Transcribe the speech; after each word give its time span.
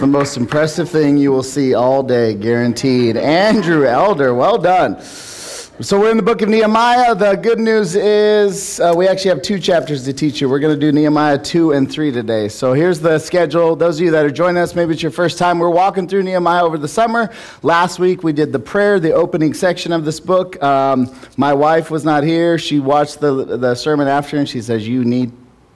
the 0.00 0.06
most 0.06 0.38
impressive 0.38 0.88
thing 0.88 1.18
you 1.18 1.30
will 1.30 1.42
see 1.42 1.74
all 1.74 2.02
day, 2.02 2.32
guaranteed. 2.32 3.18
Andrew 3.18 3.86
Elder, 3.86 4.32
well 4.32 4.56
done. 4.56 4.98
So 5.02 6.00
we're 6.00 6.10
in 6.10 6.16
the 6.16 6.22
book 6.22 6.40
of 6.40 6.48
Nehemiah. 6.48 7.14
The 7.14 7.34
good 7.34 7.58
news 7.58 7.94
is 7.94 8.80
uh, 8.80 8.94
we 8.96 9.06
actually 9.06 9.30
have 9.30 9.42
two 9.42 9.58
chapters 9.58 10.06
to 10.06 10.14
teach 10.14 10.40
you. 10.40 10.48
We're 10.48 10.58
going 10.58 10.74
to 10.74 10.80
do 10.80 10.90
Nehemiah 10.90 11.36
2 11.36 11.72
and 11.72 11.90
3 11.90 12.12
today. 12.12 12.48
So 12.48 12.72
here's 12.72 13.00
the 13.00 13.18
schedule. 13.18 13.76
Those 13.76 13.98
of 13.98 14.06
you 14.06 14.10
that 14.12 14.24
are 14.24 14.30
joining 14.30 14.62
us, 14.62 14.74
maybe 14.74 14.94
it's 14.94 15.02
your 15.02 15.12
first 15.12 15.36
time, 15.36 15.58
we're 15.58 15.68
walking 15.68 16.08
through 16.08 16.22
Nehemiah 16.22 16.64
over 16.64 16.78
the 16.78 16.88
summer. 16.88 17.30
Last 17.62 17.98
week 17.98 18.22
we 18.22 18.32
did 18.32 18.52
the 18.52 18.58
prayer, 18.58 19.00
the 19.00 19.12
opening 19.12 19.52
section 19.52 19.92
of 19.92 20.06
this 20.06 20.18
book. 20.18 20.62
Um, 20.62 21.14
my 21.36 21.52
wife 21.52 21.90
was 21.90 22.06
not 22.06 22.24
here. 22.24 22.56
She 22.56 22.80
watched 22.80 23.20
the, 23.20 23.44
the 23.44 23.74
sermon 23.74 24.08
after 24.08 24.38
and 24.38 24.48
she 24.48 24.62
says, 24.62 24.88
You 24.88 25.04
need 25.04 25.32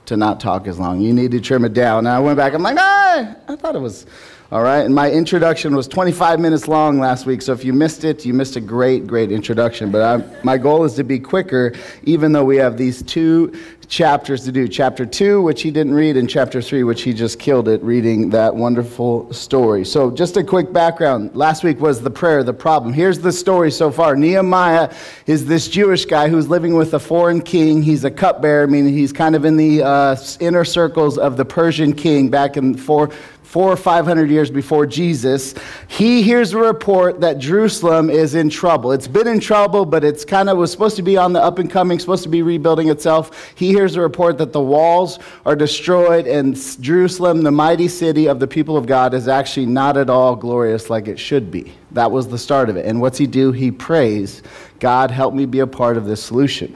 to 0.07 0.17
not 0.17 0.39
talk 0.39 0.67
as 0.67 0.79
long. 0.79 1.01
You 1.01 1.13
need 1.13 1.31
to 1.31 1.41
trim 1.41 1.65
it 1.65 1.73
down. 1.73 1.99
And 1.99 2.09
I 2.09 2.19
went 2.19 2.37
back. 2.37 2.53
I'm 2.53 2.63
like, 2.63 2.77
ah, 2.79 3.35
I 3.47 3.55
thought 3.55 3.75
it 3.75 3.81
was 3.81 4.05
all 4.51 4.61
right. 4.61 4.85
And 4.85 4.93
my 4.93 5.09
introduction 5.09 5.75
was 5.75 5.87
25 5.87 6.39
minutes 6.39 6.67
long 6.67 6.99
last 6.99 7.25
week. 7.25 7.41
So 7.41 7.51
if 7.51 7.65
you 7.65 7.73
missed 7.73 8.03
it, 8.03 8.25
you 8.25 8.33
missed 8.33 8.55
a 8.55 8.61
great, 8.61 9.07
great 9.07 9.31
introduction. 9.31 9.89
But 9.91 10.03
I'm, 10.03 10.23
my 10.43 10.59
goal 10.59 10.83
is 10.83 10.93
to 10.95 11.03
be 11.03 11.17
quicker, 11.17 11.73
even 12.03 12.31
though 12.31 12.45
we 12.45 12.57
have 12.57 12.77
these 12.77 13.01
two 13.01 13.51
chapters 13.87 14.43
to 14.45 14.51
do. 14.51 14.67
Chapter 14.67 15.05
2, 15.05 15.41
which 15.41 15.61
he 15.61 15.71
didn't 15.71 15.93
read, 15.93 16.17
and 16.17 16.29
chapter 16.29 16.61
3, 16.61 16.83
which 16.83 17.01
he 17.01 17.13
just 17.13 17.39
killed 17.39 17.67
it 17.67 17.81
reading 17.83 18.29
that 18.31 18.55
wonderful 18.55 19.31
story. 19.33 19.85
So, 19.85 20.11
just 20.11 20.37
a 20.37 20.43
quick 20.43 20.73
background. 20.73 21.35
Last 21.35 21.63
week 21.63 21.79
was 21.79 22.01
the 22.01 22.09
prayer, 22.09 22.43
the 22.43 22.53
problem. 22.53 22.93
Here's 22.93 23.19
the 23.19 23.31
story 23.31 23.71
so 23.71 23.91
far 23.91 24.15
Nehemiah 24.15 24.93
is 25.27 25.45
this 25.45 25.67
Jewish 25.67 26.05
guy 26.05 26.29
who's 26.29 26.49
living 26.49 26.75
with 26.75 26.93
a 26.93 26.99
foreign 26.99 27.41
king. 27.41 27.81
He's 27.81 28.03
a 28.03 28.11
cupbearer, 28.11 28.67
meaning 28.67 28.93
he's 28.93 29.13
kind 29.13 29.35
of 29.35 29.45
in 29.45 29.57
the 29.57 29.83
uh, 29.83 30.17
inner 30.39 30.65
circles 30.65 31.17
of 31.17 31.37
the 31.37 31.45
Persian 31.45 31.93
king 31.93 32.29
back 32.29 32.57
in 32.57 32.75
4 32.75 33.11
four 33.55 33.71
or 33.71 33.77
five 33.77 34.03
hundred 34.05 34.29
years 34.29 34.51
before 34.51 34.85
Jesus, 34.85 35.55
he 35.87 36.21
hears 36.21 36.51
a 36.51 36.57
report 36.57 37.21
that 37.21 37.37
Jerusalem 37.37 38.09
is 38.09 38.35
in 38.35 38.49
trouble. 38.49 38.91
It's 38.91 39.07
been 39.07 39.29
in 39.29 39.39
trouble, 39.39 39.85
but 39.85 40.03
it's 40.03 40.25
kind 40.25 40.49
of 40.49 40.57
was 40.57 40.73
supposed 40.73 40.97
to 40.97 41.01
be 41.01 41.15
on 41.15 41.31
the 41.31 41.41
up 41.41 41.57
and 41.57 41.71
coming, 41.71 41.97
supposed 41.97 42.23
to 42.23 42.29
be 42.29 42.41
rebuilding 42.41 42.89
itself. 42.89 43.53
He 43.55 43.69
hears 43.69 43.95
a 43.95 44.01
report 44.01 44.37
that 44.39 44.51
the 44.51 44.59
walls 44.59 45.19
are 45.45 45.55
destroyed 45.55 46.27
and 46.27 46.53
Jerusalem, 46.81 47.43
the 47.43 47.51
mighty 47.51 47.87
city 47.87 48.27
of 48.27 48.41
the 48.41 48.47
people 48.47 48.75
of 48.75 48.87
God, 48.87 49.13
is 49.13 49.29
actually 49.29 49.67
not 49.67 49.95
at 49.95 50.09
all 50.09 50.35
glorious 50.35 50.89
like 50.89 51.07
it 51.07 51.17
should 51.17 51.49
be. 51.49 51.71
That 51.91 52.11
was 52.11 52.27
the 52.27 52.37
start 52.37 52.69
of 52.69 52.75
it. 52.75 52.85
And 52.85 52.99
what's 52.99 53.17
he 53.17 53.25
do? 53.25 53.53
He 53.53 53.71
prays, 53.71 54.43
God, 54.81 55.11
help 55.11 55.33
me 55.33 55.45
be 55.45 55.59
a 55.59 55.67
part 55.67 55.95
of 55.95 56.03
this 56.03 56.21
solution. 56.21 56.75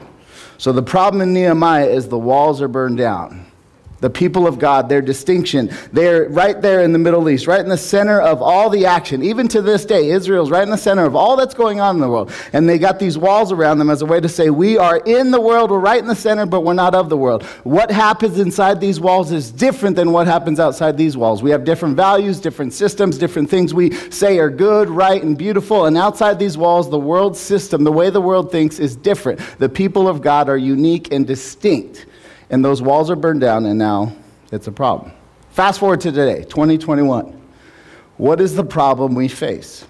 So 0.56 0.72
the 0.72 0.82
problem 0.82 1.20
in 1.20 1.34
Nehemiah 1.34 1.84
is 1.84 2.08
the 2.08 2.18
walls 2.18 2.62
are 2.62 2.68
burned 2.68 2.96
down 2.96 3.49
the 4.00 4.10
people 4.10 4.46
of 4.46 4.58
God, 4.58 4.88
their 4.88 5.02
distinction. 5.02 5.70
They're 5.92 6.28
right 6.28 6.60
there 6.60 6.82
in 6.82 6.92
the 6.92 6.98
Middle 6.98 7.28
East, 7.28 7.46
right 7.46 7.60
in 7.60 7.68
the 7.68 7.76
center 7.76 8.20
of 8.20 8.42
all 8.42 8.70
the 8.70 8.86
action. 8.86 9.22
Even 9.22 9.48
to 9.48 9.62
this 9.62 9.84
day, 9.84 10.10
Israel's 10.10 10.50
right 10.50 10.62
in 10.62 10.70
the 10.70 10.78
center 10.78 11.04
of 11.04 11.14
all 11.14 11.36
that's 11.36 11.54
going 11.54 11.80
on 11.80 11.96
in 11.96 12.00
the 12.00 12.08
world. 12.08 12.32
And 12.52 12.68
they 12.68 12.78
got 12.78 12.98
these 12.98 13.18
walls 13.18 13.52
around 13.52 13.78
them 13.78 13.90
as 13.90 14.02
a 14.02 14.06
way 14.06 14.20
to 14.20 14.28
say, 14.28 14.50
We 14.50 14.78
are 14.78 14.98
in 14.98 15.30
the 15.30 15.40
world, 15.40 15.70
we're 15.70 15.78
right 15.78 16.00
in 16.00 16.06
the 16.06 16.14
center, 16.14 16.46
but 16.46 16.62
we're 16.62 16.74
not 16.74 16.94
of 16.94 17.08
the 17.08 17.16
world. 17.16 17.42
What 17.64 17.90
happens 17.90 18.38
inside 18.38 18.80
these 18.80 19.00
walls 19.00 19.32
is 19.32 19.50
different 19.50 19.96
than 19.96 20.12
what 20.12 20.26
happens 20.26 20.58
outside 20.58 20.96
these 20.96 21.16
walls. 21.16 21.42
We 21.42 21.50
have 21.50 21.64
different 21.64 21.96
values, 21.96 22.40
different 22.40 22.72
systems, 22.72 23.18
different 23.18 23.50
things 23.50 23.74
we 23.74 23.92
say 24.10 24.38
are 24.38 24.50
good, 24.50 24.88
right, 24.88 25.22
and 25.22 25.36
beautiful. 25.36 25.86
And 25.86 25.96
outside 25.96 26.38
these 26.38 26.56
walls, 26.56 26.90
the 26.90 26.98
world 26.98 27.36
system, 27.36 27.84
the 27.84 27.92
way 27.92 28.10
the 28.10 28.20
world 28.20 28.50
thinks, 28.50 28.78
is 28.78 28.96
different. 28.96 29.40
The 29.58 29.68
people 29.68 30.08
of 30.08 30.22
God 30.22 30.48
are 30.48 30.56
unique 30.56 31.12
and 31.12 31.26
distinct 31.26 32.06
and 32.50 32.64
those 32.64 32.82
walls 32.82 33.10
are 33.10 33.16
burned 33.16 33.40
down, 33.40 33.64
and 33.66 33.78
now 33.78 34.12
it's 34.52 34.66
a 34.66 34.72
problem. 34.72 35.12
Fast 35.50 35.80
forward 35.80 36.00
to 36.02 36.12
today, 36.12 36.44
2021. 36.44 37.40
What 38.16 38.40
is 38.40 38.54
the 38.54 38.64
problem 38.64 39.14
we 39.14 39.28
face? 39.28 39.86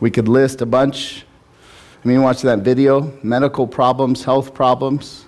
We 0.00 0.10
could 0.10 0.28
list 0.28 0.62
a 0.62 0.66
bunch. 0.66 1.24
I 2.04 2.08
mean, 2.08 2.22
watch 2.22 2.42
that 2.42 2.60
video 2.60 3.12
medical 3.22 3.66
problems, 3.66 4.24
health 4.24 4.54
problems. 4.54 5.26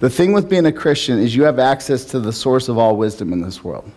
The 0.00 0.10
thing 0.10 0.32
with 0.32 0.48
being 0.48 0.66
a 0.66 0.72
Christian 0.72 1.18
is 1.18 1.34
you 1.34 1.42
have 1.42 1.58
access 1.58 2.04
to 2.06 2.20
the 2.20 2.32
source 2.32 2.68
of 2.68 2.78
all 2.78 2.96
wisdom 2.96 3.32
in 3.32 3.40
this 3.40 3.64
world. 3.64 3.90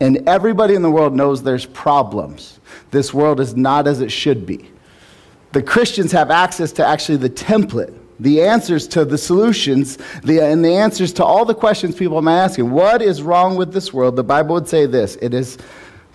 And 0.00 0.28
everybody 0.28 0.74
in 0.74 0.82
the 0.82 0.90
world 0.90 1.14
knows 1.14 1.42
there's 1.42 1.66
problems. 1.66 2.60
This 2.90 3.12
world 3.12 3.40
is 3.40 3.56
not 3.56 3.86
as 3.86 4.00
it 4.00 4.10
should 4.10 4.46
be. 4.46 4.70
The 5.52 5.62
Christians 5.62 6.12
have 6.12 6.30
access 6.30 6.72
to 6.72 6.86
actually 6.86 7.18
the 7.18 7.30
template 7.30 7.96
the 8.22 8.42
answers 8.42 8.86
to 8.86 9.04
the 9.04 9.18
solutions 9.18 9.98
the, 10.22 10.40
and 10.40 10.64
the 10.64 10.74
answers 10.74 11.12
to 11.14 11.24
all 11.24 11.44
the 11.44 11.54
questions 11.54 11.94
people 11.96 12.16
are 12.16 12.32
asking. 12.32 12.70
What 12.70 13.02
is 13.02 13.22
wrong 13.22 13.56
with 13.56 13.72
this 13.72 13.92
world? 13.92 14.16
The 14.16 14.24
Bible 14.24 14.54
would 14.54 14.68
say 14.68 14.86
this 14.86 15.16
it 15.16 15.34
is 15.34 15.58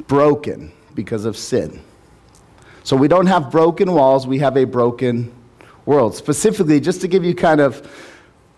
broken 0.08 0.72
because 0.96 1.26
of 1.26 1.38
sin. 1.38 1.82
So 2.84 2.96
we 2.96 3.10
don't 3.10 3.28
have 3.28 3.52
broken 3.52 3.92
walls, 3.92 4.26
we 4.26 4.40
have 4.40 4.56
a 4.56 4.64
broken 4.64 5.34
world. 5.86 6.16
Specifically, 6.16 6.80
just 6.80 7.02
to 7.02 7.08
give 7.08 7.26
you 7.26 7.36
kind 7.36 7.60
of 7.60 7.86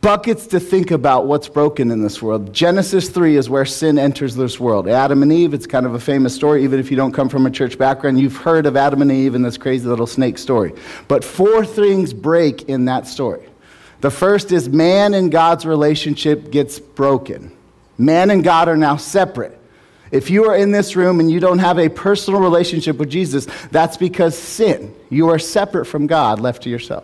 buckets 0.01 0.47
to 0.47 0.59
think 0.59 0.91
about 0.91 1.27
what's 1.27 1.49
broken 1.49 1.91
in 1.91 2.01
this 2.01 2.21
world. 2.21 2.53
Genesis 2.53 3.09
3 3.09 3.35
is 3.35 3.49
where 3.49 3.65
sin 3.65 3.99
enters 3.99 4.35
this 4.35 4.59
world. 4.59 4.87
Adam 4.87 5.23
and 5.23 5.31
Eve, 5.31 5.53
it's 5.53 5.67
kind 5.67 5.85
of 5.85 5.93
a 5.93 5.99
famous 5.99 6.33
story. 6.33 6.63
Even 6.63 6.79
if 6.79 6.89
you 6.89 6.97
don't 6.97 7.11
come 7.11 7.29
from 7.29 7.45
a 7.45 7.51
church 7.51 7.77
background, 7.77 8.19
you've 8.19 8.37
heard 8.37 8.65
of 8.65 8.77
Adam 8.77 9.01
and 9.01 9.11
Eve 9.11 9.35
and 9.35 9.43
this 9.43 9.57
crazy 9.57 9.87
little 9.87 10.07
snake 10.07 10.37
story. 10.37 10.73
But 11.07 11.23
four 11.23 11.65
things 11.65 12.13
break 12.13 12.63
in 12.63 12.85
that 12.85 13.07
story. 13.07 13.47
The 14.01 14.11
first 14.11 14.51
is 14.51 14.69
man 14.69 15.13
and 15.13 15.31
God's 15.31 15.65
relationship 15.65 16.51
gets 16.51 16.79
broken. 16.79 17.51
Man 17.97 18.31
and 18.31 18.43
God 18.43 18.69
are 18.69 18.77
now 18.77 18.95
separate. 18.95 19.57
If 20.11 20.29
you 20.29 20.45
are 20.45 20.55
in 20.55 20.71
this 20.71 20.95
room 20.95 21.19
and 21.19 21.29
you 21.29 21.39
don't 21.39 21.59
have 21.59 21.77
a 21.77 21.89
personal 21.89 22.39
relationship 22.39 22.97
with 22.97 23.09
Jesus, 23.09 23.45
that's 23.71 23.97
because 23.97 24.37
sin. 24.37 24.95
You 25.09 25.29
are 25.29 25.37
separate 25.37 25.85
from 25.85 26.07
God, 26.07 26.39
left 26.39 26.63
to 26.63 26.69
yourself. 26.69 27.03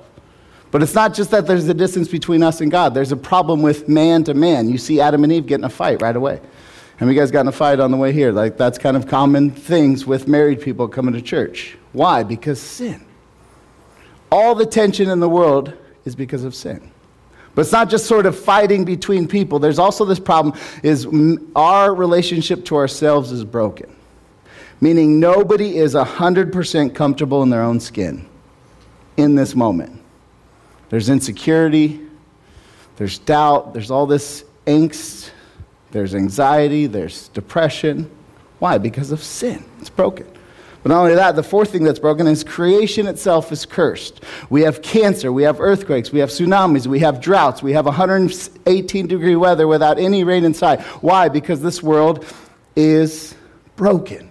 But 0.76 0.84
it's 0.84 0.94
not 0.94 1.14
just 1.14 1.32
that 1.32 1.48
there's 1.48 1.70
a 1.70 1.74
distance 1.74 2.10
between 2.10 2.44
us 2.44 2.60
and 2.60 2.70
God, 2.70 2.94
there's 2.94 3.14
a 3.14 3.16
problem 3.16 3.62
with 3.62 3.88
man 3.88 4.26
to 4.26 4.34
man. 4.34 4.68
You 4.68 4.78
see 4.78 5.00
Adam 5.00 5.24
and 5.24 5.32
Eve 5.32 5.46
getting 5.46 5.64
a 5.64 5.70
fight 5.70 6.02
right 6.02 6.14
away. 6.18 6.42
Have 6.98 7.08
you 7.08 7.16
guys 7.16 7.32
gotten 7.32 7.48
a 7.48 7.54
fight 7.54 7.80
on 7.80 7.92
the 7.92 7.98
way 7.98 8.12
here? 8.12 8.34
Like, 8.34 8.58
that's 8.58 8.78
kind 8.78 8.98
of 8.98 9.08
common 9.08 9.52
things 9.52 10.06
with 10.06 10.28
married 10.28 10.60
people 10.60 10.90
coming 10.90 11.14
to 11.14 11.22
church. 11.22 11.78
Why? 11.94 12.24
Because 12.24 12.62
sin. 12.62 13.06
All 14.30 14.54
the 14.54 14.66
tension 14.66 15.10
in 15.10 15.22
the 15.22 15.30
world 15.30 15.72
is 16.04 16.14
because 16.14 16.44
of 16.44 16.54
sin. 16.54 16.92
But 17.54 17.62
it's 17.62 17.72
not 17.72 17.90
just 17.90 18.06
sort 18.06 18.26
of 18.26 18.38
fighting 18.38 18.84
between 18.84 19.30
people. 19.30 19.60
There's 19.60 19.80
also 19.80 20.04
this 20.04 20.20
problem 20.20 20.60
is 20.84 21.08
our 21.56 21.96
relationship 21.96 22.66
to 22.66 22.76
ourselves 22.76 23.32
is 23.32 23.46
broken. 23.46 23.96
Meaning 24.82 25.22
nobody 25.22 25.78
is 25.78 25.96
100% 25.96 26.94
comfortable 26.94 27.44
in 27.44 27.50
their 27.50 27.64
own 27.64 27.80
skin 27.80 28.28
in 29.16 29.36
this 29.36 29.56
moment. 29.56 30.02
There's 30.90 31.10
insecurity, 31.10 32.02
there's 32.98 33.18
doubt, 33.20 33.74
there's 33.74 33.92
all 33.92 34.06
this 34.06 34.44
angst, 34.66 35.32
there's 35.92 36.16
anxiety, 36.16 36.88
there's 36.88 37.30
depression. 37.30 38.10
Why? 38.60 38.78
Because 38.78 39.12
of 39.12 39.22
sin. 39.22 39.64
It's 39.80 39.90
broken. 39.90 40.28
But 40.84 40.90
not 40.90 41.00
only 41.00 41.16
that, 41.16 41.36
the 41.36 41.42
fourth 41.42 41.72
thing 41.72 41.84
that's 41.84 41.98
broken 41.98 42.28
is 42.28 42.44
creation 42.44 43.08
itself 43.08 43.52
is 43.52 43.66
cursed. 43.66 44.24
We 44.52 44.62
have 44.62 44.84
cancer, 44.84 45.32
we 45.32 45.42
have 45.42 45.60
earthquakes, 45.60 46.12
we 46.12 46.20
have 46.20 46.30
tsunamis, 46.30 46.86
we 46.86 47.00
have 47.00 47.20
droughts, 47.20 47.64
we 47.64 47.74
have 47.74 47.86
118 47.86 49.08
degree 49.08 49.36
weather 49.36 49.68
without 49.68 49.98
any 49.98 50.24
rain 50.24 50.46
inside. 50.46 50.82
Why? 51.02 51.28
Because 51.28 51.60
this 51.60 51.82
world 51.82 52.24
is 52.76 53.34
broken. 53.76 54.30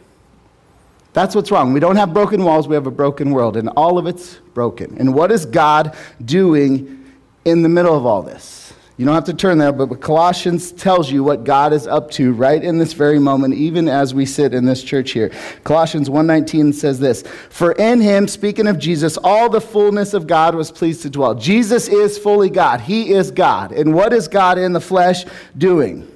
That's 1.14 1.34
what's 1.34 1.50
wrong. 1.52 1.72
We 1.72 1.80
don't 1.80 1.96
have 1.96 2.12
broken 2.12 2.44
walls, 2.44 2.68
we 2.68 2.74
have 2.74 2.88
a 2.88 2.90
broken 2.90 3.30
world, 3.30 3.56
and 3.56 3.70
all 3.70 3.98
of 3.98 4.06
it's 4.06 4.34
broken. 4.52 4.96
And 4.98 5.14
what 5.14 5.30
is 5.30 5.46
God 5.46 5.96
doing 6.24 7.12
in 7.44 7.62
the 7.62 7.68
middle 7.68 7.96
of 7.96 8.04
all 8.04 8.20
this? 8.20 8.64
You 8.96 9.04
don't 9.04 9.14
have 9.14 9.24
to 9.24 9.34
turn 9.34 9.58
there, 9.58 9.72
but 9.72 10.00
Colossians 10.00 10.70
tells 10.70 11.10
you 11.10 11.24
what 11.24 11.44
God 11.44 11.72
is 11.72 11.86
up 11.86 12.10
to 12.12 12.32
right 12.32 12.62
in 12.62 12.78
this 12.78 12.92
very 12.92 13.18
moment, 13.18 13.54
even 13.54 13.88
as 13.88 14.12
we 14.12 14.26
sit 14.26 14.54
in 14.54 14.64
this 14.64 14.84
church 14.84 15.12
here. 15.12 15.32
Colossians 15.64 16.08
1.19 16.08 16.74
says 16.74 17.00
this, 17.00 17.22
For 17.50 17.72
in 17.72 18.00
him, 18.00 18.28
speaking 18.28 18.68
of 18.68 18.78
Jesus, 18.78 19.16
all 19.16 19.48
the 19.48 19.60
fullness 19.60 20.14
of 20.14 20.28
God 20.28 20.54
was 20.54 20.70
pleased 20.70 21.02
to 21.02 21.10
dwell. 21.10 21.34
Jesus 21.34 21.88
is 21.88 22.18
fully 22.18 22.50
God. 22.50 22.80
He 22.80 23.12
is 23.12 23.32
God. 23.32 23.72
And 23.72 23.94
what 23.94 24.12
is 24.12 24.28
God 24.28 24.58
in 24.58 24.72
the 24.72 24.80
flesh 24.80 25.24
doing? 25.58 26.08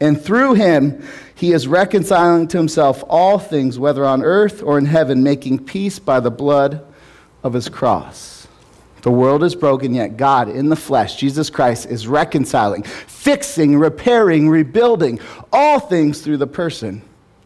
And 0.00 0.20
through 0.20 0.54
him, 0.54 1.06
he 1.44 1.52
is 1.52 1.68
reconciling 1.68 2.48
to 2.48 2.56
himself 2.56 3.04
all 3.06 3.38
things, 3.38 3.78
whether 3.78 4.06
on 4.06 4.22
earth 4.22 4.62
or 4.62 4.78
in 4.78 4.86
heaven, 4.86 5.22
making 5.22 5.62
peace 5.62 5.98
by 5.98 6.18
the 6.18 6.30
blood 6.30 6.82
of 7.42 7.52
his 7.52 7.68
cross. 7.68 8.48
The 9.02 9.10
world 9.10 9.44
is 9.44 9.54
broken, 9.54 9.92
yet 9.92 10.16
God 10.16 10.48
in 10.48 10.70
the 10.70 10.76
flesh, 10.76 11.16
Jesus 11.16 11.50
Christ, 11.50 11.84
is 11.84 12.08
reconciling, 12.08 12.82
fixing, 12.82 13.76
repairing, 13.76 14.48
rebuilding 14.48 15.20
all 15.52 15.80
things 15.80 16.22
through 16.22 16.38
the 16.38 16.46
person 16.46 17.02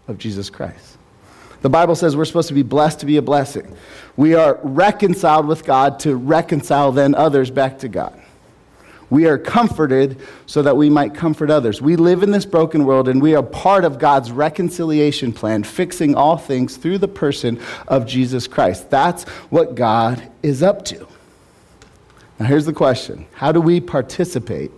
of 0.07 0.17
Jesus 0.17 0.49
Christ. 0.49 0.97
The 1.63 1.69
Bible 1.69 1.97
says 1.97 2.17
we're 2.17 2.25
supposed 2.25 2.47
to 2.49 2.55
be 2.55 2.63
blessed 2.63 3.01
to 3.01 3.07
be 3.07 3.17
a 3.17 3.23
blessing. 3.23 3.77
We 4.17 4.35
are 4.35 4.61
reconciled 4.63 5.49
with 5.49 5.65
God 5.65 5.99
to 6.01 6.15
reconcile 6.15 6.93
then 6.93 7.17
others 7.17 7.51
back 7.51 7.81
to 7.81 7.89
God. 7.89 8.17
We 9.11 9.27
are 9.27 9.39
comforted 9.39 10.21
so 10.47 10.61
that 10.63 10.77
we 10.77 10.91
might 10.91 11.15
comfort 11.15 11.51
others. 11.51 11.81
We 11.81 11.97
live 11.97 12.23
in 12.23 12.31
this 12.31 12.45
broken 12.45 12.85
world 12.85 13.09
and 13.09 13.23
we 13.23 13.35
are 13.35 13.43
part 13.43 13.85
of 13.85 13.99
God's 13.99 14.31
reconciliation 14.31 15.33
plan, 15.33 15.63
fixing 15.63 16.15
all 16.15 16.37
things 16.37 16.77
through 16.77 16.99
the 16.99 17.09
person 17.09 17.61
of 17.87 18.07
Jesus 18.07 18.47
Christ. 18.47 18.91
That's 18.91 19.25
what 19.51 19.75
God 19.75 20.31
is 20.43 20.63
up 20.63 20.85
to. 20.87 21.07
Now, 22.39 22.47
here's 22.47 22.67
the 22.67 22.73
question 22.73 23.27
How 23.33 23.51
do 23.51 23.61
we 23.61 23.81
participate 23.81 24.71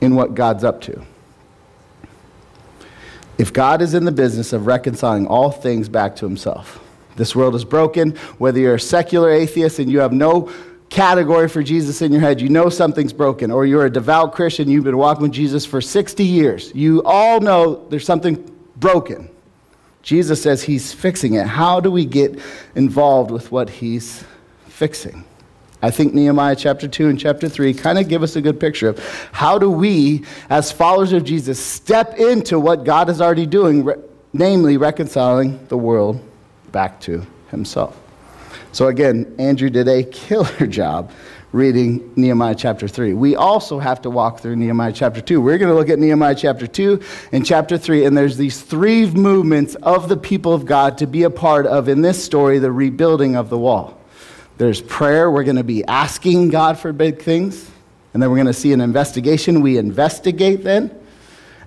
in 0.00 0.14
what 0.14 0.34
God's 0.34 0.62
up 0.62 0.80
to? 0.82 1.04
If 3.36 3.52
God 3.52 3.82
is 3.82 3.94
in 3.94 4.04
the 4.04 4.12
business 4.12 4.52
of 4.52 4.66
reconciling 4.66 5.26
all 5.26 5.50
things 5.50 5.88
back 5.88 6.16
to 6.16 6.26
himself, 6.26 6.80
this 7.16 7.34
world 7.34 7.54
is 7.54 7.64
broken. 7.64 8.12
Whether 8.38 8.60
you're 8.60 8.76
a 8.76 8.80
secular 8.80 9.30
atheist 9.30 9.78
and 9.80 9.90
you 9.90 9.98
have 10.00 10.12
no 10.12 10.52
category 10.90 11.48
for 11.48 11.62
Jesus 11.62 12.02
in 12.02 12.12
your 12.12 12.20
head, 12.20 12.40
you 12.40 12.48
know 12.48 12.68
something's 12.68 13.12
broken, 13.12 13.50
or 13.50 13.66
you're 13.66 13.86
a 13.86 13.90
devout 13.90 14.32
Christian, 14.32 14.68
you've 14.68 14.84
been 14.84 14.96
walking 14.96 15.22
with 15.22 15.32
Jesus 15.32 15.66
for 15.66 15.80
60 15.80 16.24
years, 16.24 16.72
you 16.74 17.02
all 17.04 17.40
know 17.40 17.86
there's 17.88 18.06
something 18.06 18.50
broken. 18.76 19.28
Jesus 20.02 20.42
says 20.42 20.62
he's 20.62 20.92
fixing 20.92 21.34
it. 21.34 21.46
How 21.46 21.80
do 21.80 21.90
we 21.90 22.06
get 22.06 22.40
involved 22.74 23.30
with 23.30 23.52
what 23.52 23.68
he's 23.68 24.24
fixing? 24.66 25.24
I 25.82 25.90
think 25.90 26.14
Nehemiah 26.14 26.56
chapter 26.56 26.88
2 26.88 27.08
and 27.08 27.20
chapter 27.20 27.48
3 27.48 27.74
kind 27.74 27.98
of 27.98 28.08
give 28.08 28.22
us 28.22 28.34
a 28.34 28.40
good 28.40 28.58
picture 28.58 28.88
of 28.88 29.28
how 29.32 29.58
do 29.58 29.70
we, 29.70 30.24
as 30.50 30.72
followers 30.72 31.12
of 31.12 31.24
Jesus, 31.24 31.58
step 31.64 32.18
into 32.18 32.58
what 32.58 32.84
God 32.84 33.08
is 33.08 33.20
already 33.20 33.46
doing, 33.46 33.84
re- 33.84 33.94
namely 34.32 34.76
reconciling 34.76 35.64
the 35.68 35.76
world 35.76 36.20
back 36.72 37.00
to 37.02 37.24
himself. 37.50 37.96
So 38.78 38.86
again, 38.86 39.34
Andrew 39.40 39.70
did 39.70 39.88
a 39.88 40.04
killer 40.04 40.64
job 40.68 41.10
reading 41.50 42.12
Nehemiah 42.14 42.54
chapter 42.54 42.86
3. 42.86 43.12
We 43.12 43.34
also 43.34 43.80
have 43.80 44.00
to 44.02 44.08
walk 44.08 44.38
through 44.38 44.54
Nehemiah 44.54 44.92
chapter 44.92 45.20
2. 45.20 45.40
We're 45.40 45.58
going 45.58 45.68
to 45.68 45.74
look 45.74 45.88
at 45.88 45.98
Nehemiah 45.98 46.36
chapter 46.36 46.68
2 46.68 47.02
and 47.32 47.44
chapter 47.44 47.76
3, 47.76 48.04
and 48.04 48.16
there's 48.16 48.36
these 48.36 48.60
three 48.60 49.06
movements 49.06 49.74
of 49.82 50.08
the 50.08 50.16
people 50.16 50.54
of 50.54 50.64
God 50.64 50.96
to 50.98 51.08
be 51.08 51.24
a 51.24 51.30
part 51.30 51.66
of 51.66 51.88
in 51.88 52.02
this 52.02 52.22
story, 52.22 52.60
the 52.60 52.70
rebuilding 52.70 53.34
of 53.34 53.50
the 53.50 53.58
wall. 53.58 54.00
There's 54.58 54.80
prayer. 54.80 55.28
We're 55.28 55.42
going 55.42 55.56
to 55.56 55.64
be 55.64 55.84
asking 55.84 56.50
God 56.50 56.78
for 56.78 56.92
big 56.92 57.20
things. 57.20 57.68
And 58.14 58.22
then 58.22 58.30
we're 58.30 58.36
going 58.36 58.46
to 58.46 58.52
see 58.52 58.72
an 58.72 58.80
investigation. 58.80 59.60
We 59.60 59.76
investigate 59.76 60.62
then. 60.62 60.96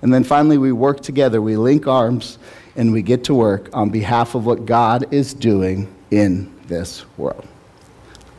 And 0.01 0.13
then 0.13 0.23
finally, 0.23 0.57
we 0.57 0.71
work 0.71 1.01
together. 1.01 1.41
We 1.41 1.57
link 1.57 1.87
arms 1.87 2.37
and 2.77 2.93
we 2.93 3.01
get 3.01 3.25
to 3.25 3.33
work 3.33 3.69
on 3.73 3.89
behalf 3.89 4.33
of 4.33 4.45
what 4.45 4.65
God 4.65 5.13
is 5.13 5.33
doing 5.33 5.93
in 6.09 6.60
this 6.71 7.05
world. 7.17 7.45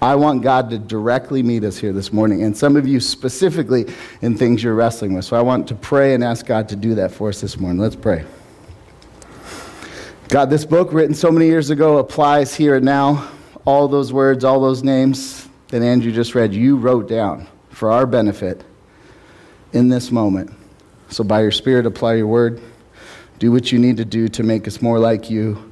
I 0.01 0.17
want 0.17 0.43
God 0.43 0.71
to 0.71 0.79
directly 0.79 1.45
meet 1.45 1.63
us 1.63 1.79
here 1.79 1.93
this 1.93 2.13
morning, 2.13 2.43
and 2.43 2.57
some 2.57 2.77
of 2.77 2.89
you 2.89 2.99
specifically 2.99 3.87
in 4.21 4.37
things 4.37 4.65
you're 4.65 4.75
wrestling 4.75 5.15
with. 5.15 5.25
So 5.25 5.37
I 5.37 5.43
want 5.43 5.69
to 5.69 5.77
pray 5.77 6.15
and 6.15 6.25
ask 6.25 6.45
God 6.45 6.69
to 6.71 6.77
do 6.77 6.97
that 6.97 7.13
for 7.13 7.29
us 7.29 7.41
this 7.41 7.61
morning. 7.61 7.79
Let's 7.79 7.95
pray. 7.95 8.25
God, 10.29 10.51
this 10.51 10.65
book 10.65 10.93
written 10.93 11.15
so 11.15 11.31
many 11.31 11.47
years 11.47 11.71
ago 11.71 11.99
applies 11.99 12.53
here 12.53 12.77
and 12.77 12.85
now 12.85 13.31
all 13.65 13.87
those 13.87 14.13
words, 14.13 14.43
all 14.43 14.61
those 14.61 14.83
names 14.83 15.47
that 15.69 15.83
Andrew 15.83 16.11
just 16.11 16.35
read, 16.35 16.53
you 16.53 16.77
wrote 16.77 17.07
down 17.07 17.47
for 17.69 17.93
our 17.93 18.07
benefit 18.07 18.65
in 19.73 19.89
this 19.89 20.11
moment. 20.11 20.53
So, 21.11 21.23
by 21.23 21.43
your 21.43 21.53
Spirit, 21.53 21.87
apply 21.87 22.15
your 22.15 22.27
word. 22.27 22.61
Do 23.39 23.53
what 23.53 23.71
you 23.71 23.79
need 23.79 23.99
to 23.99 24.05
do 24.05 24.27
to 24.29 24.43
make 24.43 24.67
us 24.67 24.83
more 24.83 24.99
like 24.99 25.31
you 25.31 25.71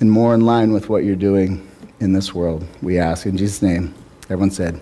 and 0.00 0.10
more 0.10 0.34
in 0.34 0.42
line 0.42 0.72
with 0.72 0.88
what 0.90 1.04
you're 1.04 1.16
doing 1.16 1.66
in 2.00 2.12
this 2.12 2.34
world. 2.34 2.66
We 2.82 2.98
ask 2.98 3.26
in 3.26 3.36
Jesus' 3.36 3.62
name. 3.62 3.94
Everyone 4.24 4.50
said, 4.50 4.80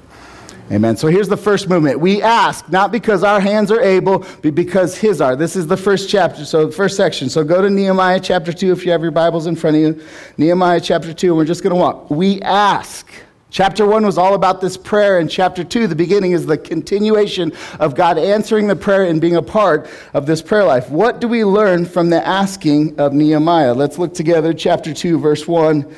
Amen. 0.72 0.96
So 0.96 1.08
here's 1.08 1.28
the 1.28 1.37
first 1.37 1.69
movement. 1.69 2.00
We 2.00 2.22
ask, 2.22 2.70
not 2.70 2.90
because 2.90 3.22
our 3.22 3.38
hands 3.38 3.70
are 3.70 3.82
able, 3.82 4.20
but 4.40 4.55
because 4.55 4.96
His 4.96 5.20
are. 5.20 5.37
This 5.37 5.56
is 5.56 5.66
the 5.66 5.76
first 5.76 6.08
chapter, 6.08 6.46
so 6.46 6.70
first 6.70 6.96
section. 6.96 7.28
So 7.28 7.44
go 7.44 7.61
to 7.61 7.69
Nehemiah 7.69 8.19
chapter 8.19 8.50
2 8.50 8.72
if 8.72 8.87
you 8.87 8.93
have 8.93 9.02
your 9.02 9.11
Bibles 9.11 9.46
in 9.46 9.56
front 9.56 9.76
of 9.76 9.82
you. 9.82 10.05
Nehemiah 10.38 10.81
chapter 10.81 11.12
2, 11.12 11.34
we're 11.34 11.44
just 11.44 11.62
going 11.62 11.75
to 11.75 11.78
walk. 11.78 12.08
We 12.08 12.40
ask. 12.40 13.06
Chapter 13.50 13.87
1 13.87 14.06
was 14.06 14.16
all 14.16 14.34
about 14.34 14.62
this 14.62 14.78
prayer, 14.78 15.19
and 15.19 15.31
chapter 15.31 15.62
2, 15.62 15.87
the 15.87 15.94
beginning, 15.94 16.32
is 16.32 16.46
the 16.46 16.56
continuation 16.56 17.52
of 17.78 17.94
God 17.94 18.16
answering 18.16 18.66
the 18.66 18.75
prayer 18.75 19.05
and 19.05 19.20
being 19.20 19.37
a 19.37 19.43
part 19.43 19.88
of 20.14 20.25
this 20.25 20.40
prayer 20.40 20.64
life. 20.64 20.88
What 20.88 21.20
do 21.20 21.28
we 21.28 21.44
learn 21.44 21.84
from 21.84 22.08
the 22.08 22.26
asking 22.26 22.99
of 22.99 23.12
Nehemiah? 23.12 23.75
Let's 23.75 23.99
look 23.99 24.14
together. 24.14 24.55
Chapter 24.55 24.94
2, 24.94 25.19
verse 25.19 25.46
1 25.46 25.94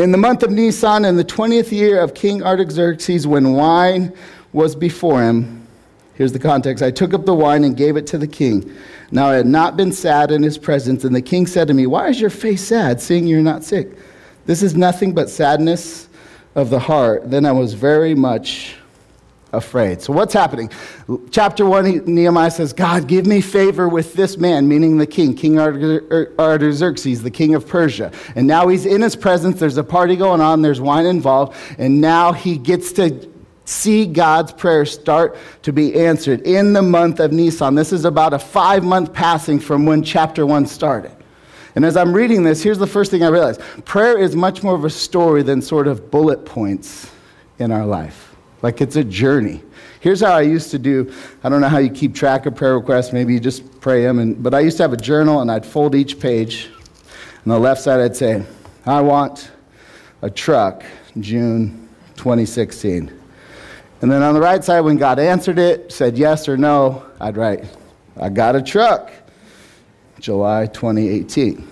in 0.00 0.12
the 0.12 0.18
month 0.18 0.42
of 0.42 0.50
Nisan, 0.50 1.04
in 1.04 1.18
the 1.18 1.24
20th 1.24 1.70
year 1.70 2.00
of 2.00 2.14
King 2.14 2.42
Artaxerxes, 2.42 3.26
when 3.26 3.52
wine 3.52 4.14
was 4.54 4.74
before 4.74 5.22
him, 5.22 5.66
here's 6.14 6.32
the 6.32 6.38
context 6.38 6.82
I 6.82 6.90
took 6.90 7.12
up 7.12 7.26
the 7.26 7.34
wine 7.34 7.64
and 7.64 7.76
gave 7.76 7.98
it 7.98 8.06
to 8.08 8.18
the 8.18 8.26
king. 8.26 8.74
Now 9.10 9.26
I 9.26 9.34
had 9.34 9.46
not 9.46 9.76
been 9.76 9.92
sad 9.92 10.30
in 10.30 10.42
his 10.42 10.56
presence, 10.56 11.04
and 11.04 11.14
the 11.14 11.20
king 11.20 11.46
said 11.46 11.68
to 11.68 11.74
me, 11.74 11.86
Why 11.86 12.08
is 12.08 12.18
your 12.18 12.30
face 12.30 12.66
sad, 12.66 12.98
seeing 13.02 13.26
you're 13.26 13.42
not 13.42 13.62
sick? 13.62 13.90
This 14.46 14.62
is 14.62 14.74
nothing 14.74 15.12
but 15.12 15.28
sadness 15.28 16.08
of 16.54 16.70
the 16.70 16.78
heart. 16.78 17.30
Then 17.30 17.44
I 17.44 17.52
was 17.52 17.74
very 17.74 18.14
much 18.14 18.76
afraid. 19.52 20.00
So, 20.00 20.12
what's 20.12 20.32
happening? 20.32 20.70
Chapter 21.30 21.66
1, 21.66 22.04
Nehemiah 22.06 22.50
says, 22.50 22.72
God, 22.72 23.06
give 23.06 23.26
me 23.26 23.40
favor 23.40 23.88
with 23.88 24.14
this 24.14 24.36
man, 24.36 24.68
meaning 24.68 24.98
the 24.98 25.06
king, 25.06 25.34
King 25.34 25.58
Artaxerxes, 25.58 27.22
the 27.22 27.30
king 27.30 27.54
of 27.54 27.66
Persia. 27.66 28.12
And 28.34 28.46
now 28.46 28.68
he's 28.68 28.86
in 28.86 29.00
his 29.00 29.16
presence. 29.16 29.58
There's 29.58 29.76
a 29.76 29.84
party 29.84 30.16
going 30.16 30.40
on, 30.40 30.62
there's 30.62 30.80
wine 30.80 31.06
involved, 31.06 31.56
and 31.78 32.00
now 32.00 32.32
he 32.32 32.58
gets 32.58 32.92
to 32.92 33.28
see 33.64 34.04
God's 34.04 34.52
prayer 34.52 34.84
start 34.84 35.36
to 35.62 35.72
be 35.72 35.94
answered 35.94 36.40
in 36.42 36.72
the 36.72 36.82
month 36.82 37.20
of 37.20 37.32
Nisan. 37.32 37.74
This 37.74 37.92
is 37.92 38.04
about 38.04 38.32
a 38.32 38.38
five 38.38 38.82
month 38.82 39.12
passing 39.12 39.60
from 39.60 39.86
when 39.86 40.02
chapter 40.02 40.44
1 40.44 40.66
started. 40.66 41.12
And 41.76 41.84
as 41.84 41.96
I'm 41.96 42.12
reading 42.12 42.42
this, 42.42 42.62
here's 42.62 42.78
the 42.78 42.86
first 42.86 43.12
thing 43.12 43.22
I 43.22 43.28
realized 43.28 43.60
prayer 43.84 44.18
is 44.18 44.34
much 44.34 44.62
more 44.62 44.74
of 44.74 44.84
a 44.84 44.90
story 44.90 45.42
than 45.42 45.62
sort 45.62 45.86
of 45.86 46.10
bullet 46.10 46.44
points 46.44 47.10
in 47.58 47.70
our 47.70 47.86
life. 47.86 48.29
Like 48.62 48.80
it's 48.80 48.96
a 48.96 49.04
journey. 49.04 49.62
Here's 50.00 50.20
how 50.20 50.32
I 50.32 50.42
used 50.42 50.70
to 50.70 50.78
do. 50.78 51.12
I 51.44 51.48
don't 51.48 51.60
know 51.60 51.68
how 51.68 51.78
you 51.78 51.90
keep 51.90 52.14
track 52.14 52.46
of 52.46 52.54
prayer 52.54 52.76
requests. 52.76 53.12
Maybe 53.12 53.34
you 53.34 53.40
just 53.40 53.80
pray 53.80 54.02
them. 54.02 54.18
And, 54.18 54.42
but 54.42 54.54
I 54.54 54.60
used 54.60 54.76
to 54.78 54.82
have 54.82 54.92
a 54.92 54.98
journal, 54.98 55.40
and 55.40 55.50
I'd 55.50 55.64
fold 55.64 55.94
each 55.94 56.18
page. 56.18 56.70
On 57.46 57.50
the 57.50 57.58
left 57.58 57.82
side, 57.82 58.00
I'd 58.00 58.16
say, 58.16 58.44
I 58.86 59.00
want 59.00 59.50
a 60.22 60.30
truck, 60.30 60.84
June 61.20 61.88
2016. 62.16 63.12
And 64.02 64.10
then 64.10 64.22
on 64.22 64.34
the 64.34 64.40
right 64.40 64.64
side, 64.64 64.80
when 64.80 64.96
God 64.96 65.18
answered 65.18 65.58
it, 65.58 65.92
said 65.92 66.16
yes 66.16 66.48
or 66.48 66.56
no, 66.56 67.04
I'd 67.20 67.36
write, 67.36 67.64
I 68.18 68.30
got 68.30 68.56
a 68.56 68.62
truck, 68.62 69.10
July 70.18 70.66
2018. 70.66 71.66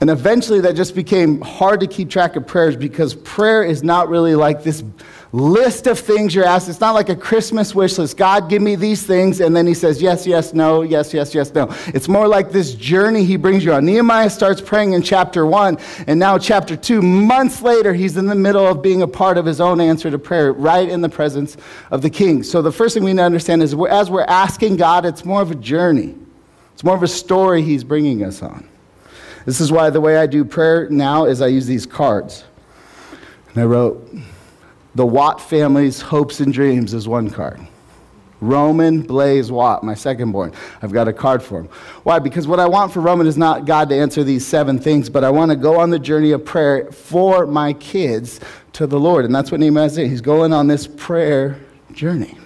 And 0.00 0.10
eventually 0.10 0.60
that 0.60 0.76
just 0.76 0.94
became 0.94 1.40
hard 1.40 1.80
to 1.80 1.86
keep 1.86 2.10
track 2.10 2.36
of 2.36 2.46
prayers 2.46 2.76
because 2.76 3.14
prayer 3.14 3.64
is 3.64 3.82
not 3.82 4.08
really 4.08 4.34
like 4.34 4.62
this 4.62 4.82
list 5.32 5.86
of 5.86 5.98
things 5.98 6.34
you're 6.34 6.44
asked. 6.44 6.68
It's 6.68 6.80
not 6.80 6.94
like 6.94 7.08
a 7.10 7.16
Christmas 7.16 7.74
wish 7.74 7.98
list. 7.98 8.16
God, 8.16 8.48
give 8.48 8.62
me 8.62 8.76
these 8.76 9.06
things. 9.06 9.40
And 9.40 9.54
then 9.54 9.66
he 9.66 9.74
says, 9.74 10.00
yes, 10.00 10.26
yes, 10.26 10.54
no, 10.54 10.82
yes, 10.82 11.12
yes, 11.12 11.34
yes, 11.34 11.52
no. 11.52 11.68
It's 11.88 12.08
more 12.08 12.26
like 12.26 12.50
this 12.50 12.74
journey 12.74 13.24
he 13.24 13.36
brings 13.36 13.64
you 13.64 13.72
on. 13.74 13.84
Nehemiah 13.84 14.30
starts 14.30 14.60
praying 14.60 14.94
in 14.94 15.02
chapter 15.02 15.44
one, 15.44 15.78
and 16.06 16.18
now 16.18 16.38
chapter 16.38 16.76
two, 16.76 17.02
months 17.02 17.60
later, 17.60 17.92
he's 17.92 18.16
in 18.16 18.26
the 18.26 18.34
middle 18.34 18.66
of 18.66 18.80
being 18.80 19.02
a 19.02 19.08
part 19.08 19.36
of 19.36 19.44
his 19.44 19.60
own 19.60 19.80
answer 19.80 20.10
to 20.10 20.18
prayer, 20.18 20.52
right 20.52 20.88
in 20.88 21.02
the 21.02 21.08
presence 21.08 21.56
of 21.90 22.00
the 22.02 22.10
king. 22.10 22.42
So 22.42 22.62
the 22.62 22.72
first 22.72 22.94
thing 22.94 23.04
we 23.04 23.12
need 23.12 23.18
to 23.18 23.24
understand 23.24 23.62
is 23.62 23.74
as 23.90 24.10
we're 24.10 24.22
asking 24.22 24.76
God, 24.76 25.04
it's 25.04 25.24
more 25.24 25.42
of 25.42 25.50
a 25.50 25.56
journey, 25.56 26.14
it's 26.72 26.84
more 26.84 26.96
of 26.96 27.02
a 27.02 27.08
story 27.08 27.62
he's 27.62 27.84
bringing 27.84 28.24
us 28.24 28.42
on. 28.42 28.66
This 29.44 29.60
is 29.60 29.72
why 29.72 29.90
the 29.90 30.00
way 30.00 30.16
I 30.16 30.26
do 30.26 30.44
prayer 30.44 30.88
now 30.90 31.24
is 31.24 31.40
I 31.40 31.46
use 31.46 31.66
these 31.66 31.86
cards. 31.86 32.44
And 33.50 33.62
I 33.62 33.64
wrote, 33.64 34.10
the 34.98 35.06
Watt 35.06 35.40
family's 35.40 36.00
hopes 36.00 36.40
and 36.40 36.52
dreams 36.52 36.92
is 36.92 37.06
one 37.06 37.30
card. 37.30 37.60
Roman 38.40 39.00
Blaze 39.02 39.48
Watt, 39.48 39.84
my 39.84 39.94
second 39.94 40.32
born. 40.32 40.52
I've 40.82 40.90
got 40.90 41.06
a 41.06 41.12
card 41.12 41.40
for 41.40 41.60
him. 41.60 41.68
Why? 42.02 42.18
Because 42.18 42.48
what 42.48 42.58
I 42.58 42.66
want 42.66 42.92
for 42.92 42.98
Roman 42.98 43.28
is 43.28 43.38
not 43.38 43.64
God 43.64 43.90
to 43.90 43.94
answer 43.94 44.24
these 44.24 44.44
seven 44.44 44.76
things, 44.76 45.08
but 45.08 45.22
I 45.22 45.30
want 45.30 45.52
to 45.52 45.56
go 45.56 45.78
on 45.78 45.90
the 45.90 46.00
journey 46.00 46.32
of 46.32 46.44
prayer 46.44 46.90
for 46.90 47.46
my 47.46 47.74
kids 47.74 48.40
to 48.72 48.88
the 48.88 48.98
Lord. 48.98 49.24
And 49.24 49.32
that's 49.32 49.52
what 49.52 49.60
Nehemiah 49.60 49.88
saying. 49.88 50.10
He's 50.10 50.20
going 50.20 50.52
on 50.52 50.66
this 50.66 50.88
prayer 50.88 51.60
journey. 51.92 52.36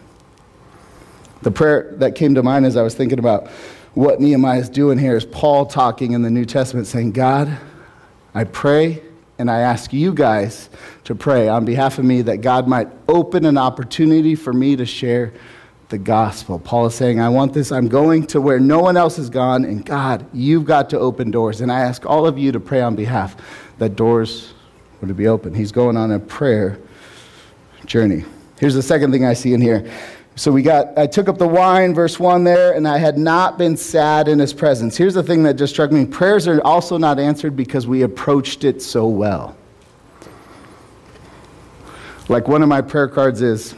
The 1.40 1.50
prayer 1.50 1.94
that 2.00 2.16
came 2.16 2.34
to 2.34 2.42
mind 2.42 2.66
as 2.66 2.76
I 2.76 2.82
was 2.82 2.94
thinking 2.94 3.18
about 3.18 3.48
what 3.94 4.20
Nehemiah 4.20 4.60
is 4.60 4.68
doing 4.68 4.98
here 4.98 5.16
is 5.16 5.24
Paul 5.24 5.64
talking 5.64 6.12
in 6.12 6.20
the 6.20 6.30
New 6.30 6.44
Testament 6.44 6.86
saying, 6.86 7.12
God, 7.12 7.58
I 8.34 8.44
pray 8.44 9.02
and 9.42 9.50
I 9.50 9.58
ask 9.58 9.92
you 9.92 10.14
guys 10.14 10.70
to 11.02 11.16
pray 11.16 11.48
on 11.48 11.64
behalf 11.64 11.98
of 11.98 12.04
me 12.04 12.22
that 12.22 12.42
God 12.42 12.68
might 12.68 12.86
open 13.08 13.44
an 13.44 13.58
opportunity 13.58 14.36
for 14.36 14.52
me 14.52 14.76
to 14.76 14.86
share 14.86 15.32
the 15.88 15.98
gospel. 15.98 16.60
Paul 16.60 16.86
is 16.86 16.94
saying, 16.94 17.20
I 17.20 17.28
want 17.28 17.52
this. 17.52 17.72
I'm 17.72 17.88
going 17.88 18.24
to 18.28 18.40
where 18.40 18.60
no 18.60 18.78
one 18.78 18.96
else 18.96 19.16
has 19.16 19.28
gone, 19.28 19.64
and 19.64 19.84
God, 19.84 20.24
you've 20.32 20.64
got 20.64 20.88
to 20.90 20.98
open 21.00 21.32
doors. 21.32 21.60
And 21.60 21.72
I 21.72 21.80
ask 21.80 22.06
all 22.06 22.24
of 22.24 22.38
you 22.38 22.52
to 22.52 22.60
pray 22.60 22.82
on 22.82 22.94
behalf 22.94 23.34
that 23.78 23.96
doors 23.96 24.54
to 25.04 25.12
be 25.12 25.26
open. 25.26 25.52
He's 25.52 25.72
going 25.72 25.96
on 25.96 26.12
a 26.12 26.20
prayer 26.20 26.78
journey. 27.84 28.24
Here's 28.60 28.74
the 28.74 28.82
second 28.82 29.10
thing 29.10 29.24
I 29.24 29.32
see 29.32 29.54
in 29.54 29.60
here. 29.60 29.90
So 30.34 30.50
we 30.50 30.62
got, 30.62 30.98
I 30.98 31.06
took 31.06 31.28
up 31.28 31.36
the 31.36 31.46
wine, 31.46 31.94
verse 31.94 32.18
1 32.18 32.44
there, 32.44 32.72
and 32.72 32.88
I 32.88 32.96
had 32.96 33.18
not 33.18 33.58
been 33.58 33.76
sad 33.76 34.28
in 34.28 34.38
his 34.38 34.54
presence. 34.54 34.96
Here's 34.96 35.14
the 35.14 35.22
thing 35.22 35.42
that 35.42 35.54
just 35.54 35.74
struck 35.74 35.92
me 35.92 36.06
prayers 36.06 36.48
are 36.48 36.60
also 36.62 36.96
not 36.96 37.18
answered 37.18 37.54
because 37.54 37.86
we 37.86 38.02
approached 38.02 38.64
it 38.64 38.80
so 38.80 39.06
well. 39.06 39.56
Like 42.28 42.48
one 42.48 42.62
of 42.62 42.68
my 42.68 42.80
prayer 42.80 43.08
cards 43.08 43.42
is 43.42 43.74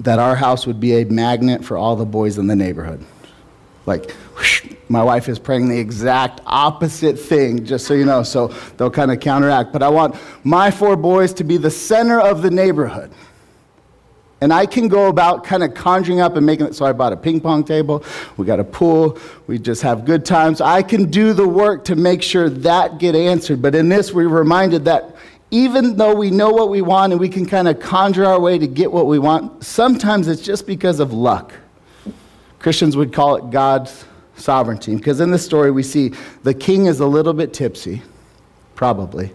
that 0.00 0.18
our 0.18 0.36
house 0.36 0.66
would 0.66 0.80
be 0.80 1.02
a 1.02 1.04
magnet 1.04 1.64
for 1.64 1.76
all 1.76 1.96
the 1.96 2.06
boys 2.06 2.38
in 2.38 2.46
the 2.46 2.56
neighborhood. 2.56 3.04
Like, 3.84 4.10
whoosh, 4.36 4.70
my 4.88 5.02
wife 5.02 5.28
is 5.28 5.38
praying 5.38 5.68
the 5.68 5.78
exact 5.78 6.40
opposite 6.46 7.18
thing, 7.18 7.64
just 7.64 7.86
so 7.86 7.94
you 7.94 8.04
know, 8.04 8.22
so 8.22 8.48
they'll 8.76 8.90
kind 8.90 9.10
of 9.10 9.20
counteract. 9.20 9.72
But 9.72 9.82
I 9.82 9.88
want 9.88 10.16
my 10.44 10.70
four 10.70 10.96
boys 10.96 11.34
to 11.34 11.44
be 11.44 11.56
the 11.56 11.70
center 11.70 12.20
of 12.20 12.42
the 12.42 12.50
neighborhood. 12.50 13.12
And 14.40 14.52
I 14.52 14.66
can 14.66 14.86
go 14.86 15.08
about 15.08 15.42
kind 15.42 15.64
of 15.64 15.74
conjuring 15.74 16.20
up 16.20 16.36
and 16.36 16.46
making 16.46 16.66
it. 16.66 16.74
So 16.74 16.86
I 16.86 16.92
bought 16.92 17.12
a 17.12 17.16
ping 17.16 17.40
pong 17.40 17.64
table. 17.64 18.04
We 18.36 18.46
got 18.46 18.60
a 18.60 18.64
pool. 18.64 19.18
We 19.48 19.58
just 19.58 19.82
have 19.82 20.04
good 20.04 20.24
times. 20.24 20.60
I 20.60 20.82
can 20.82 21.10
do 21.10 21.32
the 21.32 21.46
work 21.46 21.84
to 21.86 21.96
make 21.96 22.22
sure 22.22 22.48
that 22.48 22.98
get 22.98 23.16
answered. 23.16 23.60
But 23.60 23.74
in 23.74 23.88
this, 23.88 24.12
we're 24.12 24.28
reminded 24.28 24.84
that 24.84 25.16
even 25.50 25.96
though 25.96 26.14
we 26.14 26.30
know 26.30 26.50
what 26.50 26.68
we 26.68 26.82
want 26.82 27.12
and 27.12 27.18
we 27.18 27.28
can 27.28 27.46
kind 27.46 27.66
of 27.68 27.80
conjure 27.80 28.26
our 28.26 28.38
way 28.38 28.58
to 28.58 28.66
get 28.66 28.92
what 28.92 29.06
we 29.06 29.18
want, 29.18 29.64
sometimes 29.64 30.28
it's 30.28 30.42
just 30.42 30.66
because 30.66 31.00
of 31.00 31.12
luck. 31.12 31.52
Christians 32.58 32.96
would 32.96 33.12
call 33.12 33.36
it 33.36 33.50
God's 33.50 34.04
sovereignty. 34.36 34.94
Because 34.94 35.20
in 35.20 35.30
this 35.30 35.44
story, 35.44 35.70
we 35.70 35.82
see 35.82 36.12
the 36.42 36.54
king 36.54 36.86
is 36.86 37.00
a 37.00 37.06
little 37.06 37.32
bit 37.32 37.52
tipsy, 37.52 38.02
probably. 38.74 39.32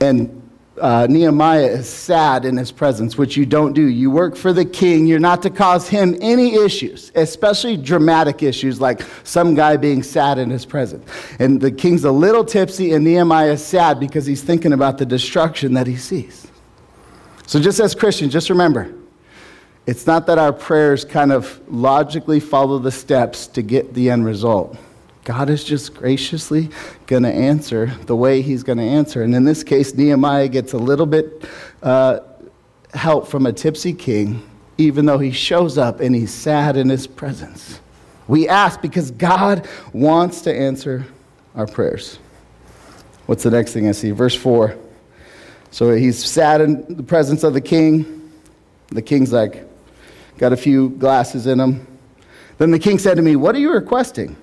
And 0.00 0.42
uh, 0.80 1.06
Nehemiah 1.08 1.66
is 1.66 1.88
sad 1.88 2.44
in 2.44 2.56
his 2.56 2.70
presence, 2.70 3.16
which 3.16 3.36
you 3.36 3.46
don't 3.46 3.72
do. 3.72 3.86
You 3.86 4.10
work 4.10 4.36
for 4.36 4.52
the 4.52 4.64
king. 4.64 5.06
You're 5.06 5.18
not 5.18 5.42
to 5.42 5.50
cause 5.50 5.88
him 5.88 6.16
any 6.20 6.56
issues, 6.56 7.12
especially 7.14 7.76
dramatic 7.76 8.42
issues 8.42 8.80
like 8.80 9.02
some 9.24 9.54
guy 9.54 9.76
being 9.76 10.02
sad 10.02 10.38
in 10.38 10.50
his 10.50 10.66
presence. 10.66 11.08
And 11.38 11.60
the 11.60 11.70
king's 11.70 12.04
a 12.04 12.10
little 12.10 12.44
tipsy, 12.44 12.92
and 12.92 13.04
Nehemiah 13.04 13.52
is 13.52 13.64
sad 13.64 13.98
because 14.00 14.26
he's 14.26 14.42
thinking 14.42 14.72
about 14.72 14.98
the 14.98 15.06
destruction 15.06 15.74
that 15.74 15.86
he 15.86 15.96
sees. 15.96 16.46
So, 17.46 17.60
just 17.60 17.80
as 17.80 17.94
Christians, 17.94 18.32
just 18.32 18.50
remember 18.50 18.92
it's 19.86 20.06
not 20.06 20.26
that 20.26 20.36
our 20.36 20.52
prayers 20.52 21.04
kind 21.04 21.30
of 21.30 21.60
logically 21.68 22.40
follow 22.40 22.80
the 22.80 22.90
steps 22.90 23.46
to 23.48 23.62
get 23.62 23.94
the 23.94 24.10
end 24.10 24.24
result. 24.24 24.76
God 25.26 25.50
is 25.50 25.64
just 25.64 25.92
graciously 25.92 26.70
going 27.08 27.24
to 27.24 27.32
answer 27.32 27.86
the 28.06 28.14
way 28.14 28.42
He's 28.42 28.62
going 28.62 28.78
to 28.78 28.84
answer. 28.84 29.24
And 29.24 29.34
in 29.34 29.42
this 29.42 29.64
case, 29.64 29.92
Nehemiah 29.92 30.46
gets 30.46 30.72
a 30.72 30.78
little 30.78 31.04
bit 31.04 31.44
uh, 31.82 32.20
help 32.94 33.26
from 33.26 33.44
a 33.44 33.52
tipsy 33.52 33.92
king, 33.92 34.48
even 34.78 35.04
though 35.04 35.18
he 35.18 35.32
shows 35.32 35.78
up 35.78 35.98
and 35.98 36.14
he's 36.14 36.32
sad 36.32 36.76
in 36.76 36.88
his 36.88 37.08
presence. 37.08 37.80
We 38.28 38.48
ask 38.48 38.80
because 38.80 39.10
God 39.10 39.68
wants 39.92 40.42
to 40.42 40.54
answer 40.54 41.04
our 41.56 41.66
prayers. 41.66 42.20
What's 43.26 43.42
the 43.42 43.50
next 43.50 43.72
thing 43.72 43.88
I 43.88 43.92
see? 43.92 44.12
Verse 44.12 44.36
4. 44.36 44.78
So 45.72 45.92
he's 45.92 46.24
sad 46.24 46.60
in 46.60 46.96
the 46.96 47.02
presence 47.02 47.42
of 47.42 47.52
the 47.52 47.60
king. 47.60 48.30
The 48.90 49.02
king's 49.02 49.32
like, 49.32 49.64
got 50.38 50.52
a 50.52 50.56
few 50.56 50.90
glasses 50.90 51.48
in 51.48 51.58
him. 51.58 51.84
Then 52.58 52.70
the 52.70 52.78
king 52.78 53.00
said 53.00 53.16
to 53.16 53.22
me, 53.22 53.34
What 53.34 53.56
are 53.56 53.58
you 53.58 53.72
requesting? 53.72 54.36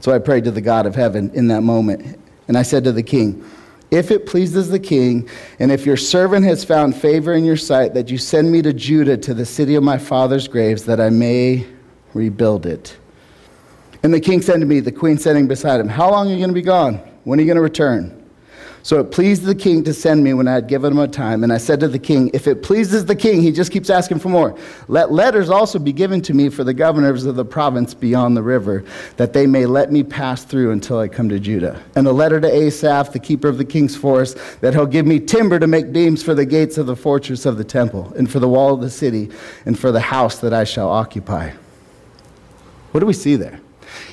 So 0.00 0.12
I 0.12 0.18
prayed 0.18 0.44
to 0.44 0.50
the 0.50 0.60
God 0.60 0.86
of 0.86 0.94
heaven 0.94 1.30
in 1.34 1.48
that 1.48 1.62
moment. 1.62 2.18
And 2.46 2.56
I 2.56 2.62
said 2.62 2.84
to 2.84 2.92
the 2.92 3.02
king, 3.02 3.44
If 3.90 4.10
it 4.10 4.26
pleases 4.26 4.70
the 4.70 4.78
king, 4.78 5.28
and 5.58 5.70
if 5.70 5.84
your 5.84 5.96
servant 5.96 6.44
has 6.46 6.64
found 6.64 6.96
favor 6.96 7.34
in 7.34 7.44
your 7.44 7.56
sight, 7.56 7.94
that 7.94 8.10
you 8.10 8.18
send 8.18 8.50
me 8.50 8.62
to 8.62 8.72
Judah, 8.72 9.16
to 9.18 9.34
the 9.34 9.46
city 9.46 9.74
of 9.74 9.82
my 9.82 9.98
father's 9.98 10.48
graves, 10.48 10.84
that 10.84 11.00
I 11.00 11.10
may 11.10 11.66
rebuild 12.14 12.66
it. 12.66 12.96
And 14.02 14.14
the 14.14 14.20
king 14.20 14.40
said 14.40 14.60
to 14.60 14.66
me, 14.66 14.80
the 14.80 14.92
queen 14.92 15.18
sitting 15.18 15.48
beside 15.48 15.80
him, 15.80 15.88
How 15.88 16.10
long 16.10 16.28
are 16.28 16.30
you 16.30 16.38
going 16.38 16.50
to 16.50 16.54
be 16.54 16.62
gone? 16.62 16.96
When 17.24 17.38
are 17.38 17.42
you 17.42 17.46
going 17.46 17.56
to 17.56 17.62
return? 17.62 18.17
So 18.82 19.00
it 19.00 19.10
pleased 19.10 19.42
the 19.42 19.54
king 19.54 19.84
to 19.84 19.92
send 19.92 20.22
me 20.22 20.32
when 20.34 20.48
I 20.48 20.54
had 20.54 20.68
given 20.68 20.92
him 20.92 20.98
a 20.98 21.08
time. 21.08 21.42
And 21.42 21.52
I 21.52 21.58
said 21.58 21.80
to 21.80 21.88
the 21.88 21.98
king, 21.98 22.30
If 22.32 22.46
it 22.46 22.62
pleases 22.62 23.04
the 23.04 23.16
king, 23.16 23.42
he 23.42 23.52
just 23.52 23.72
keeps 23.72 23.90
asking 23.90 24.20
for 24.20 24.28
more. 24.28 24.58
Let 24.88 25.12
letters 25.12 25.50
also 25.50 25.78
be 25.78 25.92
given 25.92 26.22
to 26.22 26.34
me 26.34 26.48
for 26.48 26.64
the 26.64 26.74
governors 26.74 27.24
of 27.24 27.36
the 27.36 27.44
province 27.44 27.94
beyond 27.94 28.36
the 28.36 28.42
river, 28.42 28.84
that 29.16 29.32
they 29.32 29.46
may 29.46 29.66
let 29.66 29.92
me 29.92 30.02
pass 30.02 30.44
through 30.44 30.70
until 30.72 30.98
I 30.98 31.08
come 31.08 31.28
to 31.28 31.38
Judah. 31.38 31.82
And 31.96 32.06
a 32.06 32.12
letter 32.12 32.40
to 32.40 32.48
Asaph, 32.48 33.12
the 33.12 33.18
keeper 33.18 33.48
of 33.48 33.58
the 33.58 33.64
king's 33.64 33.96
forest, 33.96 34.38
that 34.60 34.74
he'll 34.74 34.86
give 34.86 35.06
me 35.06 35.20
timber 35.20 35.58
to 35.58 35.66
make 35.66 35.92
beams 35.92 36.22
for 36.22 36.34
the 36.34 36.46
gates 36.46 36.78
of 36.78 36.86
the 36.86 36.96
fortress 36.96 37.46
of 37.46 37.58
the 37.58 37.64
temple, 37.64 38.12
and 38.16 38.30
for 38.30 38.40
the 38.40 38.48
wall 38.48 38.74
of 38.74 38.80
the 38.80 38.90
city, 38.90 39.30
and 39.66 39.78
for 39.78 39.92
the 39.92 40.00
house 40.00 40.38
that 40.38 40.52
I 40.52 40.64
shall 40.64 40.88
occupy. 40.88 41.52
What 42.92 43.00
do 43.00 43.06
we 43.06 43.12
see 43.12 43.36
there? 43.36 43.60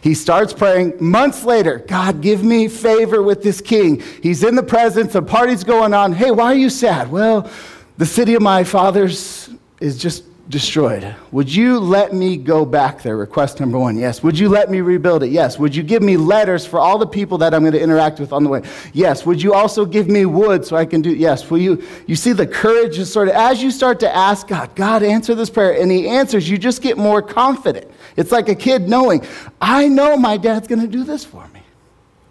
He 0.06 0.14
starts 0.14 0.54
praying 0.54 0.94
months 1.00 1.44
later 1.46 1.80
God, 1.80 2.22
give 2.22 2.44
me 2.44 2.68
favor 2.68 3.24
with 3.24 3.42
this 3.42 3.60
king. 3.60 4.04
He's 4.22 4.44
in 4.44 4.54
the 4.54 4.62
presence, 4.62 5.16
a 5.16 5.22
party's 5.24 5.64
going 5.64 5.96
on. 5.96 6.14
Hey, 6.14 6.30
why 6.30 6.52
are 6.52 6.56
you 6.56 6.70
sad? 6.70 7.10
Well, 7.10 7.50
the 7.98 8.06
city 8.06 8.36
of 8.36 8.44
my 8.44 8.64
fathers 8.64 9.50
is 9.82 9.98
just 9.98 10.24
destroyed. 10.50 11.16
Would 11.32 11.54
you 11.54 11.80
let 11.80 12.14
me 12.14 12.38
go 12.38 12.66
back 12.66 13.02
there? 13.02 13.18
Request 13.18 13.60
number 13.60 13.80
one. 13.80 13.98
Yes. 13.98 14.22
Would 14.22 14.38
you 14.38 14.50
let 14.50 14.70
me 14.70 14.82
rebuild 14.82 15.24
it? 15.24 15.30
Yes. 15.30 15.58
Would 15.58 15.76
you 15.76 15.84
give 15.84 16.04
me 16.04 16.18
letters 16.18 16.66
for 16.66 16.80
all 16.80 16.98
the 16.98 17.08
people 17.08 17.38
that 17.40 17.54
I'm 17.54 17.62
going 17.62 17.74
to 17.74 17.82
interact 17.82 18.20
with 18.20 18.32
on 18.32 18.44
the 18.44 18.50
way? 18.50 18.62
Yes. 18.94 19.26
Would 19.26 19.42
you 19.42 19.54
also 19.54 19.86
give 19.86 20.08
me 20.08 20.26
wood 20.26 20.66
so 20.66 20.76
I 20.76 20.86
can 20.86 21.02
do? 21.02 21.14
Yes. 21.14 21.50
Will 21.50 21.58
you? 21.58 21.84
You 22.08 22.16
see 22.16 22.32
the 22.32 22.48
courage 22.48 23.00
is 23.00 23.12
sort 23.12 23.28
of 23.28 23.36
as 23.36 23.64
you 23.64 23.72
start 23.72 24.00
to 24.02 24.16
ask 24.16 24.48
God, 24.48 24.76
God, 24.76 25.04
answer 25.04 25.36
this 25.36 25.50
prayer, 25.50 25.82
and 25.82 25.92
He 25.92 26.08
answers. 26.08 26.50
You 26.50 26.58
just 26.58 26.82
get 26.82 26.98
more 26.98 27.22
confident. 27.22 27.90
It's 28.16 28.32
like 28.32 28.48
a 28.50 28.56
kid 28.56 28.88
knowing, 28.88 29.26
I 29.60 29.88
know 29.88 30.16
my 30.16 30.38
dad's 30.38 30.68
going 30.68 30.82
to 30.82 30.88
do 30.88 31.04
this 31.04 31.26
for 31.26 31.48
me. 31.50 31.62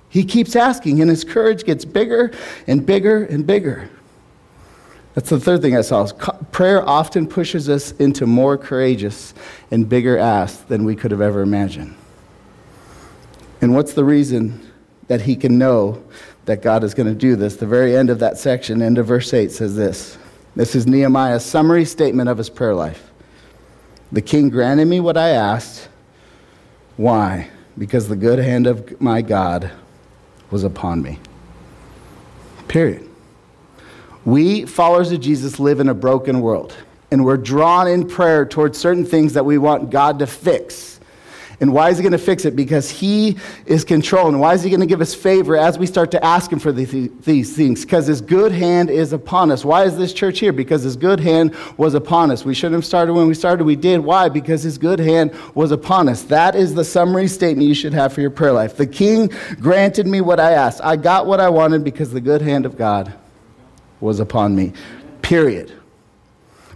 He 0.09 0.25
keeps 0.25 0.54
asking, 0.54 1.00
and 1.00 1.11
his 1.11 1.25
courage 1.25 1.64
gets 1.64 1.85
bigger 1.85 2.33
and 2.68 2.87
bigger 2.87 3.25
and 3.25 3.44
bigger. 3.44 3.90
That's 5.14 5.30
the 5.30 5.38
third 5.38 5.62
thing 5.62 5.76
I 5.76 5.83
saw. 5.83 6.06
Prayer 6.50 6.87
often 6.87 7.28
pushes 7.28 7.68
us 7.68 7.92
into 7.92 8.26
more 8.26 8.59
courageous 8.59 9.33
and 9.71 9.88
bigger 9.88 10.18
asks 10.18 10.62
than 10.64 10.85
we 10.85 10.97
could 10.97 11.12
have 11.12 11.21
ever 11.21 11.40
imagined. 11.40 11.94
And 13.61 13.75
what's 13.75 13.94
the 13.94 14.04
reason 14.04 14.73
that 15.06 15.23
he 15.23 15.37
can 15.37 15.56
know 15.56 16.02
that 16.47 16.62
God 16.62 16.83
is 16.83 16.94
going 16.94 17.06
to 17.06 17.14
do 17.14 17.37
this? 17.37 17.56
The 17.56 17.66
very 17.66 17.97
end 17.97 18.11
of 18.11 18.18
that 18.18 18.38
section, 18.38 18.83
end 18.83 18.99
of 18.99 19.06
verse 19.06 19.33
8, 19.33 19.52
says 19.52 19.76
this. 19.76 20.18
This 20.56 20.75
is 20.75 20.87
Nehemiah's 20.87 21.44
summary 21.44 21.85
statement 21.85 22.28
of 22.28 22.38
his 22.38 22.50
prayer 22.50 22.75
life. 22.75 23.11
The 24.11 24.23
king 24.23 24.50
granted 24.50 24.87
me 24.87 25.00
what 25.00 25.16
I 25.16 25.30
asked. 25.30 25.88
Why? 26.97 27.50
Because 27.78 28.09
the 28.09 28.16
good 28.16 28.38
hand 28.38 28.66
of 28.66 29.00
my 29.00 29.23
God 29.23 29.71
was 30.50 30.64
upon 30.64 31.02
me. 31.02 31.18
Period. 32.68 33.09
We, 34.25 34.64
followers 34.64 35.12
of 35.12 35.21
Jesus, 35.21 35.61
live 35.61 35.81
in 35.81 35.88
a 35.88 35.95
broken 35.95 36.40
world, 36.40 36.75
and 37.11 37.25
we're 37.25 37.37
drawn 37.37 37.88
in 37.88 38.09
prayer 38.09 38.47
towards 38.47 38.78
certain 38.78 39.04
things 39.04 39.35
that 39.35 39.45
we 39.45 39.59
want 39.59 39.90
God 39.90 40.19
to 40.21 40.26
fix. 40.26 40.93
And 41.61 41.73
why 41.73 41.90
is 41.90 41.99
he 41.99 42.02
going 42.02 42.12
to 42.12 42.19
fix 42.19 42.45
it? 42.45 42.57
Because 42.57 42.90
he 42.90 43.38
is 43.64 43.85
controlling. 43.85 44.38
Why 44.38 44.54
is 44.54 44.62
he 44.64 44.71
going 44.71 44.81
to 44.81 44.87
give 44.87 45.00
us 45.00 45.14
favor 45.14 45.57
as 45.57 45.78
we 45.78 45.87
start 45.87 46.11
to 46.11 46.25
ask 46.25 46.50
him 46.50 46.59
for 46.59 46.73
these 46.73 47.54
things? 47.57 47.85
Because 47.85 48.09
his 48.09 48.21
good 48.21 48.50
hand 48.50 48.90
is 48.90 49.12
upon 49.12 49.52
us. 49.52 49.64
Why 49.64 49.85
is 49.85 49.97
this 49.97 50.12
church 50.12 50.40
here? 50.40 50.52
Because 50.52 50.83
his 50.83 50.97
good 50.97 51.21
hand 51.21 51.54
was 51.76 51.95
upon 51.95 52.33
us. 52.33 52.45
We 52.45 52.54
shouldn't 52.54 52.75
have 52.75 52.85
started 52.85 53.12
when 53.12 53.28
we 53.28 53.35
started. 53.35 53.64
We 53.64 53.76
did. 53.76 54.00
Why? 54.00 54.28
Because 54.28 54.64
his 54.64 54.78
good 54.78 54.99
hand 54.99 55.33
was 55.54 55.71
upon 55.71 56.09
us. 56.09 56.23
That 56.25 56.57
is 56.57 56.75
the 56.75 56.85
summary 56.85 57.28
statement 57.28 57.69
you 57.69 57.75
should 57.75 57.95
have 57.95 58.12
for 58.12 58.21
your 58.21 58.31
prayer 58.31 58.52
life. 58.52 58.76
The 58.76 58.87
king 58.87 59.31
granted 59.61 60.09
me 60.09 60.21
what 60.23 60.40
I 60.40 60.52
asked. 60.52 60.81
I 60.83 60.97
got 60.97 61.26
what 61.26 61.40
I 61.40 61.50
wanted 61.50 61.85
because 61.85 62.11
the 62.11 62.21
good 62.21 62.43
hand 62.43 62.66
of 62.66 62.76
God 62.76 63.14
was 64.01 64.21
upon 64.21 64.55
me. 64.55 64.73
Period. 65.23 65.73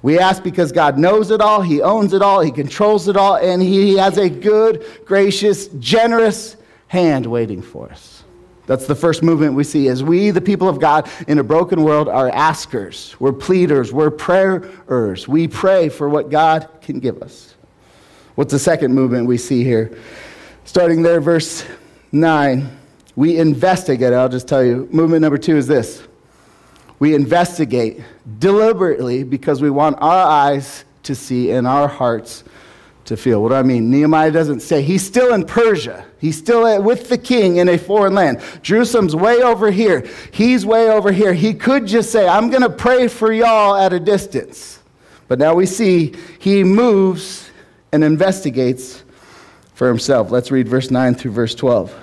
We 0.02 0.18
ask 0.18 0.42
because 0.42 0.70
God 0.72 0.98
knows 0.98 1.30
it 1.30 1.40
all, 1.40 1.60
He 1.60 1.82
owns 1.82 2.12
it 2.12 2.22
all, 2.22 2.40
He 2.40 2.52
controls 2.52 3.08
it 3.08 3.16
all, 3.16 3.36
and 3.36 3.60
He 3.60 3.96
has 3.96 4.16
a 4.16 4.28
good, 4.28 4.84
gracious, 5.04 5.68
generous 5.78 6.56
hand 6.86 7.26
waiting 7.26 7.62
for 7.62 7.90
us. 7.90 8.22
That's 8.66 8.86
the 8.86 8.94
first 8.94 9.22
movement 9.22 9.54
we 9.54 9.64
see 9.64 9.88
as 9.88 10.04
we, 10.04 10.30
the 10.30 10.42
people 10.42 10.68
of 10.68 10.78
God 10.78 11.10
in 11.26 11.38
a 11.38 11.42
broken 11.42 11.84
world, 11.84 12.06
are 12.06 12.28
askers, 12.28 13.16
we're 13.18 13.32
pleaders, 13.32 13.92
we're 13.92 14.10
prayers. 14.10 15.26
We 15.26 15.48
pray 15.48 15.88
for 15.88 16.08
what 16.08 16.30
God 16.30 16.68
can 16.82 17.00
give 17.00 17.22
us. 17.22 17.54
What's 18.34 18.52
the 18.52 18.58
second 18.58 18.94
movement 18.94 19.26
we 19.26 19.38
see 19.38 19.64
here? 19.64 19.98
Starting 20.64 21.02
there, 21.02 21.20
verse 21.20 21.64
9, 22.12 22.68
we 23.16 23.38
investigate. 23.38 24.12
I'll 24.12 24.28
just 24.28 24.46
tell 24.46 24.62
you. 24.62 24.86
Movement 24.92 25.22
number 25.22 25.38
two 25.38 25.56
is 25.56 25.66
this 25.66 26.06
we 26.98 27.14
investigate 27.14 28.02
deliberately 28.38 29.22
because 29.22 29.62
we 29.62 29.70
want 29.70 29.96
our 30.00 30.26
eyes 30.26 30.84
to 31.04 31.14
see 31.14 31.50
and 31.50 31.66
our 31.66 31.88
hearts 31.88 32.44
to 33.04 33.16
feel. 33.16 33.42
What 33.42 33.50
do 33.50 33.54
I 33.54 33.62
mean? 33.62 33.90
Nehemiah 33.90 34.30
doesn't 34.30 34.60
say, 34.60 34.82
he's 34.82 35.04
still 35.04 35.32
in 35.32 35.46
Persia. 35.46 36.04
He's 36.18 36.36
still 36.36 36.82
with 36.82 37.08
the 37.08 37.16
king 37.16 37.56
in 37.56 37.68
a 37.68 37.78
foreign 37.78 38.14
land. 38.14 38.42
Jerusalem's 38.62 39.16
way 39.16 39.42
over 39.42 39.70
here. 39.70 40.06
He's 40.30 40.66
way 40.66 40.90
over 40.90 41.10
here. 41.10 41.32
He 41.32 41.54
could 41.54 41.86
just 41.86 42.10
say, 42.10 42.28
I'm 42.28 42.50
going 42.50 42.62
to 42.62 42.70
pray 42.70 43.08
for 43.08 43.32
y'all 43.32 43.76
at 43.76 43.92
a 43.92 44.00
distance. 44.00 44.80
But 45.26 45.38
now 45.38 45.54
we 45.54 45.66
see 45.66 46.14
he 46.38 46.64
moves 46.64 47.50
and 47.92 48.04
investigates 48.04 49.04
for 49.74 49.88
himself. 49.88 50.30
Let's 50.30 50.50
read 50.50 50.68
verse 50.68 50.90
9 50.90 51.14
through 51.14 51.32
verse 51.32 51.54
12. 51.54 51.94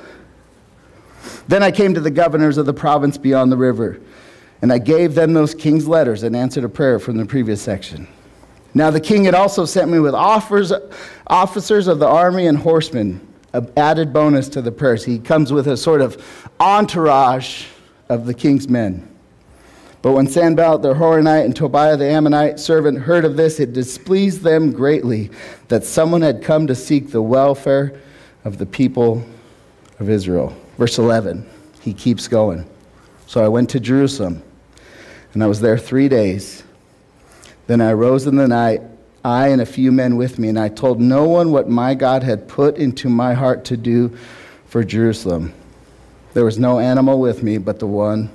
Then 1.48 1.62
I 1.62 1.72
came 1.72 1.94
to 1.94 2.00
the 2.00 2.12
governors 2.12 2.58
of 2.58 2.66
the 2.66 2.74
province 2.74 3.18
beyond 3.18 3.52
the 3.52 3.58
river, 3.58 4.00
and 4.66 4.74
I 4.74 4.80
gave 4.80 5.14
them 5.14 5.34
those 5.34 5.54
king's 5.54 5.88
letters 5.88 6.24
and 6.24 6.36
answered 6.36 6.64
a 6.64 6.70
prayer 6.70 6.98
from 6.98 7.18
the 7.18 7.26
previous 7.28 7.62
section. 7.62 8.08
Now 8.74 8.90
the 8.90 9.00
king 9.00 9.26
had 9.26 9.36
also 9.36 9.64
sent 9.64 9.92
me 9.92 10.00
with 10.00 10.16
offers, 10.16 10.74
officers 11.28 11.86
of 11.86 12.00
the 12.00 12.08
army 12.08 12.48
and 12.48 12.58
horsemen, 12.58 13.22
an 13.54 13.72
added 13.78 14.12
bonus 14.12 14.50
to 14.50 14.64
the 14.64 14.72
prayers. 14.72 15.06
He 15.06 15.20
comes 15.20 15.54
with 15.54 15.68
a 15.68 15.78
sort 15.78 16.02
of 16.02 16.50
entourage 16.60 17.68
of 18.10 18.26
the 18.26 18.34
king's 18.34 18.68
men. 18.68 19.08
But 20.02 20.14
when 20.14 20.28
Sanballat 20.28 20.82
the 20.82 20.96
Horonite 20.96 21.46
and 21.46 21.56
Tobiah 21.56 21.96
the 21.96 22.10
Ammonite 22.10 22.60
servant 22.60 22.98
heard 22.98 23.24
of 23.24 23.38
this, 23.38 23.60
it 23.60 23.72
displeased 23.72 24.42
them 24.42 24.72
greatly 24.72 25.30
that 25.68 25.84
someone 25.84 26.24
had 26.24 26.42
come 26.42 26.66
to 26.66 26.74
seek 26.74 27.12
the 27.12 27.22
welfare 27.22 28.02
of 28.44 28.58
the 28.58 28.66
people 28.66 29.24
of 30.00 30.10
Israel. 30.10 30.58
Verse 30.80 30.98
11, 30.98 31.48
he 31.82 31.94
keeps 31.94 32.28
going. 32.28 32.68
So 33.28 33.44
I 33.44 33.48
went 33.48 33.70
to 33.72 33.80
Jerusalem, 33.80 34.44
and 35.36 35.44
I 35.44 35.48
was 35.48 35.60
there 35.60 35.78
three 35.78 36.08
days. 36.08 36.64
Then 37.68 37.82
I 37.82 37.92
rose 37.92 38.26
in 38.26 38.38
the 38.38 38.48
night, 38.48 38.82
I 39.24 39.50
and 39.50 39.62
a 39.62 39.66
few 39.66 39.92
men 39.92 40.16
with 40.16 40.40
me, 40.40 40.48
and 40.48 40.58
I 40.58 40.70
told 40.70 41.02
no 41.02 41.26
one 41.26 41.52
what 41.52 41.70
my 41.70 41.94
God 41.94 42.24
had 42.24 42.48
put 42.48 42.78
into 42.78 43.10
my 43.10 43.34
heart 43.34 43.66
to 43.66 43.76
do 43.76 44.18
for 44.66 44.82
Jerusalem. 44.84 45.54
There 46.34 46.46
was 46.46 46.58
no 46.58 46.80
animal 46.80 47.20
with 47.20 47.44
me 47.44 47.58
but 47.58 47.80
the 47.80 47.88
one 47.88 48.30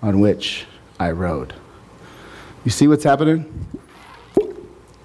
on 0.00 0.20
which 0.20 0.64
I 1.00 1.10
rode. 1.10 1.54
You 2.64 2.70
see 2.70 2.86
what's 2.86 3.04
happening? 3.04 3.66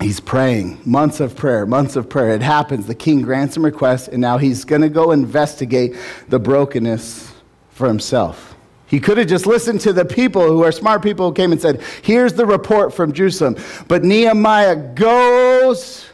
He's 0.01 0.19
praying, 0.19 0.81
months 0.85 1.19
of 1.19 1.35
prayer, 1.35 1.65
months 1.65 1.95
of 1.95 2.09
prayer. 2.09 2.35
It 2.35 2.43
happens. 2.43 2.85
The 2.85 2.93
king 2.93 3.23
grants 3.23 3.57
him 3.57 3.65
requests, 3.65 4.07
and 4.07 4.21
now 4.21 4.37
he's 4.37 4.65
going 4.65 4.81
to 4.81 4.89
go 4.89 5.11
investigate 5.11 5.95
the 6.27 6.37
brokenness 6.37 7.33
for 7.71 7.87
himself. 7.87 8.52
He 8.93 8.99
could 8.99 9.17
have 9.17 9.25
just 9.25 9.47
listened 9.47 9.81
to 9.81 9.91
the 9.91 10.05
people 10.05 10.43
who 10.43 10.63
are 10.63 10.71
smart 10.71 11.01
people 11.01 11.27
who 11.27 11.33
came 11.33 11.51
and 11.51 11.59
said, 11.59 11.81
Here's 12.03 12.33
the 12.33 12.45
report 12.45 12.93
from 12.93 13.11
Jerusalem. 13.11 13.57
But 13.87 14.03
Nehemiah 14.03 14.75
goes 14.75 16.05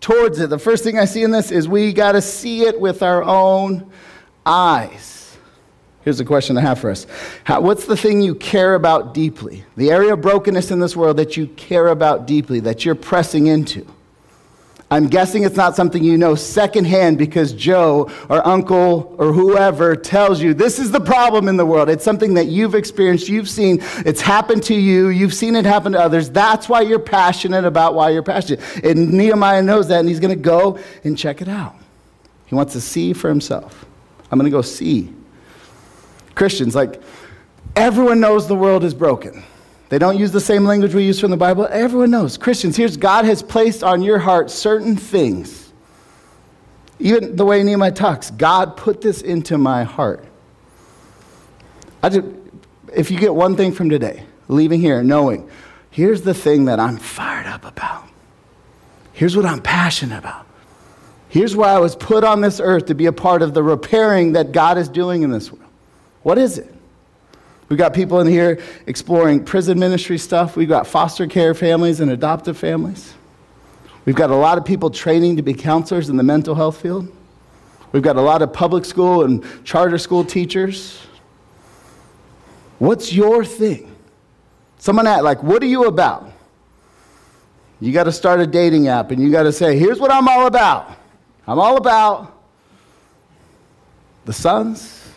towards 0.00 0.40
it. 0.40 0.48
The 0.48 0.58
first 0.58 0.82
thing 0.82 0.98
I 0.98 1.04
see 1.04 1.24
in 1.24 1.30
this 1.30 1.50
is 1.50 1.68
we 1.68 1.92
got 1.92 2.12
to 2.12 2.22
see 2.22 2.62
it 2.62 2.80
with 2.80 3.02
our 3.02 3.22
own 3.22 3.92
eyes. 4.46 5.36
Here's 6.04 6.20
a 6.20 6.24
question 6.24 6.56
I 6.56 6.62
have 6.62 6.78
for 6.78 6.88
us 6.88 7.06
How, 7.44 7.60
What's 7.60 7.84
the 7.84 7.98
thing 7.98 8.22
you 8.22 8.34
care 8.34 8.76
about 8.76 9.12
deeply? 9.12 9.66
The 9.76 9.90
area 9.90 10.14
of 10.14 10.22
brokenness 10.22 10.70
in 10.70 10.80
this 10.80 10.96
world 10.96 11.18
that 11.18 11.36
you 11.36 11.48
care 11.48 11.88
about 11.88 12.26
deeply, 12.26 12.60
that 12.60 12.86
you're 12.86 12.94
pressing 12.94 13.48
into? 13.48 13.86
I'm 14.92 15.08
guessing 15.08 15.44
it's 15.44 15.56
not 15.56 15.74
something 15.74 16.04
you 16.04 16.18
know 16.18 16.34
secondhand 16.34 17.16
because 17.16 17.54
Joe 17.54 18.10
or 18.28 18.46
uncle 18.46 19.16
or 19.18 19.32
whoever 19.32 19.96
tells 19.96 20.42
you 20.42 20.52
this 20.52 20.78
is 20.78 20.90
the 20.90 21.00
problem 21.00 21.48
in 21.48 21.56
the 21.56 21.64
world. 21.64 21.88
It's 21.88 22.04
something 22.04 22.34
that 22.34 22.48
you've 22.48 22.74
experienced, 22.74 23.26
you've 23.26 23.48
seen, 23.48 23.78
it's 24.04 24.20
happened 24.20 24.62
to 24.64 24.74
you, 24.74 25.08
you've 25.08 25.32
seen 25.32 25.56
it 25.56 25.64
happen 25.64 25.92
to 25.92 25.98
others. 25.98 26.28
That's 26.28 26.68
why 26.68 26.82
you're 26.82 26.98
passionate 26.98 27.64
about 27.64 27.94
why 27.94 28.10
you're 28.10 28.22
passionate. 28.22 28.60
And 28.84 29.14
Nehemiah 29.14 29.62
knows 29.62 29.88
that, 29.88 30.00
and 30.00 30.08
he's 30.10 30.20
going 30.20 30.36
to 30.36 30.42
go 30.42 30.78
and 31.04 31.16
check 31.16 31.40
it 31.40 31.48
out. 31.48 31.74
He 32.44 32.54
wants 32.54 32.74
to 32.74 32.80
see 32.82 33.14
for 33.14 33.30
himself. 33.30 33.86
I'm 34.30 34.38
going 34.38 34.50
to 34.50 34.54
go 34.54 34.60
see. 34.60 35.10
Christians, 36.34 36.74
like, 36.74 37.00
everyone 37.76 38.20
knows 38.20 38.46
the 38.46 38.54
world 38.54 38.84
is 38.84 38.92
broken. 38.92 39.42
They 39.92 39.98
don't 39.98 40.18
use 40.18 40.32
the 40.32 40.40
same 40.40 40.64
language 40.64 40.94
we 40.94 41.04
use 41.04 41.20
from 41.20 41.30
the 41.30 41.36
Bible. 41.36 41.68
Everyone 41.70 42.10
knows. 42.10 42.38
Christians, 42.38 42.78
here's 42.78 42.96
God 42.96 43.26
has 43.26 43.42
placed 43.42 43.84
on 43.84 44.00
your 44.00 44.18
heart 44.18 44.50
certain 44.50 44.96
things. 44.96 45.70
Even 46.98 47.36
the 47.36 47.44
way 47.44 47.62
Nehemiah 47.62 47.92
talks, 47.92 48.30
God 48.30 48.78
put 48.78 49.02
this 49.02 49.20
into 49.20 49.58
my 49.58 49.84
heart. 49.84 50.24
I 52.02 52.08
just, 52.08 52.26
if 52.94 53.10
you 53.10 53.18
get 53.18 53.34
one 53.34 53.54
thing 53.54 53.70
from 53.70 53.90
today, 53.90 54.22
leaving 54.48 54.80
here 54.80 55.02
knowing, 55.02 55.50
here's 55.90 56.22
the 56.22 56.32
thing 56.32 56.64
that 56.64 56.80
I'm 56.80 56.96
fired 56.96 57.46
up 57.46 57.66
about. 57.66 58.08
Here's 59.12 59.36
what 59.36 59.44
I'm 59.44 59.60
passionate 59.60 60.16
about. 60.16 60.46
Here's 61.28 61.54
why 61.54 61.68
I 61.68 61.80
was 61.80 61.96
put 61.96 62.24
on 62.24 62.40
this 62.40 62.60
earth 62.60 62.86
to 62.86 62.94
be 62.94 63.04
a 63.04 63.12
part 63.12 63.42
of 63.42 63.52
the 63.52 63.62
repairing 63.62 64.32
that 64.32 64.52
God 64.52 64.78
is 64.78 64.88
doing 64.88 65.20
in 65.20 65.30
this 65.30 65.52
world. 65.52 65.70
What 66.22 66.38
is 66.38 66.56
it? 66.56 66.74
We've 67.72 67.78
got 67.78 67.94
people 67.94 68.20
in 68.20 68.26
here 68.26 68.60
exploring 68.86 69.46
prison 69.46 69.78
ministry 69.78 70.18
stuff. 70.18 70.56
We've 70.56 70.68
got 70.68 70.86
foster 70.86 71.26
care 71.26 71.54
families 71.54 72.00
and 72.00 72.10
adoptive 72.10 72.58
families. 72.58 73.14
We've 74.04 74.14
got 74.14 74.28
a 74.28 74.36
lot 74.36 74.58
of 74.58 74.66
people 74.66 74.90
training 74.90 75.36
to 75.36 75.42
be 75.42 75.54
counselors 75.54 76.10
in 76.10 76.18
the 76.18 76.22
mental 76.22 76.54
health 76.54 76.82
field. 76.82 77.10
We've 77.92 78.02
got 78.02 78.16
a 78.16 78.20
lot 78.20 78.42
of 78.42 78.52
public 78.52 78.84
school 78.84 79.24
and 79.24 79.42
charter 79.64 79.96
school 79.96 80.22
teachers. 80.22 81.00
What's 82.78 83.10
your 83.10 83.42
thing? 83.42 83.96
Someone 84.76 85.06
asked, 85.06 85.24
like, 85.24 85.42
what 85.42 85.62
are 85.62 85.66
you 85.66 85.86
about? 85.86 86.30
You 87.80 87.90
got 87.90 88.04
to 88.04 88.12
start 88.12 88.38
a 88.40 88.46
dating 88.46 88.88
app 88.88 89.12
and 89.12 89.22
you 89.22 89.32
got 89.32 89.44
to 89.44 89.52
say, 89.52 89.78
here's 89.78 89.98
what 89.98 90.12
I'm 90.12 90.28
all 90.28 90.46
about. 90.46 90.94
I'm 91.46 91.58
all 91.58 91.78
about 91.78 92.38
the 94.26 94.34
Suns. 94.34 95.08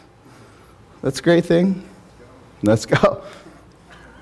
That's 1.01 1.19
a 1.19 1.21
great 1.21 1.43
thing. 1.43 1.85
Let's 2.65 2.85
go. 2.85 3.23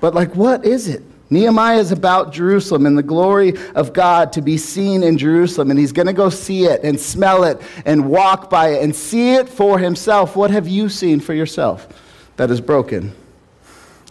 But, 0.00 0.14
like, 0.14 0.34
what 0.36 0.64
is 0.64 0.88
it? 0.88 1.02
Nehemiah 1.30 1.78
is 1.78 1.90
about 1.90 2.32
Jerusalem 2.32 2.86
and 2.86 2.96
the 2.96 3.02
glory 3.02 3.54
of 3.74 3.92
God 3.92 4.32
to 4.34 4.42
be 4.42 4.56
seen 4.58 5.02
in 5.02 5.18
Jerusalem. 5.18 5.70
And 5.70 5.78
he's 5.78 5.92
going 5.92 6.06
to 6.06 6.12
go 6.12 6.28
see 6.28 6.64
it 6.66 6.84
and 6.84 7.00
smell 7.00 7.44
it 7.44 7.60
and 7.84 8.08
walk 8.08 8.50
by 8.50 8.68
it 8.68 8.84
and 8.84 8.94
see 8.94 9.34
it 9.34 9.48
for 9.48 9.78
himself. 9.78 10.36
What 10.36 10.50
have 10.50 10.68
you 10.68 10.88
seen 10.88 11.20
for 11.20 11.34
yourself 11.34 11.88
that 12.36 12.50
is 12.50 12.60
broken 12.60 13.12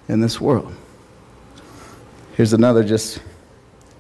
in 0.10 0.19
this 0.19 0.41
world? 0.41 0.76
Here's 2.36 2.54
another 2.54 2.84
just, 2.84 3.19
I 3.19 3.22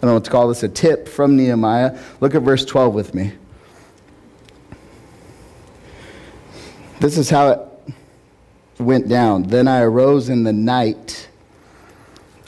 don't 0.01 0.09
know 0.09 0.13
what 0.15 0.25
to 0.25 0.31
call 0.31 0.47
this, 0.47 0.63
a 0.63 0.69
tip 0.69 1.07
from 1.07 1.37
Nehemiah. 1.37 1.97
Look 2.19 2.33
at 2.33 2.41
verse 2.41 2.65
12 2.65 2.93
with 2.93 3.13
me. 3.13 3.33
This 6.99 7.17
is 7.17 7.29
how 7.29 7.49
it 7.49 7.59
went 8.85 9.07
down. 9.07 9.43
Then 9.43 9.67
I 9.67 9.81
arose 9.81 10.29
in 10.29 10.43
the 10.43 10.53
night, 10.53 11.29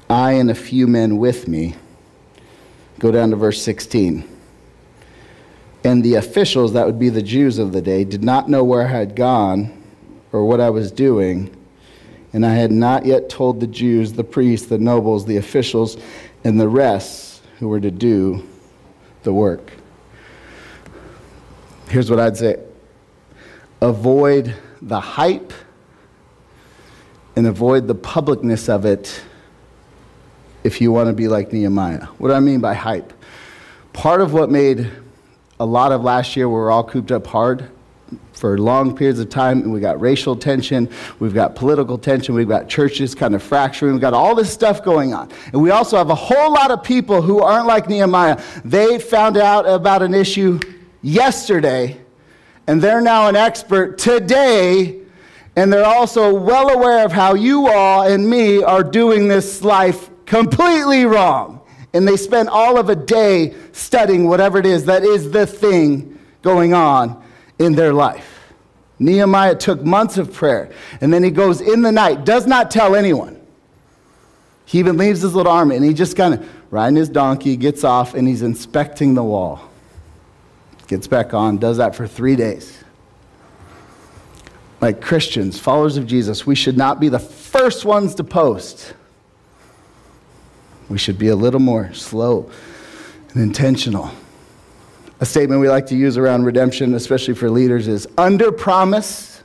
I 0.09 0.33
and 0.33 0.51
a 0.51 0.55
few 0.55 0.87
men 0.87 1.17
with 1.17 1.47
me. 1.47 1.75
Go 2.99 3.11
down 3.11 3.31
to 3.31 3.35
verse 3.35 3.61
16. 3.61 4.27
And 5.83 6.03
the 6.03 6.15
officials, 6.15 6.73
that 6.73 6.85
would 6.85 6.97
be 6.97 7.09
the 7.09 7.21
Jews 7.21 7.59
of 7.59 7.71
the 7.71 7.81
day, 7.81 8.03
did 8.03 8.23
not 8.23 8.49
know 8.49 8.63
where 8.63 8.87
I 8.87 8.91
had 8.91 9.15
gone 9.15 9.83
or 10.31 10.45
what 10.45 10.59
I 10.59 10.69
was 10.69 10.91
doing. 10.91 11.55
And 12.33 12.45
I 12.45 12.53
had 12.53 12.71
not 12.71 13.05
yet 13.05 13.29
told 13.29 13.59
the 13.59 13.67
Jews, 13.67 14.13
the 14.13 14.23
priests, 14.23 14.67
the 14.67 14.77
nobles, 14.77 15.25
the 15.25 15.37
officials, 15.37 15.97
and 16.43 16.59
the 16.59 16.67
rest 16.67 17.41
who 17.59 17.67
were 17.67 17.79
to 17.79 17.91
do 17.91 18.47
the 19.23 19.33
work. 19.33 19.71
Here's 21.89 22.09
what 22.09 22.19
I'd 22.19 22.37
say 22.37 22.57
avoid 23.81 24.55
the 24.81 24.99
hype 24.99 25.53
and 27.35 27.47
avoid 27.47 27.87
the 27.87 27.95
publicness 27.95 28.69
of 28.69 28.85
it 28.85 29.21
if 30.63 30.81
you 30.81 30.91
want 30.91 31.07
to 31.07 31.13
be 31.13 31.27
like 31.27 31.53
Nehemiah. 31.53 32.05
What 32.17 32.29
do 32.29 32.33
I 32.33 32.39
mean 32.39 32.59
by 32.59 32.73
hype? 32.73 33.13
Part 33.93 34.21
of 34.21 34.33
what 34.33 34.49
made 34.49 34.89
a 35.59 35.65
lot 35.65 35.91
of 35.91 36.03
last 36.03 36.35
year, 36.35 36.49
we 36.49 36.55
were 36.55 36.71
all 36.71 36.83
cooped 36.83 37.11
up 37.11 37.27
hard 37.27 37.69
for 38.33 38.57
long 38.57 38.95
periods 38.95 39.19
of 39.19 39.29
time, 39.29 39.61
and 39.61 39.71
we 39.71 39.79
got 39.79 39.99
racial 39.99 40.35
tension, 40.35 40.89
we've 41.19 41.33
got 41.33 41.55
political 41.55 41.97
tension, 41.97 42.35
we've 42.35 42.47
got 42.47 42.67
churches 42.67 43.15
kind 43.15 43.33
of 43.33 43.41
fracturing, 43.41 43.93
we've 43.93 44.01
got 44.01 44.13
all 44.13 44.35
this 44.35 44.51
stuff 44.51 44.83
going 44.83 45.13
on. 45.13 45.31
And 45.53 45.61
we 45.61 45.71
also 45.71 45.97
have 45.97 46.09
a 46.09 46.15
whole 46.15 46.51
lot 46.51 46.71
of 46.71 46.83
people 46.83 47.21
who 47.21 47.41
aren't 47.41 47.67
like 47.67 47.87
Nehemiah. 47.87 48.41
They 48.63 48.99
found 48.99 49.37
out 49.37 49.67
about 49.67 50.01
an 50.01 50.13
issue 50.13 50.59
yesterday, 51.01 51.97
and 52.67 52.81
they're 52.81 53.01
now 53.01 53.27
an 53.27 53.35
expert 53.35 53.97
today 53.97 55.04
and 55.55 55.71
they're 55.71 55.85
also 55.85 56.33
well 56.33 56.69
aware 56.69 57.05
of 57.05 57.11
how 57.11 57.33
you 57.33 57.67
all 57.67 58.05
and 58.05 58.29
me 58.29 58.61
are 58.61 58.83
doing 58.83 59.27
this 59.27 59.63
life 59.63 60.09
completely 60.25 61.05
wrong. 61.05 61.61
And 61.93 62.05
they 62.05 62.17
spend 62.17 62.49
all 62.49 62.77
of 62.77 62.89
a 62.89 62.95
day 62.95 63.55
studying 63.71 64.27
whatever 64.27 64.57
it 64.57 64.65
is 64.65 64.85
that 64.85 65.03
is 65.03 65.31
the 65.31 65.47
thing 65.47 66.19
going 66.41 66.73
on 66.73 67.23
in 67.57 67.73
their 67.73 67.93
life. 67.93 68.53
Nehemiah 68.99 69.55
took 69.55 69.83
months 69.83 70.17
of 70.17 70.33
prayer, 70.33 70.71
and 71.01 71.13
then 71.13 71.23
he 71.23 71.31
goes 71.31 71.61
in 71.61 71.81
the 71.81 71.91
night, 71.91 72.25
does 72.25 72.47
not 72.47 72.71
tell 72.71 72.95
anyone. 72.95 73.39
He 74.65 74.79
even 74.79 74.97
leaves 74.97 75.21
his 75.21 75.35
little 75.35 75.51
army, 75.51 75.75
and 75.75 75.85
he 75.85 75.93
just 75.93 76.17
kind 76.17 76.33
of 76.33 76.49
riding 76.71 76.95
his 76.95 77.09
donkey, 77.09 77.55
gets 77.55 77.83
off, 77.83 78.13
and 78.13 78.27
he's 78.27 78.41
inspecting 78.41 79.13
the 79.13 79.23
wall. 79.23 79.69
gets 80.87 81.07
back 81.07 81.33
on, 81.33 81.57
does 81.57 81.77
that 81.77 81.95
for 81.95 82.07
three 82.07 82.35
days. 82.35 82.84
Like 84.85 85.01
Christians, 85.01 85.57
followers 85.57 85.97
of 85.97 86.05
Jesus, 86.05 86.45
we 86.45 86.53
should 86.53 86.77
not 86.77 86.99
be 86.99 87.09
the 87.09 87.17
first 87.17 87.85
ones 87.85 88.13
to 88.13 88.23
post. 88.23 88.93
We 90.89 90.99
should 90.99 91.17
be 91.17 91.29
a 91.29 91.35
little 91.35 91.59
more 91.59 91.91
slow 91.95 92.51
and 93.33 93.41
intentional. 93.41 94.11
A 95.19 95.25
statement 95.25 95.59
we 95.59 95.69
like 95.69 95.87
to 95.87 95.95
use 95.95 96.19
around 96.19 96.43
redemption, 96.43 96.93
especially 96.93 97.33
for 97.33 97.49
leaders, 97.49 97.87
is 97.87 98.07
under 98.15 98.51
promise, 98.51 99.41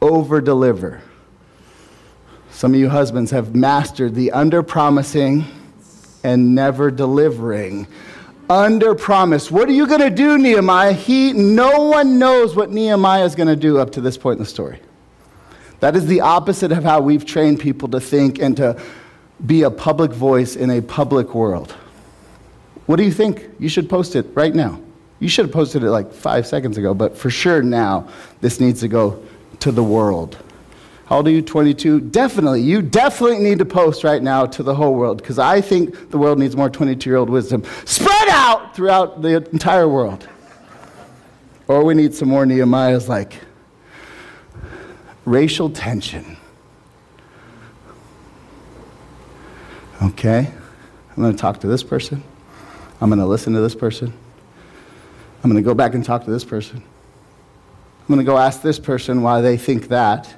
over 0.00 0.40
deliver. 0.40 1.02
Some 2.50 2.72
of 2.72 2.80
you 2.80 2.88
husbands 2.88 3.32
have 3.32 3.54
mastered 3.54 4.14
the 4.14 4.32
under 4.32 4.62
promising 4.62 5.44
and 6.24 6.54
never 6.54 6.90
delivering. 6.90 7.86
Under 8.50 8.96
promise. 8.96 9.48
What 9.48 9.68
are 9.68 9.72
you 9.72 9.86
going 9.86 10.00
to 10.00 10.10
do, 10.10 10.36
Nehemiah? 10.36 10.92
He, 10.92 11.32
no 11.32 11.82
one 11.82 12.18
knows 12.18 12.56
what 12.56 12.72
Nehemiah 12.72 13.24
is 13.24 13.36
going 13.36 13.46
to 13.46 13.54
do 13.54 13.78
up 13.78 13.92
to 13.92 14.00
this 14.00 14.18
point 14.18 14.38
in 14.38 14.42
the 14.42 14.50
story. 14.50 14.80
That 15.78 15.94
is 15.94 16.06
the 16.06 16.20
opposite 16.20 16.72
of 16.72 16.82
how 16.82 17.00
we've 17.00 17.24
trained 17.24 17.60
people 17.60 17.88
to 17.90 18.00
think 18.00 18.40
and 18.40 18.56
to 18.56 18.82
be 19.46 19.62
a 19.62 19.70
public 19.70 20.10
voice 20.10 20.56
in 20.56 20.68
a 20.68 20.82
public 20.82 21.32
world. 21.32 21.76
What 22.86 22.96
do 22.96 23.04
you 23.04 23.12
think? 23.12 23.48
You 23.60 23.68
should 23.68 23.88
post 23.88 24.16
it 24.16 24.26
right 24.34 24.52
now. 24.52 24.80
You 25.20 25.28
should 25.28 25.44
have 25.44 25.52
posted 25.52 25.84
it 25.84 25.90
like 25.90 26.12
five 26.12 26.44
seconds 26.44 26.76
ago, 26.76 26.92
but 26.92 27.16
for 27.16 27.30
sure 27.30 27.62
now, 27.62 28.08
this 28.40 28.58
needs 28.58 28.80
to 28.80 28.88
go 28.88 29.22
to 29.60 29.70
the 29.70 29.84
world. 29.84 30.36
How 31.10 31.16
old 31.16 31.26
are 31.26 31.30
you? 31.32 31.42
22? 31.42 32.02
Definitely. 32.02 32.62
You 32.62 32.82
definitely 32.82 33.38
need 33.38 33.58
to 33.58 33.64
post 33.64 34.04
right 34.04 34.22
now 34.22 34.46
to 34.46 34.62
the 34.62 34.74
whole 34.74 34.94
world 34.94 35.18
because 35.18 35.40
I 35.40 35.60
think 35.60 36.10
the 36.10 36.18
world 36.18 36.38
needs 36.38 36.56
more 36.56 36.70
22 36.70 37.10
year 37.10 37.16
old 37.16 37.28
wisdom 37.28 37.64
spread 37.84 38.19
out 38.40 38.74
throughout 38.74 39.20
the 39.20 39.48
entire 39.52 39.86
world. 39.86 40.26
Or 41.68 41.84
we 41.84 41.94
need 41.94 42.14
some 42.14 42.28
more 42.28 42.46
Nehemiah's 42.46 43.08
like 43.08 43.34
racial 45.26 45.68
tension. 45.68 46.36
Okay? 50.02 50.50
I'm 51.10 51.22
going 51.22 51.32
to 51.32 51.38
talk 51.38 51.60
to 51.60 51.66
this 51.66 51.82
person. 51.82 52.22
I'm 53.00 53.10
going 53.10 53.18
to 53.18 53.26
listen 53.26 53.52
to 53.52 53.60
this 53.60 53.74
person. 53.74 54.12
I'm 55.44 55.50
going 55.50 55.62
to 55.62 55.66
go 55.66 55.74
back 55.74 55.94
and 55.94 56.04
talk 56.04 56.24
to 56.24 56.30
this 56.30 56.44
person. 56.44 56.78
I'm 56.78 58.06
going 58.06 58.18
to 58.18 58.24
go 58.24 58.38
ask 58.38 58.62
this 58.62 58.78
person 58.78 59.22
why 59.22 59.42
they 59.42 59.56
think 59.56 59.88
that. 59.88 60.34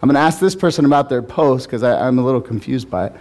I'm 0.00 0.08
going 0.08 0.14
to 0.14 0.20
ask 0.20 0.38
this 0.38 0.54
person 0.54 0.84
about 0.84 1.08
their 1.08 1.22
post 1.22 1.66
because 1.66 1.82
I'm 1.82 2.18
a 2.18 2.24
little 2.24 2.40
confused 2.40 2.90
by 2.90 3.06
it. 3.06 3.12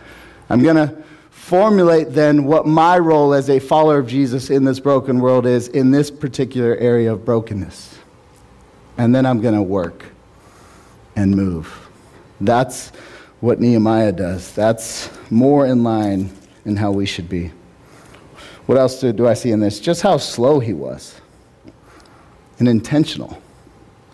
I'm 0.49 0.61
going 0.61 0.75
to 0.75 1.03
formulate 1.47 2.09
then 2.09 2.43
what 2.43 2.67
my 2.67 2.97
role 2.97 3.33
as 3.33 3.49
a 3.49 3.57
follower 3.57 3.99
of 3.99 4.05
Jesus 4.05 4.49
in 4.49 4.65
this 4.65 4.81
broken 4.81 5.21
world 5.21 5.45
is 5.45 5.69
in 5.69 5.91
this 5.91 6.11
particular 6.11 6.75
area 6.75 7.13
of 7.13 7.23
brokenness. 7.23 7.97
And 8.97 9.15
then 9.15 9.25
I'm 9.25 9.39
going 9.39 9.55
to 9.55 9.61
work 9.61 10.03
and 11.15 11.33
move. 11.33 11.87
That's 12.41 12.89
what 13.39 13.61
Nehemiah 13.61 14.11
does. 14.11 14.51
That's 14.51 15.09
more 15.31 15.65
in 15.65 15.85
line 15.85 16.31
in 16.65 16.75
how 16.75 16.91
we 16.91 17.05
should 17.05 17.29
be. 17.29 17.53
What 18.65 18.77
else 18.77 18.99
do, 18.99 19.13
do 19.13 19.25
I 19.25 19.33
see 19.33 19.51
in 19.51 19.61
this? 19.61 19.79
Just 19.79 20.01
how 20.01 20.17
slow 20.17 20.59
he 20.59 20.73
was 20.73 21.21
and 22.59 22.67
intentional. 22.67 23.41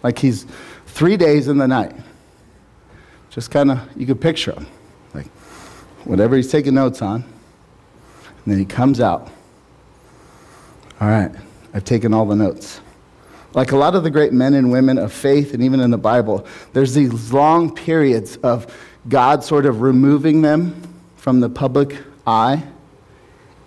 Like 0.03 0.19
he's 0.19 0.45
three 0.85 1.17
days 1.17 1.47
in 1.47 1.57
the 1.57 1.67
night. 1.67 1.95
Just 3.31 3.49
kind 3.49 3.71
of, 3.71 3.79
you 3.95 4.05
could 4.05 4.21
picture 4.21 4.51
him. 4.51 4.67
Whatever 6.05 6.35
he's 6.35 6.51
taking 6.51 6.75
notes 6.75 7.01
on. 7.01 7.23
And 7.23 8.53
then 8.53 8.59
he 8.59 8.65
comes 8.65 8.99
out. 8.99 9.29
All 10.99 11.07
right, 11.07 11.31
I've 11.73 11.85
taken 11.85 12.13
all 12.13 12.25
the 12.25 12.35
notes. 12.35 12.81
Like 13.53 13.71
a 13.71 13.77
lot 13.77 13.95
of 13.95 14.03
the 14.03 14.09
great 14.09 14.33
men 14.33 14.53
and 14.53 14.71
women 14.71 14.97
of 14.97 15.13
faith, 15.13 15.53
and 15.53 15.63
even 15.63 15.79
in 15.79 15.91
the 15.91 15.97
Bible, 15.97 16.45
there's 16.73 16.93
these 16.93 17.31
long 17.31 17.73
periods 17.73 18.37
of 18.37 18.73
God 19.07 19.43
sort 19.43 19.65
of 19.65 19.81
removing 19.81 20.41
them 20.41 20.81
from 21.17 21.39
the 21.39 21.49
public 21.49 21.97
eye 22.25 22.63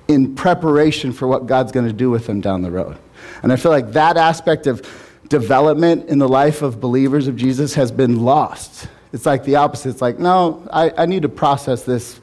in 0.09 0.35
preparation 0.35 1.13
for 1.13 1.29
what 1.29 1.47
God's 1.47 1.73
going 1.73 1.87
to 1.87 1.93
do 1.93 2.11
with 2.11 2.27
them 2.27 2.41
down 2.41 2.63
the 2.63 2.71
road. 2.71 2.97
And 3.43 3.53
I 3.53 3.57
feel 3.57 3.71
like 3.71 3.93
that 3.93 4.17
aspect 4.17 4.67
of 4.67 4.87
development 5.29 6.09
in 6.09 6.19
the 6.19 6.29
life 6.29 6.63
of 6.63 6.81
believers 6.81 7.29
of 7.29 7.37
Jesus 7.37 7.75
has 7.75 7.91
been 7.91 8.23
lost. 8.23 8.89
It's 9.13 9.27
like 9.27 9.45
the 9.45 9.57
opposite. 9.57 9.91
It's 9.91 10.03
like, 10.03 10.19
no, 10.19 10.67
I, 10.73 10.93
I 10.97 11.07
need 11.07 11.23
to 11.23 11.29
process 11.29 11.85
this 11.85 12.21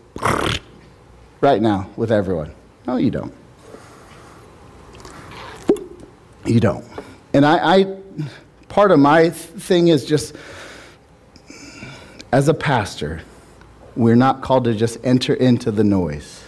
right 1.41 1.61
now 1.61 1.89
with 1.95 2.11
everyone. 2.11 2.53
No, 2.87 2.97
you 2.97 3.11
don't. 3.11 3.33
You 6.45 6.59
don't. 6.59 6.85
And 7.33 7.45
I, 7.45 7.77
I 7.77 7.97
part 8.69 8.91
of 8.91 8.99
my 8.99 9.29
thing 9.29 9.87
is 9.87 10.05
just 10.05 10.35
as 12.31 12.47
a 12.47 12.53
pastor, 12.53 13.21
we're 13.95 14.15
not 14.15 14.41
called 14.41 14.63
to 14.63 14.73
just 14.73 14.97
enter 15.03 15.33
into 15.35 15.71
the 15.71 15.83
noise. 15.83 16.43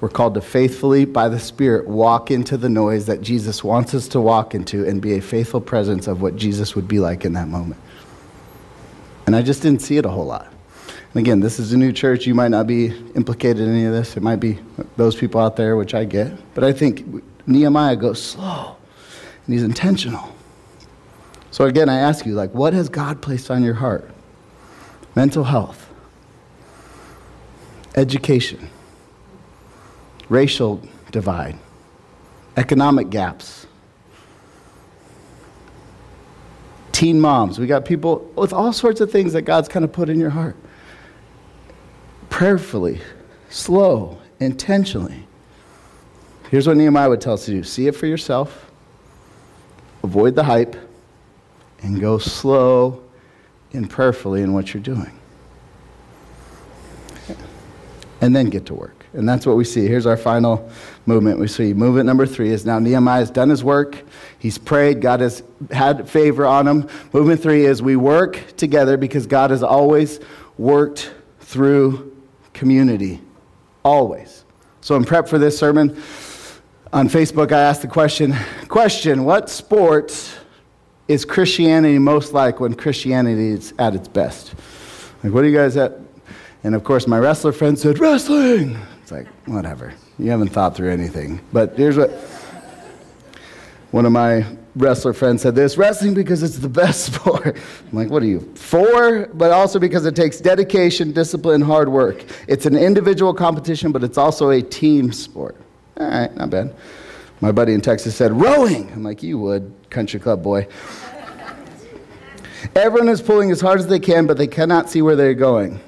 We're 0.00 0.08
called 0.08 0.34
to 0.34 0.40
faithfully, 0.40 1.04
by 1.04 1.28
the 1.28 1.38
Spirit, 1.38 1.86
walk 1.86 2.32
into 2.32 2.56
the 2.56 2.68
noise 2.68 3.06
that 3.06 3.22
Jesus 3.22 3.62
wants 3.62 3.94
us 3.94 4.08
to 4.08 4.20
walk 4.20 4.52
into 4.52 4.84
and 4.84 5.00
be 5.00 5.12
a 5.12 5.20
faithful 5.20 5.60
presence 5.60 6.08
of 6.08 6.20
what 6.20 6.34
Jesus 6.34 6.74
would 6.74 6.88
be 6.88 6.98
like 6.98 7.24
in 7.24 7.34
that 7.34 7.46
moment. 7.46 7.80
And 9.26 9.36
I 9.36 9.42
just 9.42 9.62
didn't 9.62 9.82
see 9.82 9.98
it 9.98 10.04
a 10.04 10.08
whole 10.08 10.26
lot. 10.26 10.51
Again, 11.14 11.40
this 11.40 11.58
is 11.58 11.72
a 11.72 11.76
new 11.76 11.92
church. 11.92 12.26
You 12.26 12.34
might 12.34 12.48
not 12.48 12.66
be 12.66 12.86
implicated 13.14 13.60
in 13.60 13.74
any 13.74 13.84
of 13.84 13.92
this. 13.92 14.16
It 14.16 14.22
might 14.22 14.36
be 14.36 14.58
those 14.96 15.14
people 15.14 15.40
out 15.40 15.56
there, 15.56 15.76
which 15.76 15.94
I 15.94 16.04
get. 16.04 16.32
But 16.54 16.64
I 16.64 16.72
think 16.72 17.22
Nehemiah 17.46 17.96
goes 17.96 18.22
slow 18.22 18.76
and 19.44 19.52
he's 19.52 19.62
intentional. 19.62 20.34
So 21.50 21.66
again, 21.66 21.90
I 21.90 21.98
ask 21.98 22.24
you, 22.24 22.34
like, 22.34 22.54
what 22.54 22.72
has 22.72 22.88
God 22.88 23.20
placed 23.20 23.50
on 23.50 23.62
your 23.62 23.74
heart? 23.74 24.10
Mental 25.14 25.44
health, 25.44 25.90
education 27.94 28.70
racial 30.32 30.80
divide, 31.10 31.58
economic 32.56 33.10
gaps, 33.10 33.66
teen 36.90 37.20
moms. 37.20 37.58
We 37.58 37.66
got 37.66 37.84
people 37.84 38.30
with 38.34 38.52
all 38.54 38.72
sorts 38.72 39.02
of 39.02 39.10
things 39.12 39.34
that 39.34 39.42
God's 39.42 39.68
kind 39.68 39.84
of 39.84 39.92
put 39.92 40.08
in 40.08 40.18
your 40.18 40.30
heart. 40.30 40.56
Prayerfully, 42.32 42.98
slow, 43.50 44.18
intentionally. 44.40 45.26
Here's 46.50 46.66
what 46.66 46.78
Nehemiah 46.78 47.10
would 47.10 47.20
tell 47.20 47.34
us 47.34 47.44
to 47.44 47.50
do 47.50 47.62
see 47.62 47.88
it 47.88 47.92
for 47.94 48.06
yourself, 48.06 48.70
avoid 50.02 50.34
the 50.34 50.42
hype, 50.42 50.74
and 51.82 52.00
go 52.00 52.16
slow 52.16 53.04
and 53.74 53.88
prayerfully 53.88 54.40
in 54.40 54.54
what 54.54 54.72
you're 54.72 54.82
doing. 54.82 55.12
And 58.22 58.34
then 58.34 58.48
get 58.48 58.64
to 58.66 58.74
work. 58.74 59.04
And 59.12 59.28
that's 59.28 59.44
what 59.44 59.56
we 59.56 59.64
see. 59.64 59.86
Here's 59.86 60.06
our 60.06 60.16
final 60.16 60.70
movement. 61.04 61.38
We 61.38 61.48
see 61.48 61.74
movement 61.74 62.06
number 62.06 62.24
three 62.24 62.48
is 62.48 62.64
now 62.64 62.78
Nehemiah 62.78 63.20
has 63.20 63.30
done 63.30 63.50
his 63.50 63.62
work. 63.62 64.02
He's 64.38 64.56
prayed. 64.56 65.02
God 65.02 65.20
has 65.20 65.42
had 65.70 66.08
favor 66.08 66.46
on 66.46 66.66
him. 66.66 66.88
Movement 67.12 67.42
three 67.42 67.66
is 67.66 67.82
we 67.82 67.96
work 67.96 68.56
together 68.56 68.96
because 68.96 69.26
God 69.26 69.50
has 69.50 69.62
always 69.62 70.18
worked 70.56 71.12
through 71.40 72.11
community. 72.52 73.20
Always. 73.84 74.44
So 74.80 74.96
in 74.96 75.04
prep 75.04 75.28
for 75.28 75.38
this 75.38 75.58
sermon 75.58 75.90
on 76.92 77.08
Facebook, 77.08 77.52
I 77.52 77.60
asked 77.60 77.82
the 77.82 77.88
question, 77.88 78.34
question, 78.68 79.24
what 79.24 79.48
sport 79.48 80.38
is 81.08 81.24
Christianity 81.24 81.98
most 81.98 82.32
like 82.32 82.60
when 82.60 82.74
Christianity 82.74 83.48
is 83.48 83.74
at 83.78 83.94
its 83.94 84.08
best? 84.08 84.54
Like, 85.22 85.32
what 85.32 85.44
are 85.44 85.48
you 85.48 85.56
guys 85.56 85.76
at? 85.76 85.98
And 86.64 86.74
of 86.74 86.84
course, 86.84 87.06
my 87.06 87.18
wrestler 87.18 87.52
friend 87.52 87.78
said, 87.78 87.98
wrestling 87.98 88.78
It's 89.02 89.10
like, 89.10 89.26
whatever. 89.46 89.94
You 90.18 90.30
haven't 90.30 90.50
thought 90.50 90.76
through 90.76 90.90
anything. 90.90 91.40
But 91.52 91.76
here's 91.76 91.96
what 91.96 92.10
one 93.90 94.06
of 94.06 94.12
my 94.12 94.46
wrestler 94.74 95.12
friend 95.12 95.40
said 95.40 95.54
this 95.54 95.76
wrestling 95.76 96.14
because 96.14 96.42
it's 96.42 96.58
the 96.58 96.68
best 96.68 97.04
sport. 97.14 97.56
I'm 97.56 97.96
like, 97.96 98.10
what 98.10 98.22
are 98.22 98.26
you, 98.26 98.40
four? 98.54 99.26
But 99.34 99.52
also 99.52 99.78
because 99.78 100.06
it 100.06 100.16
takes 100.16 100.38
dedication, 100.40 101.12
discipline, 101.12 101.60
hard 101.60 101.88
work. 101.88 102.24
It's 102.48 102.66
an 102.66 102.76
individual 102.76 103.34
competition, 103.34 103.92
but 103.92 104.02
it's 104.02 104.18
also 104.18 104.50
a 104.50 104.62
team 104.62 105.12
sport. 105.12 105.56
All 105.98 106.08
right, 106.08 106.34
not 106.34 106.50
bad. 106.50 106.74
My 107.40 107.52
buddy 107.52 107.74
in 107.74 107.80
Texas 107.80 108.14
said, 108.14 108.32
rowing. 108.32 108.90
I'm 108.92 109.02
like, 109.02 109.22
you 109.22 109.38
would, 109.38 109.72
country 109.90 110.20
club 110.20 110.42
boy. 110.42 110.66
Everyone 112.76 113.08
is 113.08 113.20
pulling 113.20 113.50
as 113.50 113.60
hard 113.60 113.80
as 113.80 113.88
they 113.88 113.98
can, 113.98 114.26
but 114.26 114.38
they 114.38 114.46
cannot 114.46 114.88
see 114.88 115.02
where 115.02 115.16
they're 115.16 115.34
going. 115.34 115.80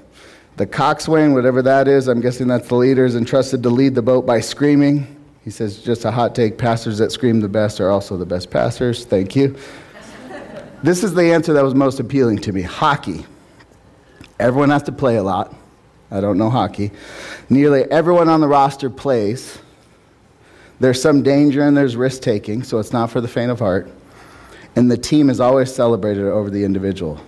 The 0.57 0.67
coxswain, 0.67 1.33
whatever 1.33 1.63
that 1.63 1.89
is, 1.89 2.09
I'm 2.09 2.21
guessing 2.21 2.49
that's 2.49 2.69
the 2.69 2.75
leader, 2.75 3.05
is 3.05 3.17
entrusted 3.17 3.63
to 3.63 3.71
lead 3.71 3.95
the 3.95 4.03
boat 4.03 4.27
by 4.27 4.41
screaming. 4.41 5.14
He 5.45 5.51
says, 5.51 5.83
just 5.83 6.07
a 6.07 6.11
hot 6.11 6.35
take 6.35 6.57
pastors 6.57 6.97
that 6.99 7.13
scream 7.13 7.41
the 7.41 7.49
best 7.49 7.79
are 7.79 7.91
also 7.91 8.17
the 8.17 8.25
best 8.25 8.51
pastors. 8.51 9.05
Thank 9.05 9.37
you. 9.37 9.55
this 10.83 11.05
is 11.05 11.13
the 11.13 11.33
answer 11.35 11.53
that 11.53 11.63
was 11.63 11.75
most 11.75 12.01
appealing 12.01 12.39
to 12.39 12.53
me 12.53 12.63
hockey. 12.63 13.27
Everyone 14.41 14.71
has 14.71 14.83
to 14.85 14.93
play 14.93 15.17
a 15.17 15.23
lot. 15.23 15.55
I 16.11 16.21
don't 16.21 16.39
know 16.39 16.49
hockey. 16.49 16.93
Nearly 17.51 17.85
everyone 17.91 18.31
on 18.31 18.41
the 18.41 18.49
roster 18.49 18.89
plays. 18.89 19.59
There's 20.81 21.01
some 21.01 21.23
danger 21.23 21.63
and 21.63 21.77
there's 21.77 21.95
risk 21.95 22.23
taking, 22.23 22.63
so 22.63 22.79
it's 22.79 22.93
not 22.93 23.11
for 23.11 23.21
the 23.21 23.29
faint 23.29 23.51
of 23.51 23.59
heart. 23.59 23.91
And 24.77 24.91
the 24.91 24.99
team 24.99 25.29
is 25.29 25.41
always 25.41 25.73
celebrated 25.73 26.25
over 26.25 26.49
the 26.49 26.65
individual. 26.65 27.21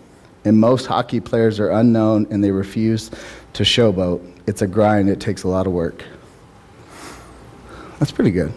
And 0.45 0.59
most 0.59 0.87
hockey 0.87 1.21
players 1.21 1.61
are 1.61 1.71
unknown 1.71 2.27
and 2.31 2.43
they 2.43 2.51
refuse 2.51 3.11
to 3.53 3.63
showboat. 3.63 4.25
It's 4.47 4.63
a 4.63 4.67
grind, 4.67 5.11
it 5.11 5.21
takes 5.21 5.43
a 5.43 5.49
lot 5.49 5.67
of 5.67 5.73
work. 5.73 6.03
That's 7.99 8.13
pretty 8.13 8.31
good. 8.31 8.53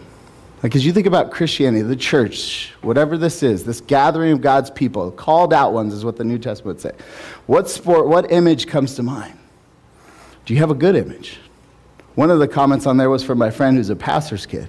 Like, 0.62 0.76
as 0.76 0.84
you 0.84 0.92
think 0.92 1.06
about 1.06 1.30
Christianity, 1.30 1.82
the 1.82 1.96
church, 1.96 2.74
whatever 2.82 3.16
this 3.16 3.42
is, 3.42 3.64
this 3.64 3.80
gathering 3.80 4.32
of 4.32 4.42
God's 4.42 4.70
people, 4.70 5.10
called 5.10 5.54
out 5.54 5.72
ones 5.72 5.94
is 5.94 6.04
what 6.04 6.16
the 6.16 6.24
New 6.24 6.38
Testament 6.38 6.76
would 6.76 6.80
say. 6.80 6.92
What 7.46 7.68
sport, 7.70 8.08
what 8.08 8.30
image 8.30 8.66
comes 8.66 8.94
to 8.96 9.02
mind? 9.02 9.38
Do 10.44 10.52
you 10.52 10.60
have 10.60 10.70
a 10.70 10.74
good 10.74 10.96
image? 10.96 11.38
One 12.14 12.30
of 12.30 12.40
the 12.40 12.48
comments 12.48 12.86
on 12.86 12.98
there 12.98 13.08
was 13.08 13.24
from 13.24 13.38
my 13.38 13.50
friend 13.50 13.76
who's 13.76 13.88
a 13.88 13.96
pastor's 13.96 14.44
kid. 14.44 14.68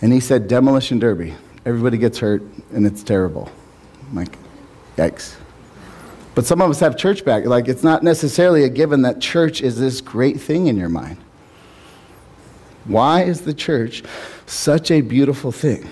And 0.00 0.12
he 0.12 0.20
said, 0.20 0.48
Demolition 0.48 0.98
Derby. 0.98 1.34
Everybody 1.66 1.98
gets 1.98 2.18
hurt, 2.18 2.42
and 2.72 2.86
it's 2.86 3.02
terrible. 3.02 3.50
I'm 4.08 4.14
like, 4.14 4.38
yikes. 4.96 5.36
But 6.34 6.46
some 6.46 6.62
of 6.62 6.70
us 6.70 6.80
have 6.80 6.96
church 6.96 7.24
back. 7.24 7.44
Like, 7.44 7.68
it's 7.68 7.82
not 7.82 8.02
necessarily 8.02 8.64
a 8.64 8.68
given 8.70 9.02
that 9.02 9.20
church 9.20 9.60
is 9.60 9.78
this 9.78 10.00
great 10.00 10.40
thing 10.40 10.68
in 10.68 10.76
your 10.76 10.88
mind. 10.88 11.18
Why 12.84 13.22
is 13.22 13.42
the 13.42 13.54
church 13.54 14.02
such 14.46 14.90
a 14.90 15.00
beautiful 15.00 15.52
thing? 15.52 15.88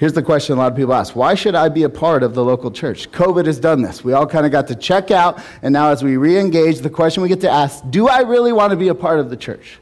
Here's 0.00 0.14
the 0.14 0.22
question 0.22 0.56
a 0.56 0.58
lot 0.58 0.72
of 0.72 0.76
people 0.78 0.94
ask 0.94 1.14
Why 1.14 1.34
should 1.34 1.54
I 1.54 1.68
be 1.68 1.82
a 1.82 1.88
part 1.90 2.22
of 2.22 2.34
the 2.34 2.42
local 2.42 2.70
church? 2.70 3.10
COVID 3.12 3.44
has 3.44 3.58
done 3.58 3.82
this. 3.82 4.02
We 4.02 4.14
all 4.14 4.26
kind 4.26 4.46
of 4.46 4.52
got 4.52 4.66
to 4.68 4.74
check 4.74 5.10
out, 5.10 5.42
and 5.60 5.74
now 5.74 5.90
as 5.90 6.02
we 6.02 6.16
re 6.16 6.38
engage, 6.38 6.78
the 6.78 6.88
question 6.88 7.22
we 7.22 7.28
get 7.28 7.42
to 7.42 7.50
ask 7.50 7.84
Do 7.90 8.08
I 8.08 8.20
really 8.20 8.52
want 8.52 8.70
to 8.70 8.76
be 8.76 8.88
a 8.88 8.94
part 8.94 9.20
of 9.20 9.28
the 9.28 9.36
church? 9.36 9.78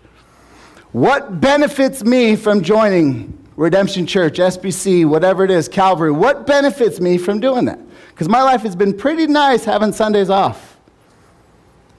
What 0.91 1.41
benefits 1.41 2.03
me 2.03 2.35
from 2.35 2.63
joining 2.63 3.39
Redemption 3.55 4.07
Church, 4.07 4.39
SBC, 4.39 5.07
whatever 5.07 5.45
it 5.45 5.53
is, 5.53 5.69
Calvary? 5.69 6.11
What 6.11 6.47
benefits 6.47 6.99
me 6.99 7.17
from 7.17 7.39
doing 7.39 7.67
that? 7.67 7.79
Because 8.09 8.29
my 8.29 8.43
life 8.43 8.63
has 8.63 8.75
been 8.75 8.97
pretty 8.97 9.29
nice 9.29 9.65
having 9.65 9.93
Sundays 9.93 10.31
off. 10.31 10.79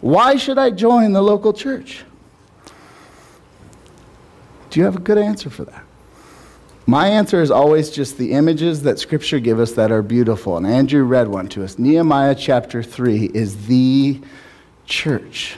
Why 0.01 0.35
should 0.35 0.57
I 0.57 0.71
join 0.71 1.13
the 1.13 1.21
local 1.21 1.53
church? 1.53 2.03
Do 4.69 4.79
you 4.79 4.85
have 4.85 4.95
a 4.95 4.99
good 4.99 5.17
answer 5.17 5.49
for 5.49 5.65
that? 5.65 5.83
My 6.85 7.07
answer 7.07 7.41
is 7.41 7.51
always 7.51 7.91
just 7.91 8.17
the 8.17 8.31
images 8.31 8.81
that 8.83 8.97
Scripture 8.97 9.39
give 9.39 9.59
us 9.59 9.73
that 9.73 9.91
are 9.91 10.01
beautiful. 10.01 10.57
And 10.57 10.65
Andrew 10.65 11.03
read 11.03 11.27
one 11.27 11.47
to 11.49 11.63
us. 11.63 11.77
Nehemiah 11.77 12.33
chapter 12.33 12.81
3 12.81 13.25
is 13.33 13.67
the 13.67 14.19
church. 14.85 15.57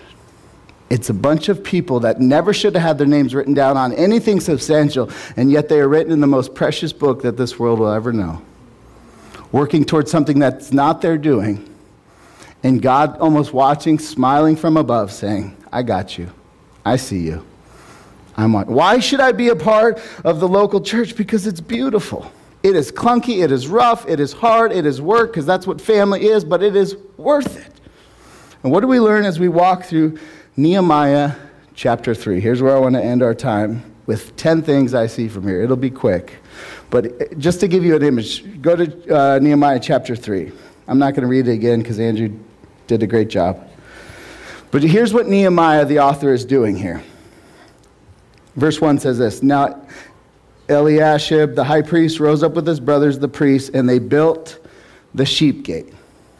It's 0.89 1.09
a 1.09 1.13
bunch 1.13 1.47
of 1.47 1.63
people 1.63 2.01
that 2.01 2.19
never 2.19 2.51
should 2.51 2.75
have 2.75 2.83
had 2.83 2.97
their 2.97 3.07
names 3.07 3.33
written 3.33 3.53
down 3.53 3.77
on 3.77 3.93
anything 3.93 4.41
substantial, 4.41 5.09
and 5.37 5.49
yet 5.49 5.69
they 5.69 5.79
are 5.79 5.87
written 5.87 6.11
in 6.11 6.19
the 6.19 6.27
most 6.27 6.53
precious 6.53 6.91
book 6.91 7.21
that 7.21 7.37
this 7.37 7.57
world 7.57 7.79
will 7.79 7.93
ever 7.93 8.11
know. 8.11 8.41
Working 9.53 9.85
towards 9.85 10.11
something 10.11 10.37
that's 10.37 10.73
not 10.73 11.01
their 11.01 11.17
doing, 11.17 11.73
and 12.61 12.81
God 12.81 13.17
almost 13.19 13.53
watching, 13.53 13.99
smiling 13.99 14.57
from 14.57 14.75
above, 14.75 15.13
saying, 15.13 15.55
I 15.71 15.83
got 15.83 16.17
you. 16.17 16.29
I 16.83 16.97
see 16.97 17.19
you. 17.19 17.45
I'm 18.35 18.55
on. 18.55 18.67
Why 18.67 18.99
should 18.99 19.19
I 19.19 19.31
be 19.31 19.49
a 19.49 19.55
part 19.55 20.01
of 20.23 20.39
the 20.39 20.47
local 20.47 20.81
church? 20.81 21.15
Because 21.15 21.47
it's 21.47 21.61
beautiful. 21.61 22.31
It 22.63 22.75
is 22.75 22.91
clunky, 22.91 23.43
it 23.43 23.51
is 23.51 23.67
rough, 23.67 24.07
it 24.07 24.19
is 24.19 24.33
hard, 24.33 24.71
it 24.71 24.85
is 24.85 25.01
work, 25.01 25.31
because 25.31 25.47
that's 25.47 25.65
what 25.65 25.81
family 25.81 26.27
is, 26.27 26.45
but 26.45 26.61
it 26.61 26.75
is 26.75 26.95
worth 27.17 27.57
it. 27.57 27.73
And 28.63 28.71
what 28.71 28.81
do 28.81 28.87
we 28.87 28.99
learn 28.99 29.25
as 29.25 29.39
we 29.39 29.47
walk 29.49 29.85
through 29.85 30.19
Nehemiah 30.55 31.33
chapter 31.73 32.13
3? 32.13 32.39
Here's 32.39 32.61
where 32.61 32.75
I 32.75 32.79
want 32.79 32.93
to 32.95 33.03
end 33.03 33.23
our 33.23 33.33
time 33.33 33.83
with 34.05 34.35
10 34.35 34.61
things 34.61 34.93
I 34.93 35.07
see 35.07 35.27
from 35.27 35.47
here. 35.47 35.63
It'll 35.63 35.75
be 35.75 35.89
quick. 35.89 36.37
But 36.91 37.39
just 37.39 37.59
to 37.61 37.67
give 37.67 37.83
you 37.83 37.95
an 37.95 38.03
image, 38.03 38.61
go 38.61 38.75
to 38.75 39.15
uh, 39.15 39.39
Nehemiah 39.39 39.79
chapter 39.79 40.15
3. 40.15 40.51
I'm 40.87 40.99
not 40.99 41.15
going 41.15 41.21
to 41.21 41.27
read 41.27 41.47
it 41.47 41.53
again 41.53 41.79
because 41.79 41.99
Andrew 41.99 42.37
did 42.85 43.01
a 43.01 43.07
great 43.07 43.29
job. 43.29 43.67
But 44.69 44.83
here's 44.83 45.13
what 45.13 45.27
Nehemiah, 45.27 45.85
the 45.85 45.99
author, 45.99 46.31
is 46.31 46.45
doing 46.45 46.75
here. 46.75 47.01
Verse 48.55 48.81
1 48.81 48.99
says 48.99 49.17
this 49.17 49.41
Now 49.41 49.81
Eliashib, 50.69 51.55
the 51.55 51.63
high 51.63 51.81
priest, 51.81 52.19
rose 52.19 52.43
up 52.43 52.53
with 52.53 52.67
his 52.67 52.79
brothers, 52.79 53.19
the 53.19 53.27
priests, 53.27 53.69
and 53.73 53.87
they 53.87 53.99
built 53.99 54.59
the 55.13 55.25
sheep 55.25 55.63
gate. 55.63 55.93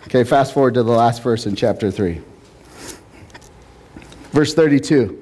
Okay, 0.03 0.23
fast 0.23 0.53
forward 0.53 0.73
to 0.75 0.83
the 0.83 0.91
last 0.91 1.21
verse 1.21 1.45
in 1.45 1.55
chapter 1.55 1.91
3. 1.91 2.21
Verse 4.31 4.53
32. 4.53 5.17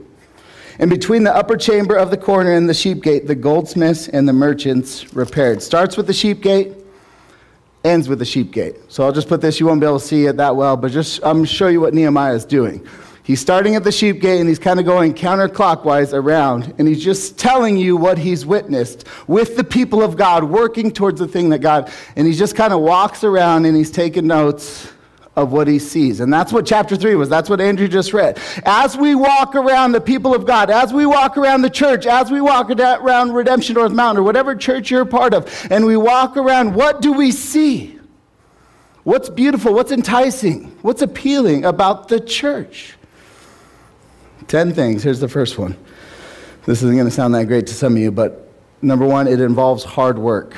And 0.79 0.89
between 0.89 1.23
the 1.23 1.35
upper 1.35 1.57
chamber 1.57 1.95
of 1.95 2.09
the 2.09 2.17
corner 2.17 2.53
and 2.53 2.69
the 2.69 2.73
sheep 2.73 3.03
gate, 3.03 3.27
the 3.27 3.35
goldsmiths 3.35 4.07
and 4.07 4.27
the 4.27 4.33
merchants 4.33 5.13
repaired. 5.13 5.61
Starts 5.61 5.97
with 5.97 6.07
the 6.07 6.13
sheep 6.13 6.41
gate, 6.41 6.73
ends 7.83 8.07
with 8.07 8.19
the 8.19 8.25
sheep 8.25 8.51
gate. 8.51 8.75
So 8.87 9.03
I'll 9.03 9.11
just 9.11 9.27
put 9.27 9.41
this, 9.41 9.59
you 9.59 9.65
won't 9.65 9.81
be 9.81 9.87
able 9.87 9.99
to 9.99 10.05
see 10.05 10.25
it 10.27 10.37
that 10.37 10.55
well, 10.55 10.77
but 10.77 10.91
just 10.91 11.19
I'm 11.23 11.43
show 11.43 11.67
you 11.67 11.81
what 11.81 11.93
Nehemiah 11.93 12.33
is 12.33 12.45
doing. 12.45 12.85
He's 13.29 13.39
starting 13.39 13.75
at 13.75 13.83
the 13.83 13.91
sheep 13.91 14.21
gate 14.21 14.39
and 14.39 14.49
he's 14.49 14.57
kind 14.57 14.79
of 14.79 14.87
going 14.87 15.13
counterclockwise 15.13 16.13
around, 16.13 16.73
and 16.79 16.87
he's 16.87 17.03
just 17.03 17.37
telling 17.37 17.77
you 17.77 17.95
what 17.95 18.17
he's 18.17 18.43
witnessed 18.43 19.05
with 19.27 19.55
the 19.55 19.63
people 19.63 20.01
of 20.01 20.17
God, 20.17 20.45
working 20.45 20.89
towards 20.89 21.19
the 21.19 21.27
thing 21.27 21.49
that 21.49 21.59
God, 21.59 21.91
and 22.15 22.25
he 22.25 22.33
just 22.33 22.55
kind 22.55 22.73
of 22.73 22.81
walks 22.81 23.23
around 23.23 23.65
and 23.65 23.77
he's 23.77 23.91
taking 23.91 24.25
notes 24.25 24.91
of 25.35 25.51
what 25.51 25.67
he 25.67 25.77
sees. 25.77 26.21
And 26.21 26.33
that's 26.33 26.51
what 26.51 26.65
chapter 26.65 26.95
3 26.95 27.13
was. 27.13 27.29
That's 27.29 27.51
what 27.51 27.61
Andrew 27.61 27.87
just 27.87 28.13
read. 28.13 28.39
As 28.65 28.97
we 28.97 29.13
walk 29.13 29.53
around 29.53 29.91
the 29.91 30.01
people 30.01 30.33
of 30.33 30.47
God, 30.47 30.71
as 30.71 30.91
we 30.91 31.05
walk 31.05 31.37
around 31.37 31.61
the 31.61 31.69
church, 31.69 32.07
as 32.07 32.31
we 32.31 32.41
walk 32.41 32.71
around 32.71 33.33
Redemption 33.33 33.75
North 33.75 33.91
Mountain 33.91 34.21
or 34.21 34.23
whatever 34.23 34.55
church 34.55 34.89
you're 34.89 35.05
part 35.05 35.35
of, 35.35 35.67
and 35.69 35.85
we 35.85 35.97
walk 35.97 36.35
around, 36.35 36.73
what 36.73 36.99
do 36.99 37.13
we 37.13 37.31
see? 37.31 37.99
What's 39.03 39.29
beautiful? 39.29 39.75
What's 39.75 39.91
enticing? 39.91 40.75
What's 40.81 41.03
appealing 41.03 41.63
about 41.63 42.07
the 42.07 42.19
church? 42.19 42.95
10 44.49 44.73
things. 44.73 45.03
Here's 45.03 45.19
the 45.19 45.29
first 45.29 45.57
one. 45.57 45.77
This 46.65 46.79
isn't 46.79 46.95
going 46.95 47.07
to 47.07 47.11
sound 47.11 47.33
that 47.35 47.45
great 47.45 47.67
to 47.67 47.73
some 47.73 47.93
of 47.93 47.99
you, 47.99 48.11
but 48.11 48.51
number 48.81 49.05
one, 49.05 49.27
it 49.27 49.39
involves 49.39 49.83
hard 49.83 50.17
work. 50.17 50.55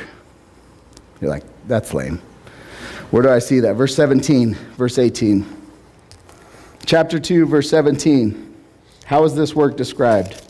You're 1.19 1.29
like, 1.29 1.43
that's 1.67 1.93
lame. 1.93 2.17
Where 3.11 3.21
do 3.21 3.29
I 3.29 3.39
see 3.39 3.59
that? 3.59 3.75
Verse 3.75 3.93
17, 3.95 4.53
verse 4.53 4.97
18. 4.97 5.45
Chapter 6.85 7.19
2, 7.19 7.45
verse 7.45 7.69
17. 7.69 8.55
How 9.05 9.25
is 9.25 9.35
this 9.35 9.53
work 9.53 9.75
described? 9.75 10.41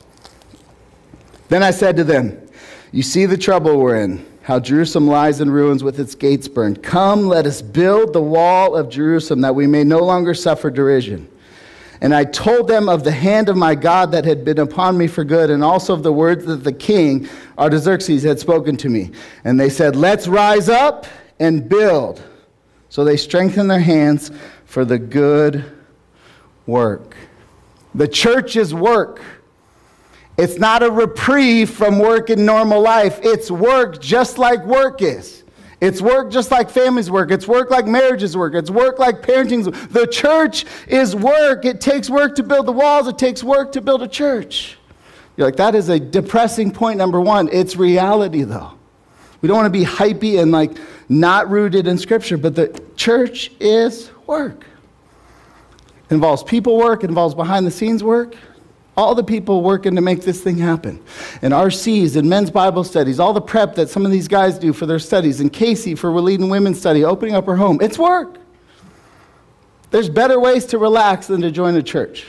Then 1.49 1.63
I 1.63 1.71
said 1.71 1.97
to 1.97 2.04
them, 2.04 2.47
You 2.91 3.01
see 3.01 3.25
the 3.25 3.38
trouble 3.38 3.77
we're 3.80 3.97
in, 3.97 4.23
how 4.43 4.60
Jerusalem 4.60 5.08
lies 5.08 5.41
in 5.41 5.49
ruins 5.49 5.84
with 5.84 5.99
its 5.99 6.13
gates 6.13 6.47
burned. 6.47 6.84
Come, 6.84 7.27
let 7.27 7.47
us 7.47 7.63
build 7.63 8.13
the 8.13 8.21
wall 8.21 8.75
of 8.75 8.89
Jerusalem 8.89 9.41
that 9.41 9.56
we 9.56 9.65
may 9.65 9.84
no 9.84 9.99
longer 9.99 10.36
suffer 10.36 10.69
derision. 10.69 11.27
And 12.01 12.15
I 12.15 12.25
told 12.25 12.67
them 12.67 12.89
of 12.89 13.03
the 13.03 13.11
hand 13.11 13.47
of 13.47 13.55
my 13.55 13.75
God 13.75 14.11
that 14.11 14.25
had 14.25 14.43
been 14.43 14.57
upon 14.57 14.97
me 14.97 15.05
for 15.07 15.23
good, 15.23 15.51
and 15.51 15.63
also 15.63 15.93
of 15.93 16.01
the 16.01 16.11
words 16.11 16.45
that 16.45 16.63
the 16.63 16.73
king, 16.73 17.29
Artaxerxes, 17.59 18.23
had 18.23 18.39
spoken 18.39 18.75
to 18.77 18.89
me. 18.89 19.11
And 19.43 19.59
they 19.59 19.69
said, 19.69 19.95
Let's 19.95 20.27
rise 20.27 20.67
up 20.67 21.05
and 21.39 21.69
build. 21.69 22.23
So 22.89 23.03
they 23.03 23.17
strengthened 23.17 23.69
their 23.69 23.79
hands 23.79 24.31
for 24.65 24.83
the 24.83 24.97
good 24.97 25.63
work. 26.65 27.15
The 27.93 28.07
church 28.07 28.55
is 28.55 28.73
work. 28.73 29.21
It's 30.37 30.57
not 30.57 30.81
a 30.81 30.89
reprieve 30.89 31.69
from 31.69 31.99
work 31.99 32.31
in 32.31 32.45
normal 32.45 32.81
life. 32.81 33.19
It's 33.21 33.51
work 33.51 34.01
just 34.01 34.39
like 34.39 34.65
work 34.65 35.01
is. 35.01 35.40
It's 35.81 35.99
work 35.99 36.31
just 36.31 36.51
like 36.51 36.69
families 36.69 37.09
work. 37.09 37.31
It's 37.31 37.47
work 37.47 37.71
like 37.71 37.87
marriages 37.87 38.37
work. 38.37 38.53
It's 38.53 38.69
work 38.69 38.99
like 38.99 39.23
parenting. 39.23 39.63
The 39.89 40.05
church 40.05 40.65
is 40.87 41.15
work. 41.15 41.65
It 41.65 41.81
takes 41.81 42.07
work 42.07 42.35
to 42.35 42.43
build 42.43 42.67
the 42.67 42.71
walls. 42.71 43.07
It 43.07 43.17
takes 43.17 43.43
work 43.43 43.71
to 43.71 43.81
build 43.81 44.03
a 44.03 44.07
church. 44.07 44.77
You're 45.35 45.47
like, 45.47 45.55
that 45.55 45.73
is 45.73 45.89
a 45.89 45.99
depressing 45.99 46.71
point, 46.71 46.99
number 46.99 47.19
one. 47.19 47.49
It's 47.51 47.75
reality, 47.75 48.43
though. 48.43 48.73
We 49.41 49.47
don't 49.47 49.57
want 49.57 49.73
to 49.73 49.79
be 49.79 49.83
hypey 49.83 50.39
and 50.39 50.51
like 50.51 50.77
not 51.09 51.49
rooted 51.49 51.87
in 51.87 51.97
Scripture, 51.97 52.37
but 52.37 52.53
the 52.53 52.79
church 52.95 53.51
is 53.59 54.11
work. 54.27 54.67
It 56.09 56.13
involves 56.13 56.43
people 56.43 56.77
work, 56.77 57.03
it 57.03 57.09
involves 57.09 57.33
behind 57.33 57.65
the 57.65 57.71
scenes 57.71 58.03
work 58.03 58.35
all 58.97 59.15
the 59.15 59.23
people 59.23 59.62
working 59.62 59.95
to 59.95 60.01
make 60.01 60.21
this 60.21 60.41
thing 60.41 60.58
happen. 60.58 61.01
And 61.41 61.54
RCs 61.54 62.15
and 62.17 62.30
men's 62.30 62.51
Bible 62.51 62.84
studies, 62.84 63.19
all 63.19 63.34
the 63.34 63.41
prep 63.41 63.75
that 63.75 63.89
some 63.89 64.06
of 64.06 64.12
these 64.12 64.27
guys 64.27 64.60
do 64.60 64.73
for 64.73 64.86
their 64.86 64.99
studies, 64.99 65.39
and 65.39 65.51
Casey 65.51 65.95
for 65.95 66.12
leading 66.19 66.49
women's 66.49 66.80
study, 66.80 67.04
opening 67.04 67.36
up 67.36 67.45
her 67.45 67.56
home. 67.56 67.80
It's 67.82 67.97
work. 67.97 68.38
There's 69.91 70.10
better 70.10 70.39
ways 70.39 70.65
to 70.67 70.77
relax 70.77 71.27
than 71.27 71.41
to 71.41 71.51
join 71.51 71.75
a 71.75 71.84
church. 71.84 72.25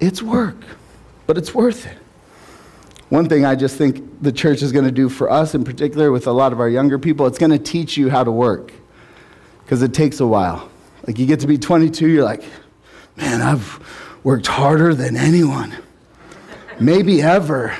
It's 0.00 0.22
work, 0.22 0.56
but 1.26 1.36
it's 1.36 1.54
worth 1.54 1.86
it. 1.86 1.96
One 3.10 3.28
thing 3.28 3.44
I 3.44 3.56
just 3.56 3.76
think 3.76 4.22
the 4.22 4.30
church 4.30 4.62
is 4.62 4.70
going 4.70 4.84
to 4.84 4.92
do 4.92 5.08
for 5.08 5.30
us, 5.30 5.54
in 5.54 5.64
particular 5.64 6.12
with 6.12 6.28
a 6.28 6.32
lot 6.32 6.52
of 6.52 6.60
our 6.60 6.68
younger 6.68 6.98
people, 6.98 7.26
it's 7.26 7.38
going 7.38 7.50
to 7.50 7.58
teach 7.58 7.96
you 7.96 8.08
how 8.08 8.22
to 8.22 8.30
work 8.30 8.72
because 9.64 9.82
it 9.82 9.92
takes 9.92 10.20
a 10.20 10.26
while. 10.26 10.70
Like 11.06 11.18
you 11.18 11.26
get 11.26 11.40
to 11.40 11.48
be 11.48 11.58
22, 11.58 12.08
you're 12.08 12.24
like, 12.24 12.44
man, 13.16 13.42
I've 13.42 13.80
worked 14.22 14.46
harder 14.46 14.94
than 14.94 15.16
anyone, 15.16 15.74
maybe 16.78 17.22
ever. 17.22 17.76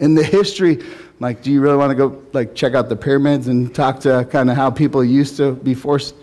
in 0.00 0.14
the 0.14 0.22
history. 0.22 0.82
Like, 1.20 1.42
do 1.42 1.50
you 1.50 1.60
really 1.60 1.76
want 1.76 1.90
to 1.90 1.96
go 1.96 2.22
like 2.32 2.54
check 2.54 2.74
out 2.74 2.88
the 2.88 2.96
pyramids 2.96 3.48
and 3.48 3.74
talk 3.74 4.00
to 4.00 4.26
kind 4.30 4.50
of 4.50 4.56
how 4.56 4.70
people 4.70 5.04
used 5.04 5.36
to 5.38 5.52
be 5.52 5.74
forced? 5.74 6.14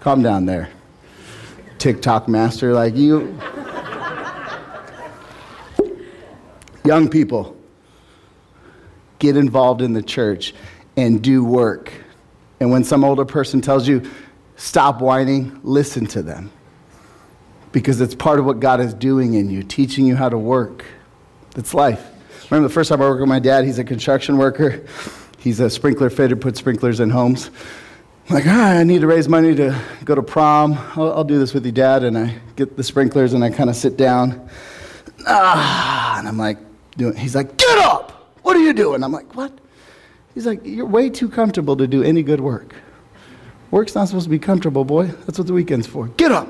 Calm 0.00 0.22
down 0.22 0.46
there, 0.46 0.70
TikTok 1.78 2.28
master. 2.28 2.72
Like 2.72 2.96
you, 2.96 3.38
young 6.84 7.08
people, 7.08 7.56
get 9.18 9.36
involved 9.36 9.82
in 9.82 9.92
the 9.92 10.02
church 10.02 10.54
and 10.96 11.22
do 11.22 11.44
work. 11.44 11.92
And 12.60 12.70
when 12.70 12.84
some 12.84 13.04
older 13.04 13.24
person 13.24 13.60
tells 13.60 13.86
you, 13.86 14.08
stop 14.56 15.00
whining, 15.02 15.60
listen 15.62 16.06
to 16.06 16.22
them. 16.22 16.50
Because 17.72 18.00
it's 18.00 18.14
part 18.14 18.38
of 18.38 18.44
what 18.44 18.60
God 18.60 18.80
is 18.80 18.94
doing 18.94 19.34
in 19.34 19.50
you, 19.50 19.62
teaching 19.62 20.06
you 20.06 20.16
how 20.16 20.28
to 20.28 20.38
work. 20.38 20.84
It's 21.56 21.74
life. 21.74 22.04
Remember 22.50 22.68
the 22.68 22.74
first 22.74 22.88
time 22.88 23.02
I 23.02 23.08
worked 23.08 23.20
with 23.20 23.28
my 23.28 23.38
dad, 23.38 23.64
he's 23.64 23.78
a 23.78 23.84
construction 23.84 24.38
worker. 24.38 24.84
He's 25.38 25.60
a 25.60 25.70
sprinkler 25.70 26.10
fitter, 26.10 26.36
puts 26.36 26.58
sprinklers 26.58 27.00
in 27.00 27.10
homes. 27.10 27.50
I'm 28.28 28.34
like, 28.34 28.46
ah, 28.46 28.70
I 28.70 28.82
need 28.82 29.02
to 29.02 29.06
raise 29.06 29.28
money 29.28 29.54
to 29.54 29.80
go 30.04 30.14
to 30.14 30.22
prom. 30.22 30.72
I'll, 30.96 31.12
I'll 31.12 31.24
do 31.24 31.38
this 31.38 31.54
with 31.54 31.64
you, 31.64 31.72
Dad. 31.72 32.02
And 32.02 32.18
I 32.18 32.40
get 32.56 32.76
the 32.76 32.82
sprinklers 32.82 33.32
and 33.32 33.44
I 33.44 33.50
kind 33.50 33.70
of 33.70 33.76
sit 33.76 33.96
down. 33.96 34.48
Ah, 35.26 36.18
and 36.18 36.26
I'm 36.26 36.36
like, 36.36 36.58
doing, 36.96 37.14
he's 37.16 37.34
like, 37.34 37.56
get 37.56 37.78
up! 37.78 38.34
What 38.42 38.56
are 38.56 38.60
you 38.60 38.72
doing? 38.72 39.04
I'm 39.04 39.12
like, 39.12 39.34
what? 39.34 39.52
He's 40.34 40.46
like, 40.46 40.60
You're 40.64 40.86
way 40.86 41.08
too 41.10 41.28
comfortable 41.28 41.76
to 41.76 41.86
do 41.86 42.02
any 42.02 42.22
good 42.22 42.40
work. 42.40 42.74
Work's 43.70 43.94
not 43.94 44.08
supposed 44.08 44.24
to 44.24 44.30
be 44.30 44.38
comfortable, 44.38 44.84
boy. 44.84 45.06
That's 45.06 45.38
what 45.38 45.46
the 45.46 45.52
weekend's 45.52 45.86
for. 45.86 46.08
Get 46.08 46.30
up. 46.30 46.48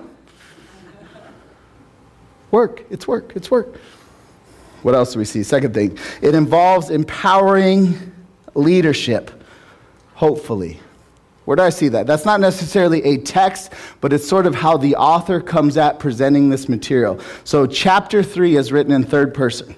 Work. 2.51 2.85
It's 2.91 3.07
work. 3.09 3.33
It's 3.35 3.51
work. 3.51 3.79
What 4.83 4.95
else 4.95 5.13
do 5.13 5.19
we 5.19 5.25
see? 5.25 5.43
Second 5.43 5.75
thing, 5.75 5.99
it 6.23 6.35
involves 6.35 6.91
empowering 6.91 8.13
leadership, 8.55 9.31
hopefully. 10.15 10.81
Where 11.45 11.57
do 11.57 11.63
I 11.63 11.71
see 11.71 11.89
that? 11.89 12.07
That's 12.07 12.25
not 12.25 12.41
necessarily 12.41 13.03
a 13.05 13.19
text, 13.19 13.73
but 14.01 14.13
it's 14.13 14.27
sort 14.27 14.47
of 14.47 14.55
how 14.55 14.77
the 14.77 14.97
author 14.97 15.41
comes 15.41 15.77
at 15.77 15.99
presenting 15.99 16.51
this 16.51 16.69
material. 16.69 17.21
So, 17.45 17.67
chapter 17.67 18.23
3 18.23 18.57
is 18.57 18.73
written 18.73 18.93
in 18.93 19.05
third 19.05 19.33
person 19.33 19.77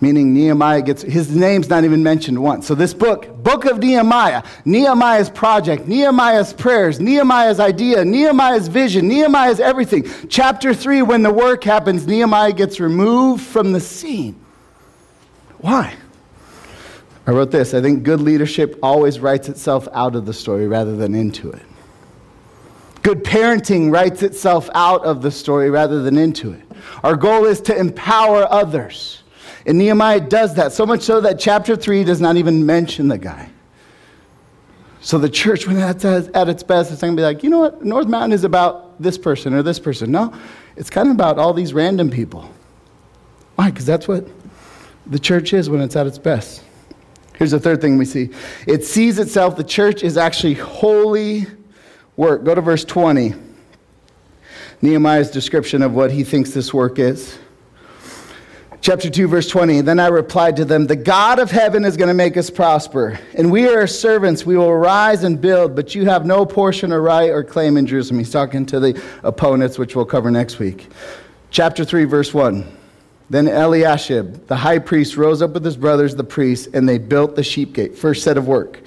meaning 0.00 0.32
Nehemiah 0.32 0.82
gets 0.82 1.02
his 1.02 1.34
name's 1.34 1.68
not 1.68 1.84
even 1.84 2.02
mentioned 2.02 2.40
once. 2.40 2.66
So 2.66 2.74
this 2.74 2.94
book, 2.94 3.42
Book 3.42 3.64
of 3.64 3.78
Nehemiah, 3.78 4.42
Nehemiah's 4.64 5.28
project, 5.30 5.88
Nehemiah's 5.88 6.52
prayers, 6.52 7.00
Nehemiah's 7.00 7.60
idea, 7.60 8.04
Nehemiah's 8.04 8.68
vision, 8.68 9.08
Nehemiah's 9.08 9.60
everything. 9.60 10.06
Chapter 10.28 10.72
3 10.72 11.02
when 11.02 11.22
the 11.22 11.32
work 11.32 11.64
happens, 11.64 12.06
Nehemiah 12.06 12.52
gets 12.52 12.78
removed 12.80 13.42
from 13.42 13.72
the 13.72 13.80
scene. 13.80 14.38
Why? 15.58 15.96
I 17.26 17.32
wrote 17.32 17.50
this. 17.50 17.74
I 17.74 17.82
think 17.82 18.04
good 18.04 18.20
leadership 18.20 18.78
always 18.82 19.20
writes 19.20 19.48
itself 19.48 19.86
out 19.92 20.16
of 20.16 20.24
the 20.24 20.32
story 20.32 20.66
rather 20.66 20.96
than 20.96 21.14
into 21.14 21.50
it. 21.50 21.62
Good 23.02 23.24
parenting 23.24 23.92
writes 23.92 24.22
itself 24.22 24.70
out 24.74 25.04
of 25.04 25.22
the 25.22 25.30
story 25.30 25.70
rather 25.70 26.02
than 26.02 26.16
into 26.16 26.52
it. 26.52 26.62
Our 27.02 27.16
goal 27.16 27.44
is 27.44 27.60
to 27.62 27.76
empower 27.76 28.50
others. 28.50 29.22
And 29.68 29.76
Nehemiah 29.76 30.20
does 30.20 30.54
that, 30.54 30.72
so 30.72 30.86
much 30.86 31.02
so 31.02 31.20
that 31.20 31.38
chapter 31.38 31.76
3 31.76 32.02
does 32.02 32.22
not 32.22 32.38
even 32.38 32.64
mention 32.64 33.08
the 33.08 33.18
guy. 33.18 33.50
So 35.02 35.18
the 35.18 35.28
church, 35.28 35.66
when 35.66 35.76
that's 35.76 36.06
at 36.06 36.48
its 36.48 36.62
best, 36.62 36.90
it's 36.90 37.02
going 37.02 37.14
to 37.14 37.20
be 37.20 37.22
like, 37.22 37.42
you 37.42 37.50
know 37.50 37.58
what? 37.58 37.84
North 37.84 38.06
Mountain 38.06 38.32
is 38.32 38.44
about 38.44 39.00
this 39.00 39.18
person 39.18 39.52
or 39.52 39.62
this 39.62 39.78
person. 39.78 40.10
No, 40.10 40.32
it's 40.76 40.88
kind 40.88 41.06
of 41.06 41.14
about 41.14 41.38
all 41.38 41.52
these 41.52 41.74
random 41.74 42.08
people. 42.08 42.50
Why? 43.56 43.70
Because 43.70 43.84
that's 43.84 44.08
what 44.08 44.26
the 45.06 45.18
church 45.18 45.52
is 45.52 45.68
when 45.68 45.82
it's 45.82 45.96
at 45.96 46.06
its 46.06 46.18
best. 46.18 46.62
Here's 47.36 47.50
the 47.50 47.60
third 47.60 47.82
thing 47.82 47.98
we 47.98 48.06
see 48.06 48.30
it 48.66 48.86
sees 48.86 49.18
itself, 49.18 49.56
the 49.56 49.64
church 49.64 50.02
is 50.02 50.16
actually 50.16 50.54
holy 50.54 51.46
work. 52.16 52.42
Go 52.42 52.54
to 52.54 52.62
verse 52.62 52.86
20. 52.86 53.34
Nehemiah's 54.80 55.30
description 55.30 55.82
of 55.82 55.92
what 55.92 56.10
he 56.10 56.24
thinks 56.24 56.52
this 56.52 56.72
work 56.72 56.98
is. 56.98 57.38
Chapter 58.80 59.10
2, 59.10 59.26
verse 59.26 59.48
20. 59.48 59.80
Then 59.80 59.98
I 59.98 60.06
replied 60.06 60.56
to 60.56 60.64
them, 60.64 60.86
The 60.86 60.96
God 60.96 61.40
of 61.40 61.50
heaven 61.50 61.84
is 61.84 61.96
going 61.96 62.08
to 62.08 62.14
make 62.14 62.36
us 62.36 62.48
prosper, 62.48 63.18
and 63.34 63.50
we 63.50 63.66
are 63.66 63.86
servants. 63.88 64.46
We 64.46 64.56
will 64.56 64.72
rise 64.72 65.24
and 65.24 65.40
build, 65.40 65.74
but 65.74 65.94
you 65.94 66.04
have 66.04 66.24
no 66.24 66.46
portion 66.46 66.92
or 66.92 67.02
right 67.02 67.28
or 67.28 67.42
claim 67.42 67.76
in 67.76 67.86
Jerusalem. 67.86 68.20
He's 68.20 68.30
talking 68.30 68.64
to 68.66 68.78
the 68.78 69.02
opponents, 69.24 69.78
which 69.78 69.96
we'll 69.96 70.04
cover 70.06 70.30
next 70.30 70.60
week. 70.60 70.88
Chapter 71.50 71.84
3, 71.84 72.04
verse 72.04 72.32
1. 72.32 72.76
Then 73.28 73.48
Eliashib, 73.48 74.46
the 74.46 74.56
high 74.56 74.78
priest, 74.78 75.16
rose 75.16 75.42
up 75.42 75.50
with 75.50 75.64
his 75.64 75.76
brothers, 75.76 76.14
the 76.14 76.24
priests, 76.24 76.68
and 76.72 76.88
they 76.88 76.98
built 76.98 77.34
the 77.34 77.42
sheep 77.42 77.74
gate. 77.74 77.98
First 77.98 78.22
set 78.22 78.38
of 78.38 78.46
work. 78.46 78.80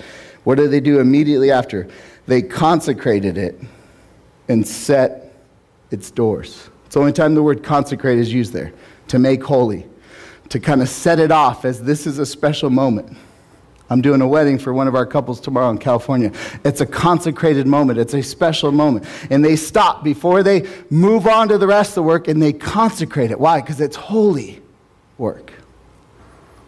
What 0.45 0.55
did 0.55 0.71
they 0.71 0.79
do 0.79 0.99
immediately 0.99 1.51
after? 1.51 1.89
They 2.27 2.41
consecrated 2.41 3.37
it 3.37 3.59
and 4.47 4.65
set 4.65 5.33
its 5.91 6.09
doors. 6.09 6.69
It's 6.85 6.95
the 6.95 7.01
only 7.01 7.11
time 7.11 7.35
the 7.35 7.43
word 7.43 7.61
consecrate 7.61 8.17
is 8.17 8.33
used 8.33 8.53
there 8.53 8.73
to 9.11 9.19
make 9.19 9.43
holy, 9.43 9.85
to 10.47 10.57
kind 10.57 10.81
of 10.81 10.87
set 10.87 11.19
it 11.19 11.31
off 11.31 11.65
as 11.65 11.83
this 11.83 12.07
is 12.07 12.17
a 12.17 12.25
special 12.25 12.69
moment. 12.69 13.17
I'm 13.89 13.99
doing 13.99 14.21
a 14.21 14.27
wedding 14.27 14.57
for 14.57 14.73
one 14.73 14.87
of 14.87 14.95
our 14.95 15.05
couples 15.05 15.41
tomorrow 15.41 15.69
in 15.69 15.79
California. 15.79 16.31
It's 16.63 16.79
a 16.79 16.85
consecrated 16.85 17.67
moment, 17.67 17.99
it's 17.99 18.13
a 18.13 18.23
special 18.23 18.71
moment. 18.71 19.05
And 19.29 19.43
they 19.43 19.57
stop 19.57 20.01
before 20.01 20.43
they 20.43 20.65
move 20.89 21.27
on 21.27 21.49
to 21.49 21.57
the 21.57 21.67
rest 21.67 21.91
of 21.91 21.95
the 21.95 22.03
work 22.03 22.29
and 22.29 22.41
they 22.41 22.53
consecrate 22.53 23.31
it. 23.31 23.39
Why? 23.39 23.59
Because 23.59 23.81
it's 23.81 23.97
holy 23.97 24.61
work. 25.17 25.51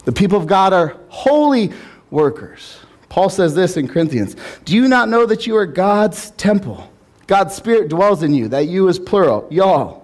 The 0.03 0.11
people 0.11 0.37
of 0.37 0.45
God 0.45 0.73
are 0.73 0.97
holy 1.07 1.71
workers. 2.11 2.77
Paul 3.07 3.29
says 3.29 3.55
this 3.55 3.77
in 3.77 3.87
Corinthians 3.87 4.35
Do 4.65 4.75
you 4.75 4.89
not 4.89 5.07
know 5.07 5.25
that 5.25 5.47
you 5.47 5.55
are 5.55 5.65
God's 5.65 6.31
temple? 6.31 6.91
God's 7.25 7.55
Spirit 7.55 7.87
dwells 7.87 8.21
in 8.21 8.33
you, 8.33 8.49
that 8.49 8.67
you 8.67 8.89
is 8.89 8.99
plural, 8.99 9.47
y'all. 9.49 10.02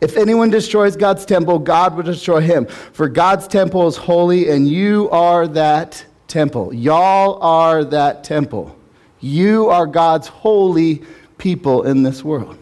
If 0.00 0.16
anyone 0.16 0.50
destroys 0.50 0.96
God's 0.96 1.26
temple, 1.26 1.58
God 1.58 1.94
will 1.94 2.02
destroy 2.02 2.40
him. 2.40 2.66
For 2.66 3.08
God's 3.08 3.46
temple 3.46 3.86
is 3.86 3.96
holy, 3.96 4.48
and 4.48 4.66
you 4.66 5.10
are 5.10 5.46
that 5.48 6.04
temple. 6.26 6.72
Y'all 6.72 7.42
are 7.42 7.84
that 7.84 8.24
temple. 8.24 8.76
You 9.20 9.68
are 9.68 9.86
God's 9.86 10.28
holy 10.28 11.02
people 11.36 11.82
in 11.82 12.02
this 12.02 12.24
world. 12.24 12.56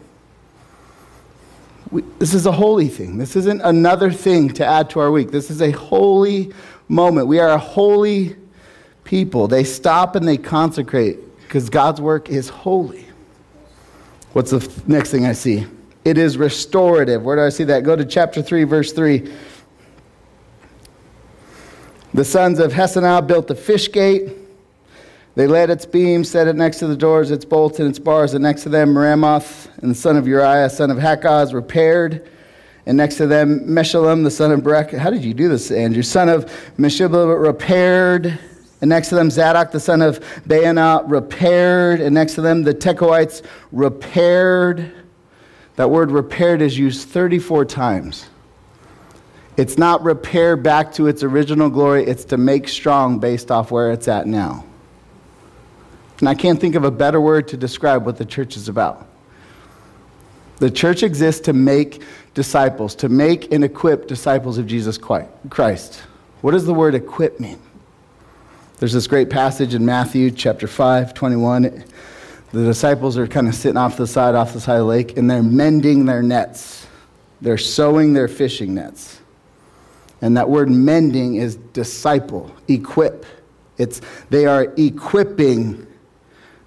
We, 1.91 2.03
this 2.19 2.33
is 2.33 2.45
a 2.45 2.51
holy 2.51 2.87
thing. 2.87 3.17
This 3.17 3.35
isn't 3.35 3.61
another 3.61 4.11
thing 4.11 4.49
to 4.55 4.65
add 4.65 4.89
to 4.91 4.99
our 4.99 5.09
week. 5.09 5.31
This 5.31 5.49
is 5.49 5.61
a 5.61 5.71
holy 5.71 6.53
moment. 6.87 7.27
We 7.27 7.39
are 7.39 7.49
a 7.49 7.57
holy 7.57 8.35
people. 9.05 9.47
They 9.47 9.63
stop 9.63 10.15
and 10.15 10.27
they 10.27 10.37
consecrate 10.37 11.19
because 11.41 11.69
God's 11.69 12.01
work 12.01 12.29
is 12.29 12.49
holy. 12.49 13.05
What's 14.33 14.51
the 14.51 14.71
next 14.85 15.09
thing 15.09 15.25
I 15.25 15.33
see? 15.33 15.65
It 16.09 16.17
is 16.17 16.39
restorative. 16.39 17.21
Where 17.21 17.35
do 17.35 17.43
I 17.43 17.49
see 17.49 17.65
that? 17.65 17.83
Go 17.83 17.95
to 17.95 18.03
chapter 18.03 18.41
3, 18.41 18.63
verse 18.63 18.91
3. 18.93 19.31
The 22.15 22.25
sons 22.25 22.57
of 22.57 22.73
Hassenaah 22.73 23.27
built 23.27 23.45
the 23.45 23.53
fish 23.53 23.91
gate. 23.91 24.31
They 25.35 25.45
laid 25.45 25.69
its 25.69 25.85
beams, 25.85 26.27
set 26.27 26.47
it 26.47 26.55
next 26.55 26.79
to 26.79 26.87
the 26.87 26.97
doors, 26.97 27.29
its 27.29 27.45
bolts 27.45 27.79
and 27.79 27.87
its 27.87 27.99
bars, 27.99 28.33
and 28.33 28.41
next 28.41 28.63
to 28.63 28.69
them 28.69 28.97
Ramoth 28.97 29.69
and 29.83 29.91
the 29.91 29.95
son 29.95 30.17
of 30.17 30.27
Uriah, 30.27 30.71
son 30.71 30.89
of 30.89 30.97
Hakkoz, 30.97 31.53
repaired. 31.53 32.27
And 32.87 32.97
next 32.97 33.17
to 33.17 33.27
them 33.27 33.59
Meshullam, 33.67 34.23
the 34.23 34.31
son 34.31 34.51
of 34.51 34.61
Berech. 34.61 34.97
How 34.97 35.11
did 35.11 35.23
you 35.23 35.35
do 35.35 35.47
this, 35.47 35.69
Andrew? 35.69 36.01
Son 36.01 36.27
of 36.27 36.51
Meshibah, 36.79 37.37
repaired. 37.37 38.39
And 38.81 38.89
next 38.89 39.09
to 39.09 39.15
them 39.15 39.29
Zadok, 39.29 39.69
the 39.69 39.79
son 39.79 40.01
of 40.01 40.19
Baana, 40.47 41.03
repaired. 41.07 42.01
And 42.01 42.15
next 42.15 42.33
to 42.33 42.41
them 42.41 42.63
the 42.63 42.73
Tekoites, 42.73 43.43
repaired. 43.71 44.91
That 45.79 45.91
word 45.91 46.11
repaired 46.11 46.61
is 46.61 46.77
used 46.77 47.07
34 47.07 47.63
times. 47.63 48.25
It's 49.55 49.77
not 49.77 50.03
repair 50.03 50.57
back 50.57 50.91
to 50.95 51.07
its 51.07 51.23
original 51.23 51.69
glory, 51.69 52.03
it's 52.03 52.25
to 52.25 52.37
make 52.37 52.67
strong 52.67 53.19
based 53.19 53.49
off 53.49 53.71
where 53.71 53.89
it's 53.93 54.09
at 54.09 54.27
now. 54.27 54.65
And 56.19 56.27
I 56.27 56.35
can't 56.35 56.59
think 56.59 56.75
of 56.75 56.83
a 56.83 56.91
better 56.91 57.21
word 57.21 57.47
to 57.47 57.55
describe 57.55 58.05
what 58.05 58.17
the 58.17 58.25
church 58.25 58.57
is 58.57 58.67
about. 58.67 59.07
The 60.57 60.69
church 60.69 61.01
exists 61.01 61.39
to 61.45 61.53
make 61.53 62.03
disciples, 62.33 62.93
to 62.95 63.07
make 63.07 63.53
and 63.53 63.63
equip 63.63 64.05
disciples 64.05 64.57
of 64.57 64.67
Jesus 64.67 64.97
Christ. 64.97 66.01
What 66.41 66.51
does 66.51 66.65
the 66.65 66.73
word 66.73 66.93
equip 66.93 67.39
mean? 67.39 67.61
There's 68.79 68.91
this 68.91 69.07
great 69.07 69.29
passage 69.29 69.73
in 69.73 69.85
Matthew 69.85 70.29
chapter 70.29 70.67
5, 70.67 71.13
21 71.13 71.85
the 72.51 72.63
disciples 72.63 73.17
are 73.17 73.27
kind 73.27 73.47
of 73.47 73.55
sitting 73.55 73.77
off 73.77 73.97
the 73.97 74.07
side, 74.07 74.35
off 74.35 74.53
the 74.53 74.59
side 74.59 74.75
of 74.75 74.79
the 74.79 74.85
lake, 74.85 75.17
and 75.17 75.29
they're 75.29 75.43
mending 75.43 76.05
their 76.05 76.23
nets. 76.23 76.87
They're 77.41 77.57
sewing 77.57 78.13
their 78.13 78.27
fishing 78.27 78.73
nets. 78.73 79.19
And 80.21 80.35
that 80.35 80.49
word 80.49 80.69
mending 80.69 81.35
is 81.35 81.55
disciple, 81.55 82.53
equip. 82.67 83.25
It's, 83.77 84.01
they 84.29 84.45
are 84.45 84.73
equipping 84.77 85.87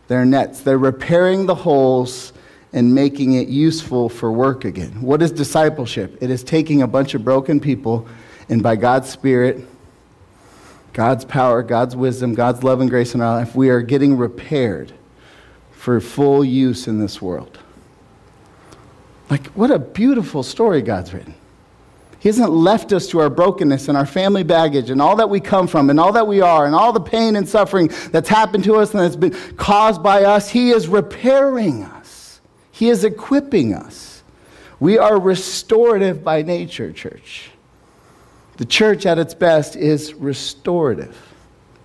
their 0.08 0.24
nets. 0.24 0.60
They're 0.60 0.78
repairing 0.78 1.46
the 1.46 1.54
holes 1.54 2.32
and 2.72 2.94
making 2.94 3.34
it 3.34 3.48
useful 3.48 4.08
for 4.08 4.32
work 4.32 4.64
again. 4.64 5.02
What 5.02 5.20
is 5.20 5.30
discipleship? 5.30 6.16
It 6.22 6.30
is 6.30 6.42
taking 6.42 6.80
a 6.80 6.86
bunch 6.86 7.12
of 7.14 7.22
broken 7.22 7.60
people 7.60 8.06
and 8.48 8.62
by 8.62 8.76
God's 8.76 9.10
Spirit 9.10 9.66
God's 10.92 11.24
power, 11.24 11.62
God's 11.62 11.96
wisdom, 11.96 12.34
God's 12.34 12.62
love 12.62 12.80
and 12.80 12.90
grace 12.90 13.14
in 13.14 13.22
our 13.22 13.36
life, 13.36 13.54
we 13.54 13.70
are 13.70 13.80
getting 13.80 14.16
repaired 14.16 14.92
for 15.82 16.00
full 16.00 16.44
use 16.44 16.86
in 16.86 17.00
this 17.00 17.20
world. 17.20 17.58
Like, 19.28 19.48
what 19.48 19.72
a 19.72 19.80
beautiful 19.80 20.44
story 20.44 20.80
God's 20.80 21.12
written. 21.12 21.34
He 22.20 22.28
hasn't 22.28 22.52
left 22.52 22.92
us 22.92 23.08
to 23.08 23.18
our 23.18 23.28
brokenness 23.28 23.88
and 23.88 23.98
our 23.98 24.06
family 24.06 24.44
baggage 24.44 24.90
and 24.90 25.02
all 25.02 25.16
that 25.16 25.28
we 25.28 25.40
come 25.40 25.66
from 25.66 25.90
and 25.90 25.98
all 25.98 26.12
that 26.12 26.28
we 26.28 26.40
are 26.40 26.66
and 26.66 26.74
all 26.76 26.92
the 26.92 27.00
pain 27.00 27.34
and 27.34 27.48
suffering 27.48 27.90
that's 28.12 28.28
happened 28.28 28.62
to 28.62 28.76
us 28.76 28.92
and 28.92 29.00
that's 29.00 29.16
been 29.16 29.32
caused 29.56 30.04
by 30.04 30.22
us. 30.22 30.48
He 30.48 30.70
is 30.70 30.86
repairing 30.86 31.82
us, 31.82 32.40
He 32.70 32.88
is 32.88 33.02
equipping 33.02 33.74
us. 33.74 34.22
We 34.78 34.98
are 34.98 35.18
restorative 35.18 36.22
by 36.22 36.42
nature, 36.42 36.92
church. 36.92 37.50
The 38.56 38.66
church 38.66 39.04
at 39.04 39.18
its 39.18 39.34
best 39.34 39.74
is 39.74 40.14
restorative, 40.14 41.20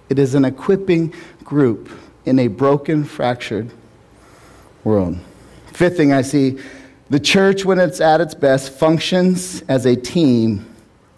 it 0.07 0.19
is 0.19 0.35
an 0.35 0.45
equipping 0.45 1.15
group 1.43 1.89
in 2.25 2.37
a 2.37 2.47
broken, 2.47 3.03
fractured 3.03 3.71
world. 4.87 5.17
Fifth 5.73 5.97
thing 5.97 6.13
I 6.13 6.21
see 6.21 6.57
the 7.09 7.19
church, 7.19 7.63
when 7.65 7.77
it's 7.77 8.01
at 8.01 8.19
its 8.21 8.33
best, 8.33 8.71
functions 8.71 9.61
as 9.69 9.85
a 9.85 9.95
team 9.95 10.65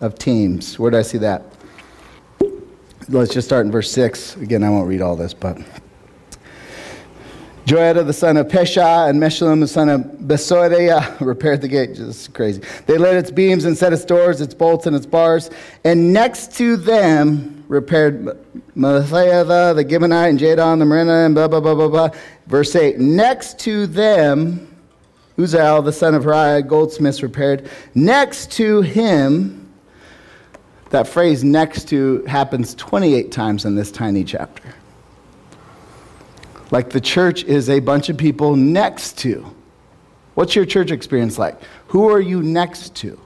of 0.01 0.17
teams. 0.17 0.77
Where 0.77 0.91
did 0.91 0.97
I 0.97 1.01
see 1.03 1.17
that? 1.19 1.43
Let's 3.07 3.33
just 3.33 3.47
start 3.47 3.65
in 3.65 3.71
verse 3.71 3.91
6. 3.91 4.35
Again, 4.37 4.63
I 4.63 4.69
won't 4.69 4.87
read 4.87 5.01
all 5.01 5.15
this, 5.15 5.33
but. 5.33 5.57
Joiada 7.65 8.03
the 8.05 8.13
son 8.13 8.37
of 8.37 8.47
Pesha 8.47 9.09
and 9.09 9.21
Meshullam 9.21 9.59
the 9.59 9.67
son 9.67 9.89
of 9.89 10.01
Besodeiah 10.01 11.19
repaired 11.25 11.61
the 11.61 11.67
gate. 11.67 11.93
Just 11.93 12.33
crazy. 12.33 12.63
They 12.87 12.97
laid 12.97 13.17
its 13.17 13.29
beams 13.29 13.65
and 13.65 13.77
set 13.77 13.93
its 13.93 14.05
doors, 14.05 14.41
its 14.41 14.55
bolts, 14.55 14.87
and 14.87 14.95
its 14.95 15.05
bars. 15.05 15.51
And 15.83 16.11
next 16.11 16.53
to 16.57 16.77
them 16.77 17.58
repaired 17.69 18.37
Matthiah 18.75 19.45
uh, 19.45 19.73
the 19.73 19.85
Gibeonite 19.85 20.29
and 20.29 20.39
Jadon 20.39 20.79
the 20.79 20.85
Marina 20.85 21.25
and 21.25 21.33
blah, 21.33 21.47
blah, 21.47 21.61
blah, 21.61 21.75
blah, 21.75 21.87
blah. 21.87 22.09
Verse 22.47 22.75
8. 22.75 22.99
Next 22.99 23.59
to 23.59 23.87
them 23.87 24.69
Uzziel, 25.39 25.85
the 25.85 25.93
son 25.93 26.15
of 26.15 26.23
Hariah, 26.23 26.67
goldsmiths 26.67 27.23
repaired. 27.23 27.69
Next 27.95 28.51
to 28.53 28.81
him, 28.81 29.71
that 30.89 31.07
phrase 31.07 31.45
next 31.45 31.87
to 31.89 32.25
happens 32.25 32.75
28 32.75 33.31
times 33.31 33.63
in 33.63 33.75
this 33.75 33.89
tiny 33.89 34.25
chapter. 34.25 34.75
Like 36.71 36.89
the 36.89 36.99
church 36.99 37.45
is 37.45 37.69
a 37.69 37.79
bunch 37.79 38.09
of 38.09 38.17
people 38.17 38.57
next 38.57 39.17
to. 39.19 39.55
What's 40.35 40.55
your 40.55 40.65
church 40.65 40.91
experience 40.91 41.37
like? 41.37 41.61
Who 41.87 42.09
are 42.09 42.19
you 42.19 42.43
next 42.43 42.95
to? 42.95 43.19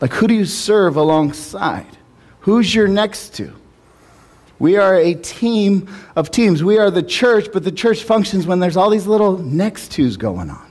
Like, 0.00 0.12
who 0.12 0.26
do 0.26 0.34
you 0.34 0.46
serve 0.46 0.96
alongside? 0.96 1.86
Who's 2.40 2.74
your 2.74 2.88
next 2.88 3.34
to? 3.34 3.52
We 4.58 4.76
are 4.76 4.96
a 4.96 5.14
team 5.14 5.88
of 6.16 6.30
teams. 6.30 6.62
We 6.62 6.78
are 6.78 6.90
the 6.90 7.02
church, 7.02 7.48
but 7.52 7.64
the 7.64 7.72
church 7.72 8.02
functions 8.04 8.46
when 8.46 8.60
there's 8.60 8.76
all 8.76 8.90
these 8.90 9.06
little 9.06 9.38
next 9.38 9.92
twos 9.92 10.16
going 10.16 10.50
on. 10.50 10.70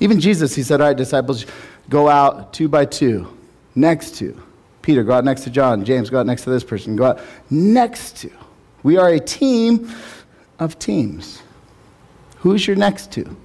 Even 0.00 0.20
Jesus, 0.20 0.54
he 0.54 0.62
said, 0.62 0.80
All 0.80 0.88
right, 0.88 0.96
disciples, 0.96 1.46
go 1.88 2.08
out 2.08 2.52
two 2.52 2.68
by 2.68 2.84
two, 2.84 3.26
next 3.74 4.16
to. 4.16 4.40
Peter, 4.82 5.02
go 5.02 5.12
out 5.12 5.24
next 5.24 5.44
to 5.44 5.50
John. 5.50 5.84
James, 5.84 6.08
go 6.08 6.20
out 6.20 6.26
next 6.26 6.44
to 6.44 6.50
this 6.50 6.64
person. 6.64 6.96
Go 6.96 7.04
out 7.04 7.20
next 7.50 8.16
to. 8.18 8.30
We 8.82 8.96
are 8.96 9.10
a 9.10 9.20
team 9.20 9.90
of 10.58 10.78
teams. 10.78 11.42
Who's 12.38 12.66
your 12.66 12.76
next 12.76 13.12
to? 13.12 13.36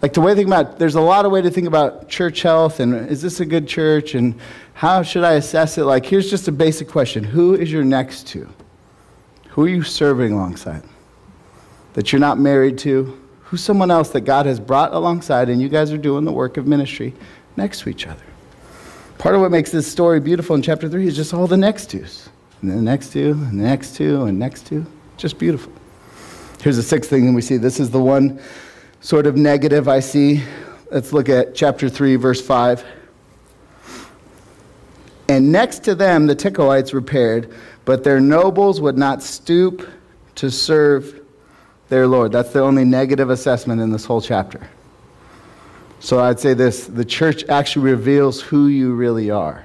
Like 0.00 0.12
the 0.12 0.20
way 0.20 0.32
to 0.32 0.36
think 0.36 0.46
about 0.46 0.78
there's 0.78 0.94
a 0.94 1.00
lot 1.00 1.24
of 1.24 1.32
way 1.32 1.42
to 1.42 1.50
think 1.50 1.66
about 1.66 2.08
church 2.08 2.42
health 2.42 2.78
and 2.80 3.08
is 3.10 3.20
this 3.20 3.40
a 3.40 3.46
good 3.46 3.66
church 3.66 4.14
and 4.14 4.38
how 4.74 5.02
should 5.02 5.24
I 5.24 5.34
assess 5.34 5.76
it? 5.76 5.84
Like 5.84 6.06
here's 6.06 6.30
just 6.30 6.46
a 6.46 6.52
basic 6.52 6.88
question. 6.88 7.24
Who 7.24 7.54
is 7.54 7.72
your 7.72 7.84
next 7.84 8.28
to? 8.28 8.48
Who 9.50 9.64
are 9.64 9.68
you 9.68 9.82
serving 9.82 10.32
alongside? 10.32 10.82
That 11.94 12.12
you're 12.12 12.20
not 12.20 12.38
married 12.38 12.78
to? 12.78 13.20
Who's 13.42 13.60
someone 13.60 13.90
else 13.90 14.10
that 14.10 14.20
God 14.20 14.46
has 14.46 14.60
brought 14.60 14.92
alongside 14.92 15.48
and 15.48 15.60
you 15.60 15.68
guys 15.68 15.90
are 15.90 15.98
doing 15.98 16.24
the 16.24 16.32
work 16.32 16.58
of 16.58 16.66
ministry 16.66 17.14
next 17.56 17.80
to 17.80 17.88
each 17.88 18.06
other? 18.06 18.22
Part 19.16 19.34
of 19.34 19.40
what 19.40 19.50
makes 19.50 19.72
this 19.72 19.90
story 19.90 20.20
beautiful 20.20 20.54
in 20.54 20.62
chapter 20.62 20.88
3 20.88 21.08
is 21.08 21.16
just 21.16 21.34
all 21.34 21.48
the 21.48 21.56
next 21.56 21.90
twos. 21.90 22.28
And 22.62 22.70
the 22.70 22.82
next 22.82 23.12
two, 23.12 23.32
and 23.32 23.58
the 23.58 23.64
next 23.64 23.96
two, 23.96 24.24
and 24.24 24.38
next 24.38 24.66
two. 24.66 24.84
Just 25.16 25.38
beautiful. 25.38 25.72
Here's 26.60 26.76
the 26.76 26.82
sixth 26.82 27.08
thing 27.08 27.26
that 27.26 27.32
we 27.32 27.40
see. 27.40 27.56
This 27.56 27.78
is 27.78 27.90
the 27.90 28.00
one 28.00 28.40
sort 29.00 29.26
of 29.26 29.36
negative 29.36 29.88
I 29.88 30.00
see. 30.00 30.42
Let's 30.90 31.12
look 31.12 31.28
at 31.28 31.54
chapter 31.54 31.88
3, 31.88 32.16
verse 32.16 32.40
5. 32.40 32.84
And 35.28 35.52
next 35.52 35.80
to 35.84 35.94
them 35.94 36.26
the 36.26 36.34
Tekoites 36.34 36.92
repaired, 36.92 37.52
but 37.84 38.02
their 38.02 38.20
nobles 38.20 38.80
would 38.80 38.96
not 38.96 39.22
stoop 39.22 39.88
to 40.36 40.50
serve 40.50 41.20
their 41.88 42.06
Lord. 42.06 42.32
That's 42.32 42.52
the 42.52 42.60
only 42.60 42.84
negative 42.84 43.30
assessment 43.30 43.80
in 43.80 43.90
this 43.90 44.04
whole 44.04 44.20
chapter. 44.20 44.68
So 46.00 46.20
I'd 46.20 46.40
say 46.40 46.54
this 46.54 46.86
the 46.86 47.04
church 47.04 47.44
actually 47.48 47.90
reveals 47.90 48.40
who 48.40 48.68
you 48.68 48.94
really 48.94 49.30
are. 49.30 49.64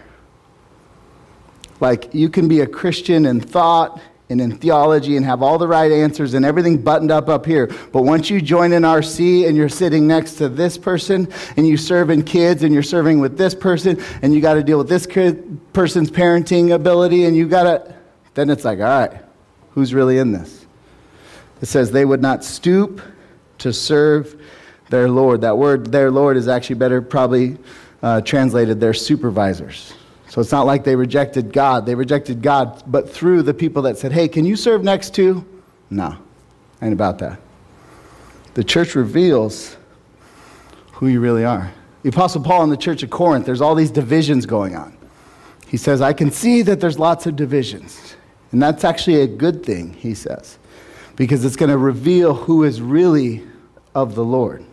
Like, 1.79 2.13
you 2.13 2.29
can 2.29 2.47
be 2.47 2.61
a 2.61 2.67
Christian 2.67 3.25
in 3.25 3.41
thought 3.41 4.01
and 4.33 4.41
in 4.41 4.57
theology 4.57 5.15
and 5.15 5.25
have 5.25 5.43
all 5.43 5.59
the 5.59 5.67
right 5.67 5.91
answers 5.91 6.33
and 6.33 6.43
everything 6.43 6.75
buttoned 6.77 7.11
up 7.11 7.29
up 7.29 7.45
here. 7.45 7.67
But 7.91 8.01
once 8.01 8.31
you 8.31 8.41
join 8.41 8.73
an 8.73 8.81
RC 8.81 9.47
and 9.47 9.55
you're 9.55 9.69
sitting 9.69 10.07
next 10.07 10.33
to 10.35 10.49
this 10.49 10.75
person 10.75 11.31
and 11.55 11.67
you 11.67 11.77
serve 11.77 12.09
in 12.09 12.23
kids 12.23 12.63
and 12.63 12.73
you're 12.73 12.81
serving 12.81 13.19
with 13.19 13.37
this 13.37 13.53
person 13.53 14.01
and 14.23 14.33
you 14.33 14.41
got 14.41 14.55
to 14.55 14.63
deal 14.63 14.79
with 14.79 14.89
this 14.89 15.05
person's 15.05 16.09
parenting 16.09 16.73
ability 16.73 17.25
and 17.25 17.37
you 17.37 17.47
got 17.47 17.63
to, 17.63 17.95
then 18.33 18.49
it's 18.49 18.65
like, 18.65 18.79
all 18.79 18.85
right, 18.85 19.21
who's 19.71 19.93
really 19.93 20.17
in 20.17 20.31
this? 20.31 20.65
It 21.61 21.67
says 21.67 21.91
they 21.91 22.03
would 22.03 22.21
not 22.21 22.43
stoop 22.43 23.01
to 23.59 23.71
serve 23.71 24.41
their 24.89 25.07
Lord. 25.07 25.41
That 25.41 25.57
word, 25.57 25.91
their 25.91 26.09
Lord, 26.09 26.37
is 26.37 26.47
actually 26.47 26.75
better 26.75 27.03
probably 27.03 27.57
uh, 28.01 28.21
translated 28.21 28.81
their 28.81 28.95
supervisors. 28.95 29.93
So 30.33 30.41
it's 30.41 30.51
not 30.51 30.65
like 30.65 30.83
they 30.83 30.95
rejected 30.95 31.53
God. 31.53 31.85
They 31.85 31.93
rejected 31.93 32.41
God, 32.41 32.81
but 32.87 33.07
through 33.07 33.43
the 33.43 33.53
people 33.53 33.83
that 33.83 33.99
said, 33.99 34.11
hey, 34.11 34.27
can 34.27 34.45
you 34.45 34.55
serve 34.55 34.83
next 34.83 35.13
to? 35.13 35.45
No, 35.91 36.17
ain't 36.81 36.91
about 36.91 37.19
that. 37.19 37.39
The 38.55 38.63
church 38.63 38.95
reveals 38.95 39.77
who 40.93 41.05
you 41.07 41.19
really 41.19 41.45
are. 41.45 41.71
The 42.01 42.09
Apostle 42.09 42.41
Paul 42.41 42.63
in 42.63 42.71
the 42.71 42.77
church 42.77 43.03
of 43.03 43.11
Corinth, 43.11 43.45
there's 43.45 43.61
all 43.61 43.75
these 43.75 43.91
divisions 43.91 44.47
going 44.47 44.75
on. 44.75 44.97
He 45.67 45.77
says, 45.77 46.01
I 46.01 46.13
can 46.13 46.31
see 46.31 46.63
that 46.63 46.79
there's 46.79 46.97
lots 46.97 47.27
of 47.27 47.35
divisions. 47.35 48.15
And 48.51 48.59
that's 48.59 48.83
actually 48.83 49.21
a 49.21 49.27
good 49.27 49.63
thing, 49.63 49.93
he 49.93 50.15
says, 50.15 50.57
because 51.15 51.45
it's 51.45 51.55
going 51.55 51.69
to 51.69 51.77
reveal 51.77 52.33
who 52.33 52.63
is 52.63 52.81
really 52.81 53.43
of 53.93 54.15
the 54.15 54.25
Lord. 54.25 54.65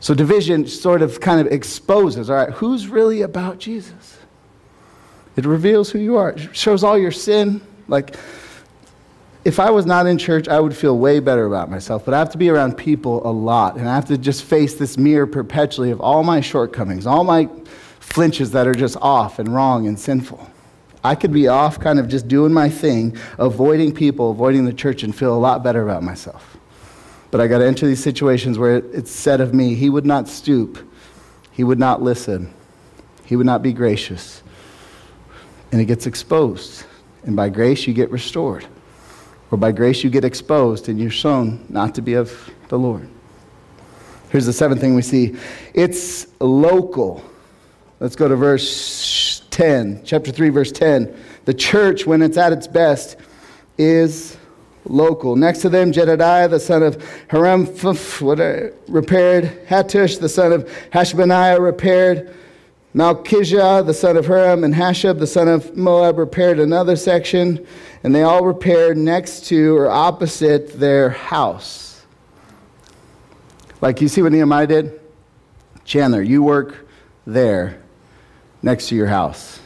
So 0.00 0.14
division 0.14 0.66
sort 0.66 1.02
of 1.02 1.20
kind 1.20 1.38
of 1.38 1.52
exposes, 1.52 2.30
all 2.30 2.36
right, 2.36 2.50
who's 2.50 2.86
really 2.86 3.20
about 3.20 3.58
Jesus? 3.58 4.20
It 5.36 5.46
reveals 5.46 5.90
who 5.90 5.98
you 5.98 6.16
are. 6.16 6.30
It 6.30 6.54
shows 6.54 6.84
all 6.84 6.98
your 6.98 7.10
sin. 7.10 7.60
Like, 7.88 8.16
if 9.44 9.58
I 9.58 9.70
was 9.70 9.86
not 9.86 10.06
in 10.06 10.18
church, 10.18 10.46
I 10.46 10.60
would 10.60 10.76
feel 10.76 10.98
way 10.98 11.18
better 11.18 11.46
about 11.46 11.70
myself. 11.70 12.04
But 12.04 12.14
I 12.14 12.18
have 12.18 12.30
to 12.30 12.38
be 12.38 12.48
around 12.48 12.76
people 12.76 13.26
a 13.26 13.32
lot, 13.32 13.76
and 13.76 13.88
I 13.88 13.94
have 13.94 14.06
to 14.06 14.18
just 14.18 14.44
face 14.44 14.74
this 14.74 14.96
mirror 14.96 15.26
perpetually 15.26 15.90
of 15.90 16.00
all 16.00 16.22
my 16.22 16.40
shortcomings, 16.40 17.06
all 17.06 17.24
my 17.24 17.48
flinches 17.98 18.50
that 18.52 18.66
are 18.66 18.74
just 18.74 18.96
off 19.00 19.38
and 19.38 19.52
wrong 19.52 19.86
and 19.86 19.98
sinful. 19.98 20.48
I 21.02 21.16
could 21.16 21.32
be 21.32 21.48
off, 21.48 21.80
kind 21.80 21.98
of 21.98 22.08
just 22.08 22.28
doing 22.28 22.52
my 22.52 22.68
thing, 22.68 23.16
avoiding 23.38 23.92
people, 23.92 24.30
avoiding 24.30 24.64
the 24.64 24.72
church, 24.72 25.02
and 25.02 25.14
feel 25.14 25.34
a 25.34 25.38
lot 25.38 25.64
better 25.64 25.82
about 25.82 26.04
myself. 26.04 26.56
But 27.32 27.40
I 27.40 27.48
got 27.48 27.58
to 27.58 27.66
enter 27.66 27.86
these 27.86 28.02
situations 28.02 28.58
where 28.58 28.76
it's 28.76 29.10
said 29.10 29.40
of 29.40 29.54
me, 29.54 29.74
He 29.74 29.90
would 29.90 30.06
not 30.06 30.28
stoop, 30.28 30.86
He 31.50 31.64
would 31.64 31.78
not 31.78 32.02
listen, 32.02 32.52
He 33.24 33.34
would 33.34 33.46
not 33.46 33.62
be 33.62 33.72
gracious 33.72 34.41
and 35.72 35.80
it 35.80 35.86
gets 35.86 36.06
exposed. 36.06 36.84
And 37.24 37.34
by 37.34 37.48
grace, 37.48 37.86
you 37.86 37.94
get 37.94 38.10
restored. 38.10 38.66
Or 39.50 39.58
by 39.58 39.72
grace, 39.72 40.04
you 40.04 40.10
get 40.10 40.24
exposed 40.24 40.88
and 40.88 41.00
you're 41.00 41.10
shown 41.10 41.64
not 41.68 41.94
to 41.96 42.02
be 42.02 42.14
of 42.14 42.50
the 42.68 42.78
Lord. 42.78 43.08
Here's 44.30 44.46
the 44.46 44.52
seventh 44.52 44.80
thing 44.80 44.94
we 44.94 45.02
see 45.02 45.36
it's 45.74 46.26
local. 46.40 47.24
Let's 48.00 48.16
go 48.16 48.28
to 48.28 48.36
verse 48.36 49.42
10, 49.50 50.02
chapter 50.04 50.32
3, 50.32 50.48
verse 50.48 50.72
10. 50.72 51.14
The 51.44 51.54
church, 51.54 52.06
when 52.06 52.22
it's 52.22 52.36
at 52.36 52.52
its 52.52 52.66
best, 52.66 53.16
is 53.78 54.36
local. 54.84 55.36
Next 55.36 55.60
to 55.60 55.68
them, 55.68 55.92
Jedediah, 55.92 56.48
the 56.48 56.58
son 56.58 56.82
of 56.82 57.04
Haram, 57.28 57.68
uh, 57.84 57.94
repaired. 58.88 59.66
Hattush, 59.68 60.18
the 60.18 60.28
son 60.28 60.52
of 60.52 60.68
Hashabniah, 60.92 61.60
repaired. 61.60 62.34
Malchijah, 62.94 63.86
the 63.86 63.94
son 63.94 64.16
of 64.18 64.26
Huram, 64.26 64.64
and 64.64 64.74
Hashab, 64.74 65.18
the 65.18 65.26
son 65.26 65.48
of 65.48 65.74
Moab, 65.76 66.18
repaired 66.18 66.58
another 66.58 66.94
section, 66.94 67.66
and 68.02 68.14
they 68.14 68.22
all 68.22 68.44
repaired 68.44 68.98
next 68.98 69.46
to 69.46 69.76
or 69.76 69.88
opposite 69.88 70.78
their 70.78 71.08
house. 71.08 72.04
Like 73.80 74.00
you 74.00 74.08
see 74.08 74.20
what 74.20 74.32
Nehemiah 74.32 74.66
did? 74.66 75.00
Chandler, 75.84 76.22
you 76.22 76.42
work 76.42 76.86
there 77.26 77.82
next 78.62 78.88
to 78.88 78.94
your 78.94 79.06
house. 79.06 79.58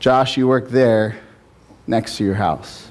Josh, 0.00 0.36
you 0.36 0.48
work 0.48 0.68
there 0.68 1.20
next 1.86 2.16
to 2.16 2.24
your 2.24 2.34
house. 2.34 2.90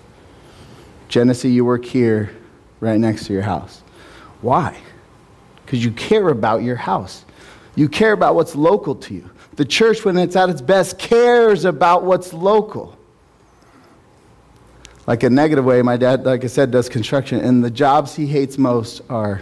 Genesee, 1.09 1.49
you 1.49 1.65
work 1.65 1.83
here 1.83 2.33
right 2.79 2.99
next 2.99 3.25
to 3.25 3.33
your 3.33 3.41
house. 3.41 3.81
Why? 4.41 4.77
Because 5.65 5.83
you 5.83 5.91
care 5.91 6.29
about 6.29 6.63
your 6.63 6.77
house. 6.77 7.25
You 7.75 7.87
care 7.87 8.11
about 8.11 8.35
what's 8.35 8.55
local 8.55 8.95
to 8.95 9.13
you. 9.13 9.29
The 9.55 9.65
church, 9.65 10.03
when 10.03 10.17
it's 10.17 10.35
at 10.35 10.49
its 10.49 10.61
best, 10.61 10.97
cares 10.97 11.65
about 11.65 12.03
what's 12.03 12.33
local. 12.33 12.97
Like 15.07 15.23
a 15.23 15.29
negative 15.29 15.65
way, 15.65 15.81
my 15.81 15.97
dad, 15.97 16.25
like 16.25 16.43
I 16.43 16.47
said, 16.47 16.71
does 16.71 16.87
construction, 16.87 17.39
and 17.39 17.63
the 17.63 17.71
jobs 17.71 18.15
he 18.15 18.27
hates 18.27 18.57
most 18.57 19.01
are 19.09 19.41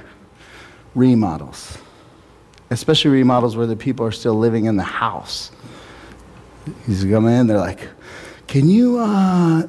remodels, 0.96 1.78
especially 2.70 3.12
remodels 3.12 3.56
where 3.56 3.68
the 3.68 3.76
people 3.76 4.06
are 4.06 4.12
still 4.12 4.36
living 4.36 4.66
in 4.66 4.78
the 4.78 4.84
house. 4.84 5.52
He's 6.86 7.04
coming 7.04 7.34
in, 7.34 7.48
they're 7.48 7.58
like, 7.58 7.88
Can 8.48 8.70
you 8.70 9.00
uh, 9.00 9.68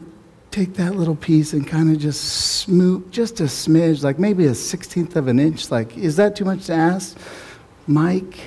take 0.51 0.75
that 0.75 0.95
little 0.95 1.17
piece 1.17 1.53
and 1.53 1.67
kind 1.67 1.91
of 1.93 1.99
just 1.99 2.23
smooth, 2.23 3.11
just 3.11 3.41
a 3.41 3.45
smidge, 3.45 4.03
like 4.03 4.19
maybe 4.19 4.47
a 4.47 4.55
sixteenth 4.55 5.17
of 5.17 5.29
an 5.29 5.39
inch? 5.39 5.71
Like, 5.71 5.99
is 5.99 6.17
that 6.17 6.37
too 6.37 6.45
much 6.45 6.67
to 6.67 6.73
ask? 6.73 7.19
Mike? 7.91 8.39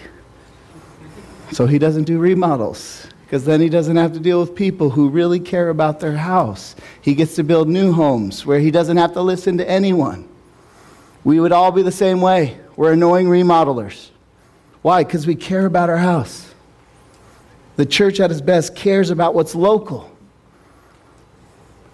So 1.52 1.66
he 1.66 1.78
doesn't 1.78 2.06
do 2.06 2.18
remodels 2.18 3.08
because 3.26 3.46
then 3.46 3.60
he 3.60 3.70
doesn't 3.70 3.98
have 3.98 4.14
to 4.14 4.20
deal 4.20 4.40
with 4.40 4.56
people 4.56 4.90
who 4.90 5.10
really 5.10 5.40
care 5.40 5.70
about 5.70 6.00
their 6.00 6.16
house. 6.16 6.76
He 7.02 7.14
gets 7.14 7.36
to 7.36 7.44
build 7.44 7.68
new 7.68 7.92
homes 7.92 8.46
where 8.46 8.60
he 8.60 8.72
doesn't 8.72 8.98
have 8.98 9.14
to 9.14 9.22
listen 9.22 9.58
to 9.58 9.70
anyone. 9.70 10.30
We 11.24 11.40
would 11.40 11.52
all 11.52 11.72
be 11.72 11.82
the 11.82 11.92
same 11.92 12.22
way. 12.22 12.58
We're 12.76 12.94
annoying 12.94 13.28
remodelers. 13.28 14.10
Why? 14.82 15.04
Because 15.04 15.28
we 15.28 15.36
care 15.36 15.66
about 15.66 15.90
our 15.90 15.98
house. 15.98 16.54
The 17.76 17.86
church 17.86 18.20
at 18.20 18.32
its 18.32 18.42
best 18.42 18.76
cares 18.76 19.10
about 19.10 19.34
what's 19.34 19.56
local. 19.56 20.13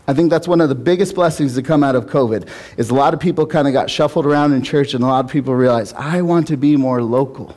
I 0.09 0.13
think 0.15 0.31
that's 0.31 0.47
one 0.47 0.59
of 0.59 0.69
the 0.69 0.75
biggest 0.75 1.13
blessings 1.13 1.53
to 1.53 1.61
come 1.61 1.83
out 1.83 1.95
of 1.95 2.07
COVID 2.07 2.49
is 2.77 2.89
a 2.89 2.95
lot 2.95 3.13
of 3.13 3.19
people 3.19 3.45
kind 3.45 3.67
of 3.67 3.73
got 3.73 3.91
shuffled 3.91 4.25
around 4.25 4.53
in 4.53 4.63
church 4.63 4.95
and 4.95 5.03
a 5.03 5.07
lot 5.07 5.23
of 5.23 5.29
people 5.29 5.53
realized, 5.53 5.93
I 5.95 6.23
want 6.23 6.47
to 6.47 6.57
be 6.57 6.75
more 6.77 7.03
local. 7.03 7.55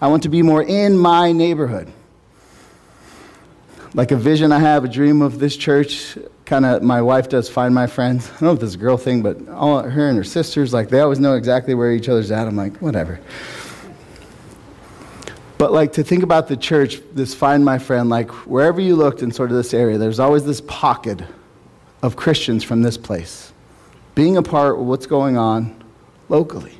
I 0.00 0.06
want 0.06 0.22
to 0.22 0.28
be 0.28 0.40
more 0.40 0.62
in 0.62 0.96
my 0.96 1.32
neighborhood. 1.32 1.92
Like 3.92 4.12
a 4.12 4.16
vision 4.16 4.52
I 4.52 4.60
have, 4.60 4.84
a 4.84 4.88
dream 4.88 5.20
of 5.20 5.40
this 5.40 5.56
church, 5.56 6.16
kind 6.44 6.64
of 6.64 6.84
my 6.84 7.02
wife 7.02 7.28
does 7.28 7.48
find 7.48 7.74
my 7.74 7.88
friends. 7.88 8.28
I 8.28 8.30
don't 8.30 8.42
know 8.42 8.52
if 8.52 8.60
this 8.60 8.68
is 8.68 8.76
a 8.76 8.78
girl 8.78 8.96
thing, 8.96 9.22
but 9.22 9.48
all 9.48 9.82
her 9.82 10.08
and 10.08 10.16
her 10.16 10.22
sisters, 10.22 10.72
like 10.72 10.90
they 10.90 11.00
always 11.00 11.18
know 11.18 11.34
exactly 11.34 11.74
where 11.74 11.90
each 11.90 12.08
other's 12.08 12.30
at. 12.30 12.46
I'm 12.46 12.54
like, 12.54 12.76
whatever. 12.76 13.18
But 15.58 15.72
like 15.72 15.94
to 15.94 16.04
think 16.04 16.22
about 16.22 16.46
the 16.46 16.56
church, 16.56 17.00
this 17.14 17.34
find 17.34 17.64
my 17.64 17.80
friend, 17.80 18.08
like 18.08 18.30
wherever 18.46 18.80
you 18.80 18.94
looked 18.94 19.22
in 19.22 19.32
sort 19.32 19.50
of 19.50 19.56
this 19.56 19.74
area, 19.74 19.98
there's 19.98 20.20
always 20.20 20.44
this 20.44 20.60
pocket 20.60 21.20
of 22.04 22.16
Christians 22.16 22.62
from 22.62 22.82
this 22.82 22.98
place 22.98 23.50
being 24.14 24.36
a 24.36 24.42
part 24.42 24.78
of 24.78 24.84
what's 24.84 25.06
going 25.06 25.38
on 25.38 25.74
locally. 26.28 26.74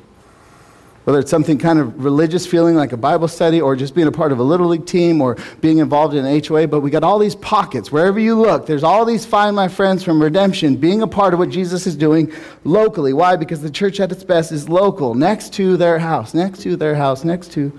Whether 1.03 1.19
it's 1.19 1.31
something 1.31 1.57
kind 1.57 1.79
of 1.79 2.03
religious 2.03 2.45
feeling 2.45 2.75
like 2.75 2.91
a 2.91 2.97
Bible 2.97 3.27
study 3.27 3.59
or 3.59 3.75
just 3.75 3.95
being 3.95 4.07
a 4.07 4.11
part 4.11 4.31
of 4.31 4.37
a 4.37 4.43
Little 4.43 4.67
League 4.67 4.85
team 4.85 5.21
or 5.21 5.37
being 5.61 5.79
involved 5.79 6.13
in 6.13 6.25
an 6.25 6.43
HOA, 6.43 6.67
but 6.67 6.81
we 6.81 6.91
got 6.91 7.03
all 7.03 7.17
these 7.17 7.35
pockets. 7.35 7.91
Wherever 7.91 8.19
you 8.19 8.39
look, 8.39 8.67
there's 8.67 8.83
all 8.83 9.03
these 9.03 9.25
Find 9.25 9.55
My 9.55 9.67
Friends 9.67 10.03
from 10.03 10.21
Redemption 10.21 10.75
being 10.75 11.01
a 11.01 11.07
part 11.07 11.33
of 11.33 11.39
what 11.39 11.49
Jesus 11.49 11.87
is 11.87 11.95
doing 11.95 12.31
locally. 12.63 13.11
Why? 13.11 13.35
Because 13.35 13.61
the 13.61 13.69
church 13.71 13.99
at 13.99 14.11
its 14.11 14.23
best 14.23 14.51
is 14.51 14.69
local, 14.69 15.15
next 15.15 15.53
to 15.53 15.75
their 15.75 15.97
house, 15.97 16.35
next 16.35 16.61
to 16.61 16.75
their 16.75 16.95
house, 16.95 17.23
next 17.23 17.51
to 17.53 17.77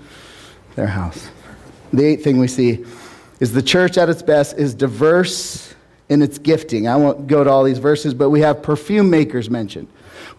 their 0.75 0.87
house. 0.87 1.29
The 1.93 2.03
eighth 2.03 2.25
thing 2.25 2.39
we 2.39 2.49
see 2.49 2.85
is 3.39 3.53
the 3.53 3.63
church 3.63 3.97
at 3.97 4.09
its 4.09 4.21
best 4.21 4.57
is 4.57 4.73
diverse 4.73 5.66
in 6.09 6.21
its 6.21 6.37
gifting. 6.37 6.87
I 6.87 6.95
won't 6.95 7.27
go 7.27 7.43
to 7.43 7.49
all 7.49 7.63
these 7.63 7.79
verses, 7.79 8.13
but 8.13 8.29
we 8.29 8.41
have 8.41 8.63
perfume 8.63 9.09
makers 9.09 9.49
mentioned. 9.49 9.87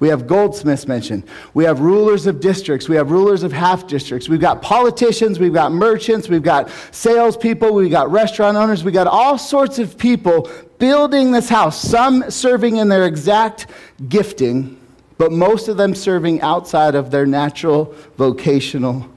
We 0.00 0.08
have 0.08 0.26
goldsmiths 0.26 0.86
mentioned. 0.86 1.24
We 1.54 1.64
have 1.64 1.80
rulers 1.80 2.26
of 2.26 2.40
districts. 2.40 2.88
We 2.88 2.96
have 2.96 3.10
rulers 3.10 3.42
of 3.42 3.52
half 3.52 3.86
districts. 3.86 4.28
We've 4.28 4.40
got 4.40 4.62
politicians. 4.62 5.38
We've 5.38 5.52
got 5.52 5.72
merchants. 5.72 6.28
We've 6.28 6.42
got 6.42 6.70
salespeople. 6.92 7.74
We've 7.74 7.90
got 7.90 8.10
restaurant 8.10 8.56
owners. 8.56 8.84
We've 8.84 8.94
got 8.94 9.08
all 9.08 9.38
sorts 9.38 9.78
of 9.78 9.98
people 9.98 10.48
building 10.78 11.32
this 11.32 11.48
house, 11.48 11.80
some 11.80 12.30
serving 12.30 12.76
in 12.76 12.88
their 12.88 13.06
exact 13.06 13.66
gifting, 14.08 14.80
but 15.16 15.32
most 15.32 15.66
of 15.66 15.76
them 15.76 15.94
serving 15.94 16.40
outside 16.42 16.94
of 16.94 17.10
their 17.10 17.26
natural 17.26 17.94
vocational 18.16 19.08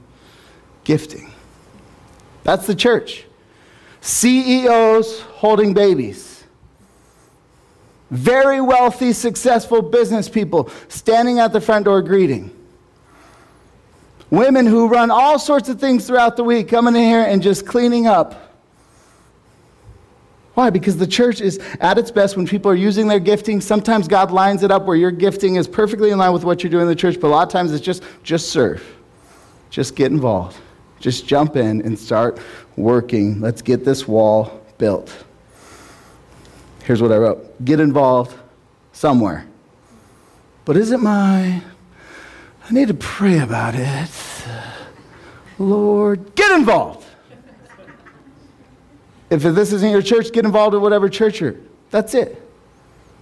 gifting. 0.82 1.30
That's 2.42 2.66
the 2.66 2.74
church. 2.74 3.24
CEOs 4.00 5.20
holding 5.20 5.74
babies. 5.74 6.31
Very 8.12 8.60
wealthy, 8.60 9.14
successful 9.14 9.80
business 9.80 10.28
people 10.28 10.70
standing 10.88 11.38
at 11.38 11.54
the 11.54 11.62
front 11.62 11.86
door 11.86 12.02
greeting. 12.02 12.54
Women 14.28 14.66
who 14.66 14.86
run 14.86 15.10
all 15.10 15.38
sorts 15.38 15.70
of 15.70 15.80
things 15.80 16.06
throughout 16.06 16.36
the 16.36 16.44
week 16.44 16.68
coming 16.68 16.94
in 16.94 17.08
here 17.08 17.22
and 17.22 17.42
just 17.42 17.66
cleaning 17.66 18.06
up. 18.06 18.52
Why? 20.52 20.68
Because 20.68 20.98
the 20.98 21.06
church 21.06 21.40
is 21.40 21.58
at 21.80 21.96
its 21.96 22.10
best 22.10 22.36
when 22.36 22.46
people 22.46 22.70
are 22.70 22.74
using 22.74 23.08
their 23.08 23.18
gifting. 23.18 23.62
Sometimes 23.62 24.06
God 24.06 24.30
lines 24.30 24.62
it 24.62 24.70
up 24.70 24.84
where 24.84 24.96
your 24.96 25.10
gifting 25.10 25.56
is 25.56 25.66
perfectly 25.66 26.10
in 26.10 26.18
line 26.18 26.34
with 26.34 26.44
what 26.44 26.62
you're 26.62 26.70
doing 26.70 26.82
in 26.82 26.88
the 26.88 26.94
church, 26.94 27.18
but 27.18 27.28
a 27.28 27.30
lot 27.30 27.46
of 27.46 27.48
times 27.50 27.72
it's 27.72 27.82
just 27.82 28.02
just 28.22 28.50
serve. 28.50 28.84
Just 29.70 29.96
get 29.96 30.12
involved. 30.12 30.58
Just 31.00 31.26
jump 31.26 31.56
in 31.56 31.80
and 31.80 31.98
start 31.98 32.38
working. 32.76 33.40
Let's 33.40 33.62
get 33.62 33.86
this 33.86 34.06
wall 34.06 34.60
built. 34.76 35.24
Here's 36.84 37.00
what 37.00 37.12
I 37.12 37.16
wrote 37.16 37.64
Get 37.64 37.80
involved 37.80 38.36
somewhere. 38.92 39.46
But 40.64 40.76
is 40.76 40.92
it 40.92 40.98
my. 40.98 41.62
I 42.64 42.72
need 42.72 42.88
to 42.88 42.94
pray 42.94 43.40
about 43.40 43.74
it. 43.74 44.10
Lord, 45.58 46.34
get 46.34 46.52
involved. 46.52 47.06
if 49.30 49.42
this 49.42 49.72
isn't 49.72 49.90
your 49.90 50.02
church, 50.02 50.32
get 50.32 50.44
involved 50.44 50.74
in 50.74 50.80
whatever 50.80 51.08
church 51.08 51.40
you're. 51.40 51.56
That's 51.90 52.14
it. 52.14 52.40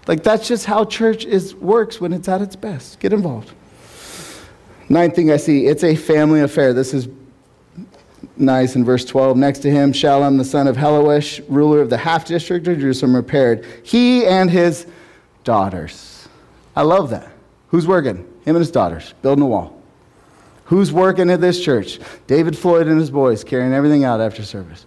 Like 0.07 0.23
that's 0.23 0.49
just 0.49 0.67
how 0.67 0.85
church 0.85 1.25
is 1.25 1.55
works 1.55 2.01
when 2.01 2.13
it's 2.13 2.29
at 2.29 2.43
its 2.43 2.57
best. 2.57 3.01
Get 3.01 3.13
involved. 3.13 3.53
Ninth 4.89 5.15
thing 5.15 5.31
I 5.31 5.37
see, 5.37 5.67
it's 5.67 5.85
a 5.85 5.95
family 5.95 6.41
affair. 6.41 6.73
This 6.73 6.93
is 6.93 7.09
nice 8.37 8.77
in 8.77 8.85
verse 8.85 9.05
12. 9.05 9.37
Next 9.37 9.61
to 9.61 9.71
him, 9.71 9.93
Shallum, 9.93 10.39
the 10.39 10.45
son 10.45 10.67
of 10.67 10.77
Hallohesh, 10.77 11.45
ruler 11.49 11.81
of 11.81 11.91
the 11.91 11.99
half 11.99 12.25
district 12.25 12.67
of 12.69 12.79
Jerusalem, 12.79 13.15
repaired. 13.15 13.65
He 13.83 14.25
and 14.27 14.51
his 14.51 14.87
daughters. 15.45 16.29
I 16.77 16.83
love 16.83 17.11
that. 17.11 17.31
Who's 17.69 17.87
working? 17.87 18.17
Him 18.17 18.57
and 18.57 18.59
his 18.59 18.71
daughters, 18.71 19.15
building 19.23 19.43
a 19.43 19.47
wall. 19.47 19.81
Who's 20.65 20.93
working 20.93 21.31
at 21.31 21.41
this 21.41 21.63
church? 21.63 21.99
David 22.27 22.57
Floyd 22.57 22.87
and 22.87 22.99
his 22.99 23.11
boys, 23.11 23.43
carrying 23.43 23.73
everything 23.73 24.05
out 24.05 24.21
after 24.21 24.45
service. 24.45 24.87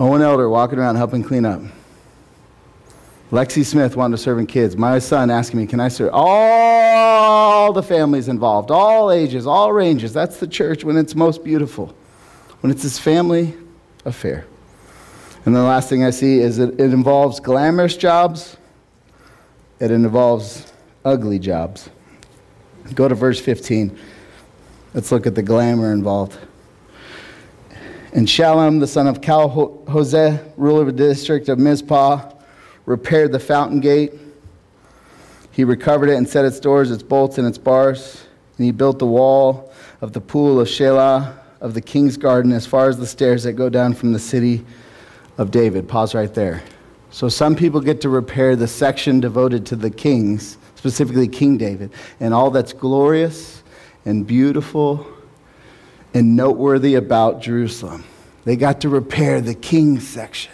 Owen 0.00 0.22
Elder 0.22 0.48
walking 0.48 0.78
around 0.78 0.96
helping 0.96 1.22
clean 1.22 1.44
up. 1.44 1.62
Lexi 3.30 3.62
Smith 3.64 3.94
wanted 3.94 4.16
to 4.16 4.22
serve 4.22 4.38
in 4.38 4.46
kids. 4.46 4.76
My 4.76 4.98
son 4.98 5.30
asking 5.30 5.60
me, 5.60 5.66
Can 5.66 5.80
I 5.80 5.88
serve? 5.88 6.10
All 6.14 7.72
the 7.72 7.82
families 7.82 8.28
involved, 8.28 8.70
all 8.70 9.10
ages, 9.10 9.46
all 9.46 9.72
ranges. 9.72 10.14
That's 10.14 10.38
the 10.38 10.46
church 10.46 10.82
when 10.82 10.96
it's 10.96 11.14
most 11.14 11.44
beautiful, 11.44 11.94
when 12.60 12.70
it's 12.70 12.82
this 12.82 12.98
family 12.98 13.54
affair. 14.06 14.46
And 15.44 15.54
the 15.54 15.62
last 15.62 15.90
thing 15.90 16.04
I 16.04 16.10
see 16.10 16.40
is 16.40 16.56
that 16.56 16.80
it 16.80 16.92
involves 16.92 17.38
glamorous 17.38 17.96
jobs, 17.96 18.56
it 19.78 19.90
involves 19.90 20.72
ugly 21.04 21.38
jobs. 21.38 21.90
Go 22.94 23.08
to 23.08 23.14
verse 23.14 23.38
15. 23.38 23.98
Let's 24.94 25.12
look 25.12 25.26
at 25.26 25.34
the 25.34 25.42
glamour 25.42 25.92
involved. 25.92 26.38
And 28.14 28.26
Shallum, 28.26 28.80
the 28.80 28.86
son 28.86 29.06
of 29.06 29.20
Cal 29.20 29.50
Jose, 29.88 30.40
ruler 30.56 30.80
of 30.80 30.86
the 30.86 30.92
district 30.92 31.50
of 31.50 31.58
Mizpah, 31.58 32.37
repaired 32.88 33.32
the 33.32 33.38
fountain 33.38 33.80
gate. 33.80 34.14
He 35.52 35.62
recovered 35.62 36.08
it 36.08 36.16
and 36.16 36.26
set 36.26 36.44
its 36.44 36.58
doors, 36.58 36.90
its 36.90 37.02
bolts, 37.02 37.36
and 37.36 37.46
its 37.46 37.58
bars. 37.58 38.24
And 38.56 38.64
he 38.64 38.72
built 38.72 38.98
the 38.98 39.06
wall 39.06 39.72
of 40.00 40.14
the 40.14 40.20
pool 40.20 40.58
of 40.58 40.66
Shelah 40.68 41.36
of 41.60 41.74
the 41.74 41.80
king's 41.80 42.16
garden 42.16 42.52
as 42.52 42.66
far 42.66 42.88
as 42.88 42.98
the 42.98 43.06
stairs 43.06 43.42
that 43.42 43.52
go 43.52 43.68
down 43.68 43.92
from 43.92 44.12
the 44.12 44.18
city 44.18 44.64
of 45.36 45.50
David. 45.50 45.86
Pause 45.86 46.14
right 46.14 46.32
there. 46.32 46.62
So 47.10 47.28
some 47.28 47.54
people 47.54 47.80
get 47.80 48.00
to 48.02 48.08
repair 48.08 48.56
the 48.56 48.68
section 48.68 49.20
devoted 49.20 49.66
to 49.66 49.76
the 49.76 49.90
kings, 49.90 50.56
specifically 50.76 51.28
King 51.28 51.58
David, 51.58 51.90
and 52.20 52.32
all 52.32 52.50
that's 52.50 52.72
glorious 52.72 53.62
and 54.04 54.26
beautiful 54.26 55.06
and 56.14 56.36
noteworthy 56.36 56.94
about 56.94 57.42
Jerusalem. 57.42 58.04
They 58.44 58.56
got 58.56 58.80
to 58.82 58.88
repair 58.88 59.40
the 59.40 59.54
king's 59.54 60.06
section. 60.06 60.52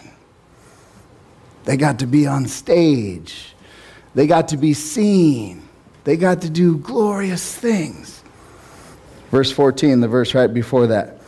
They 1.65 1.77
got 1.77 1.99
to 2.01 2.07
be 2.07 2.27
on 2.27 2.47
stage. 2.47 3.55
They 4.15 4.27
got 4.27 4.49
to 4.49 4.57
be 4.57 4.75
seen. 4.75 5.69
They 6.05 6.17
got 6.17 6.43
to 6.43 6.51
do 6.51 6.79
glorious 6.79 7.55
things. 7.57 8.23
Verse 9.31 9.51
14, 9.51 10.01
the 10.01 10.09
verse 10.09 10.35
right 10.35 10.53
before 10.53 10.87
that. 10.89 11.19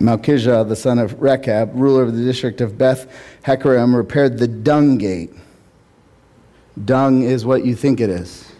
Malchijah, 0.00 0.68
the 0.68 0.76
son 0.76 0.98
of 0.98 1.20
Rechab, 1.20 1.72
ruler 1.74 2.02
of 2.02 2.16
the 2.16 2.24
district 2.24 2.60
of 2.60 2.76
Beth 2.76 3.10
Haccherem, 3.44 3.94
repaired 3.94 4.38
the 4.38 4.48
dung 4.48 4.98
gate. 4.98 5.32
Dung 6.84 7.22
is 7.22 7.44
what 7.44 7.64
you 7.64 7.74
think 7.74 8.00
it 8.00 8.10
is. 8.10 8.50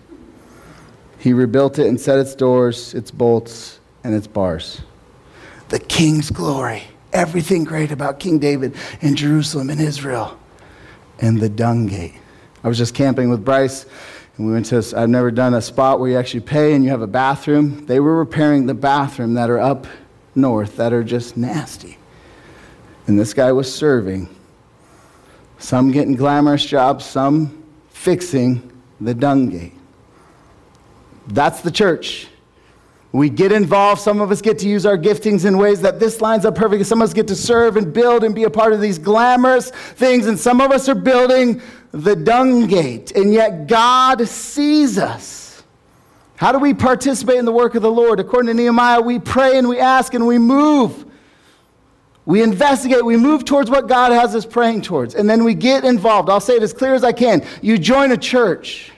He 1.19 1.33
rebuilt 1.33 1.79
it 1.79 1.87
and 1.87 2.01
set 2.01 2.19
its 2.19 2.35
doors, 2.35 2.95
its 2.95 3.11
bolts, 3.11 3.81
and 4.05 4.15
its 4.15 4.27
bars. 4.27 4.83
The 5.69 5.79
king's 5.79 6.31
glory, 6.31 6.85
everything 7.13 7.65
great 7.65 7.91
about 7.93 8.19
King 8.21 8.39
David 8.39 8.75
in 9.01 9.17
Jerusalem 9.17 9.71
and 9.71 9.81
Israel, 9.81 10.39
and 11.19 11.41
the 11.41 11.49
dung 11.49 11.87
gate. 11.87 12.15
I 12.63 12.69
was 12.69 12.79
just 12.79 12.95
camping 12.95 13.31
with 13.31 13.45
Bryce, 13.45 13.87
and 14.37 14.47
we 14.47 14.53
went 14.53 14.67
to, 14.67 14.83
I've 14.97 15.09
never 15.09 15.31
done 15.31 15.55
a 15.55 15.63
spot 15.63 16.01
where 16.01 16.11
you 16.11 16.19
actually 16.19 16.41
pay 16.41 16.75
and 16.75 16.83
you 16.85 16.91
have 16.91 17.03
a 17.03 17.07
bathroom. 17.07 17.87
They 17.87 18.01
were 18.01 18.17
repairing 18.17 18.67
the 18.67 18.75
bathroom 18.75 19.35
that 19.35 19.51
are 19.51 19.59
up 19.59 19.87
north 20.35 20.77
that 20.77 20.93
are 20.93 21.05
just 21.05 21.37
nasty. 21.37 21.99
And 23.07 23.19
this 23.19 23.35
guy 23.35 23.53
was 23.53 23.73
serving, 23.73 24.35
some 25.59 25.91
getting 25.91 26.15
glamorous 26.15 26.65
jobs, 26.65 27.05
some 27.05 27.65
fixing 27.91 28.73
the 29.01 29.15
dung 29.15 29.51
gate. 29.51 29.75
That's 31.27 31.61
the 31.61 31.71
church. 31.71 32.29
We 33.13 33.29
get 33.29 33.51
involved. 33.51 34.01
Some 34.01 34.21
of 34.21 34.31
us 34.31 34.41
get 34.41 34.59
to 34.61 34.69
use 34.69 34.87
our 34.87 34.97
giftings 34.97 35.45
in 35.45 35.59
ways 35.59 35.81
that 35.81 35.99
this 35.99 36.21
lines 36.21 36.45
up 36.45 36.55
perfectly. 36.55 36.85
Some 36.85 37.03
of 37.03 37.09
us 37.09 37.15
get 37.15 37.27
to 37.29 37.35
serve 37.35 37.77
and 37.77 37.93
build 37.93 38.23
and 38.23 38.35
be 38.35 38.45
a 38.45 38.51
part 38.51 38.73
of 38.73 38.81
these 38.81 38.99
glamorous 38.99 39.71
things. 39.71 40.27
And 40.27 40.39
some 40.39 40.61
of 40.61 40.71
us 40.71 40.89
are 40.89 40.95
building 40.95 41.61
the 41.91 42.15
dung 42.15 42.69
gate. 42.69 43.11
And 43.13 43.33
yet 43.33 43.67
God 43.67 44.27
sees 44.29 44.97
us. 44.97 45.63
How 46.37 46.53
do 46.53 46.59
we 46.59 46.73
participate 46.73 47.37
in 47.37 47.45
the 47.45 47.53
work 47.53 47.75
of 47.75 47.83
the 47.83 47.91
Lord? 47.91 48.21
According 48.21 48.47
to 48.47 48.55
Nehemiah, 48.55 49.01
we 49.01 49.19
pray 49.19 49.59
and 49.59 49.69
we 49.69 49.79
ask 49.79 50.15
and 50.15 50.27
we 50.27 50.39
move. 50.39 51.05
We 52.27 52.43
investigate, 52.43 53.05
we 53.05 53.17
move 53.17 53.45
towards 53.45 53.71
what 53.71 53.89
God 53.89 54.13
has 54.13 54.37
us 54.37 54.47
praying 54.47 54.83
towards, 54.83 55.17
and 55.17 55.29
then 55.29 55.43
we 55.43 55.53
get 55.53 55.85
involved. 55.85 56.31
I'll 56.31 56.39
say 56.39 56.55
it 56.55 56.63
as 56.63 56.73
clear 56.73 56.95
as 56.95 57.03
I 57.03 57.13
can. 57.13 57.45
You 57.61 57.77
join 57.77 58.13
a 58.13 58.17
church, 58.17 58.93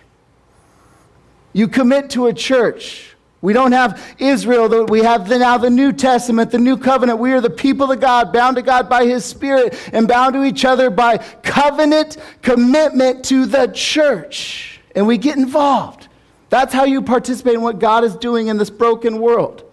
you 1.53 1.67
commit 1.67 2.11
to 2.11 2.27
a 2.27 2.35
church. 2.35 3.12
We 3.43 3.53
don't 3.53 3.73
have 3.73 4.15
Israel, 4.21 4.87
we 4.87 5.01
have 5.01 5.29
the, 5.29 5.37
now 5.37 5.59
the 5.59 5.69
New 5.69 5.93
Testament, 5.93 6.53
the 6.53 6.59
New 6.59 6.77
Covenant. 6.77 7.19
We 7.19 7.33
are 7.33 7.41
the 7.41 7.51
people 7.51 7.91
of 7.91 7.99
God, 7.99 8.33
bound 8.33 8.55
to 8.55 8.63
God 8.63 8.89
by 8.89 9.05
His 9.05 9.25
Spirit, 9.25 9.77
and 9.93 10.07
bound 10.07 10.35
to 10.35 10.45
each 10.45 10.65
other 10.65 10.91
by 10.91 11.19
covenant 11.19 12.19
commitment 12.41 13.25
to 13.27 13.47
the 13.47 13.67
church. 13.67 14.81
And 14.95 15.09
we 15.09 15.19
get 15.19 15.37
involved. 15.37 16.07
That's 16.51 16.73
how 16.73 16.85
you 16.85 17.03
participate 17.03 17.55
in 17.55 17.63
what 17.63 17.81
God 17.81 18.05
is 18.05 18.15
doing 18.15 18.47
in 18.47 18.59
this 18.59 18.71
broken 18.71 19.19
world. 19.19 19.65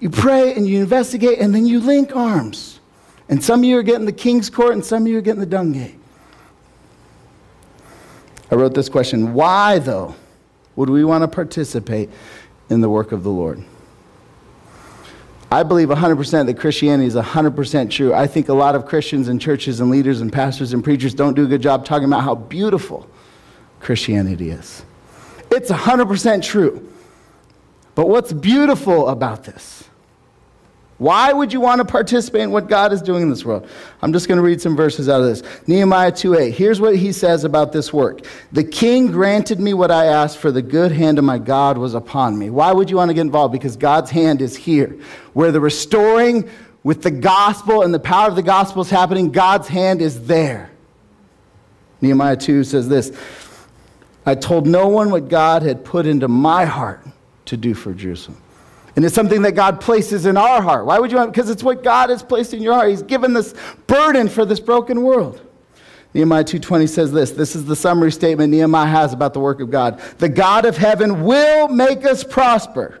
You 0.00 0.10
pray 0.10 0.52
and 0.54 0.66
you 0.66 0.80
investigate, 0.80 1.38
and 1.38 1.54
then 1.54 1.66
you 1.66 1.78
link 1.78 2.16
arms. 2.16 2.80
And 3.28 3.42
some 3.42 3.60
of 3.60 3.64
you 3.64 3.78
are 3.78 3.84
getting 3.84 4.06
the 4.06 4.12
king's 4.12 4.50
court, 4.50 4.72
and 4.72 4.84
some 4.84 5.02
of 5.02 5.08
you 5.08 5.18
are 5.18 5.22
getting 5.22 5.40
the 5.40 5.46
dung 5.46 5.70
gate. 5.70 5.98
I 8.50 8.56
wrote 8.56 8.74
this 8.74 8.88
question 8.88 9.34
Why, 9.34 9.78
though, 9.78 10.16
would 10.74 10.90
we 10.90 11.04
want 11.04 11.22
to 11.22 11.28
participate 11.28 12.10
in 12.68 12.80
the 12.80 12.88
work 12.88 13.12
of 13.12 13.22
the 13.22 13.30
Lord. 13.30 13.62
I 15.50 15.62
believe 15.62 15.88
100% 15.88 16.46
that 16.46 16.58
Christianity 16.58 17.06
is 17.06 17.14
100% 17.14 17.90
true. 17.90 18.12
I 18.12 18.26
think 18.26 18.48
a 18.48 18.54
lot 18.54 18.74
of 18.74 18.84
Christians 18.84 19.28
and 19.28 19.40
churches 19.40 19.80
and 19.80 19.90
leaders 19.90 20.20
and 20.20 20.32
pastors 20.32 20.72
and 20.72 20.82
preachers 20.82 21.14
don't 21.14 21.34
do 21.34 21.44
a 21.44 21.46
good 21.46 21.62
job 21.62 21.84
talking 21.84 22.06
about 22.06 22.22
how 22.22 22.34
beautiful 22.34 23.08
Christianity 23.78 24.50
is. 24.50 24.84
It's 25.50 25.70
100% 25.70 26.42
true. 26.42 26.92
But 27.94 28.08
what's 28.08 28.32
beautiful 28.32 29.08
about 29.08 29.44
this? 29.44 29.75
Why 30.98 31.30
would 31.30 31.52
you 31.52 31.60
want 31.60 31.80
to 31.80 31.84
participate 31.84 32.40
in 32.40 32.50
what 32.50 32.68
God 32.68 32.90
is 32.90 33.02
doing 33.02 33.22
in 33.22 33.28
this 33.28 33.44
world? 33.44 33.68
I'm 34.00 34.14
just 34.14 34.28
going 34.28 34.38
to 34.38 34.42
read 34.42 34.62
some 34.62 34.74
verses 34.74 35.10
out 35.10 35.20
of 35.20 35.26
this. 35.26 35.42
Nehemiah 35.66 36.10
2:8. 36.10 36.52
Here's 36.52 36.80
what 36.80 36.96
he 36.96 37.12
says 37.12 37.44
about 37.44 37.72
this 37.72 37.92
work. 37.92 38.24
The 38.52 38.64
king 38.64 39.08
granted 39.08 39.60
me 39.60 39.74
what 39.74 39.90
I 39.90 40.06
asked, 40.06 40.38
for 40.38 40.50
the 40.50 40.62
good 40.62 40.92
hand 40.92 41.18
of 41.18 41.24
my 41.24 41.38
God 41.38 41.76
was 41.76 41.92
upon 41.92 42.38
me. 42.38 42.48
Why 42.48 42.72
would 42.72 42.88
you 42.88 42.96
want 42.96 43.10
to 43.10 43.14
get 43.14 43.20
involved? 43.20 43.52
Because 43.52 43.76
God's 43.76 44.10
hand 44.10 44.40
is 44.40 44.56
here. 44.56 44.98
Where 45.34 45.52
the 45.52 45.60
restoring 45.60 46.48
with 46.82 47.02
the 47.02 47.10
gospel 47.10 47.82
and 47.82 47.92
the 47.92 47.98
power 47.98 48.28
of 48.28 48.36
the 48.36 48.42
gospel 48.42 48.80
is 48.80 48.88
happening, 48.88 49.32
God's 49.32 49.68
hand 49.68 50.00
is 50.00 50.26
there. 50.26 50.70
Nehemiah 52.00 52.36
2 52.36 52.64
says 52.64 52.88
this 52.88 53.12
I 54.24 54.34
told 54.34 54.66
no 54.66 54.88
one 54.88 55.10
what 55.10 55.28
God 55.28 55.62
had 55.62 55.84
put 55.84 56.06
into 56.06 56.26
my 56.26 56.64
heart 56.64 57.04
to 57.46 57.56
do 57.58 57.74
for 57.74 57.92
Jerusalem. 57.92 58.40
And 58.96 59.04
it's 59.04 59.14
something 59.14 59.42
that 59.42 59.52
God 59.52 59.80
places 59.80 60.24
in 60.24 60.38
our 60.38 60.62
heart. 60.62 60.86
Why 60.86 60.98
would 60.98 61.10
you 61.10 61.18
want? 61.18 61.32
Because 61.32 61.50
it's 61.50 61.62
what 61.62 61.84
God 61.84 62.08
has 62.08 62.22
placed 62.22 62.54
in 62.54 62.62
your 62.62 62.72
heart. 62.72 62.88
He's 62.88 63.02
given 63.02 63.34
this 63.34 63.54
burden 63.86 64.28
for 64.28 64.46
this 64.46 64.58
broken 64.58 65.02
world. 65.02 65.42
Nehemiah 66.14 66.44
2:20 66.44 66.86
says 66.86 67.12
this. 67.12 67.30
This 67.32 67.54
is 67.54 67.66
the 67.66 67.76
summary 67.76 68.10
statement 68.10 68.50
Nehemiah 68.50 68.86
has 68.86 69.12
about 69.12 69.34
the 69.34 69.40
work 69.40 69.60
of 69.60 69.70
God. 69.70 70.00
The 70.16 70.30
God 70.30 70.64
of 70.64 70.78
heaven 70.78 71.24
will 71.24 71.68
make 71.68 72.06
us 72.06 72.24
prosper. 72.24 73.00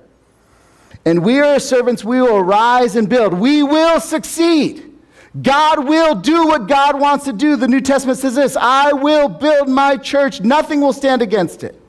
And 1.06 1.24
we 1.24 1.40
are 1.40 1.58
servants, 1.58 2.04
we 2.04 2.20
will 2.20 2.42
rise 2.42 2.94
and 2.94 3.08
build. 3.08 3.32
We 3.32 3.62
will 3.62 4.00
succeed. 4.00 4.92
God 5.40 5.86
will 5.86 6.14
do 6.14 6.46
what 6.46 6.66
God 6.66 7.00
wants 7.00 7.24
to 7.26 7.32
do. 7.32 7.56
The 7.56 7.68
New 7.68 7.80
Testament 7.80 8.18
says 8.18 8.34
this 8.34 8.54
I 8.54 8.92
will 8.92 9.28
build 9.28 9.68
my 9.68 9.96
church, 9.96 10.42
nothing 10.42 10.82
will 10.82 10.92
stand 10.92 11.22
against 11.22 11.64
it. 11.64 11.80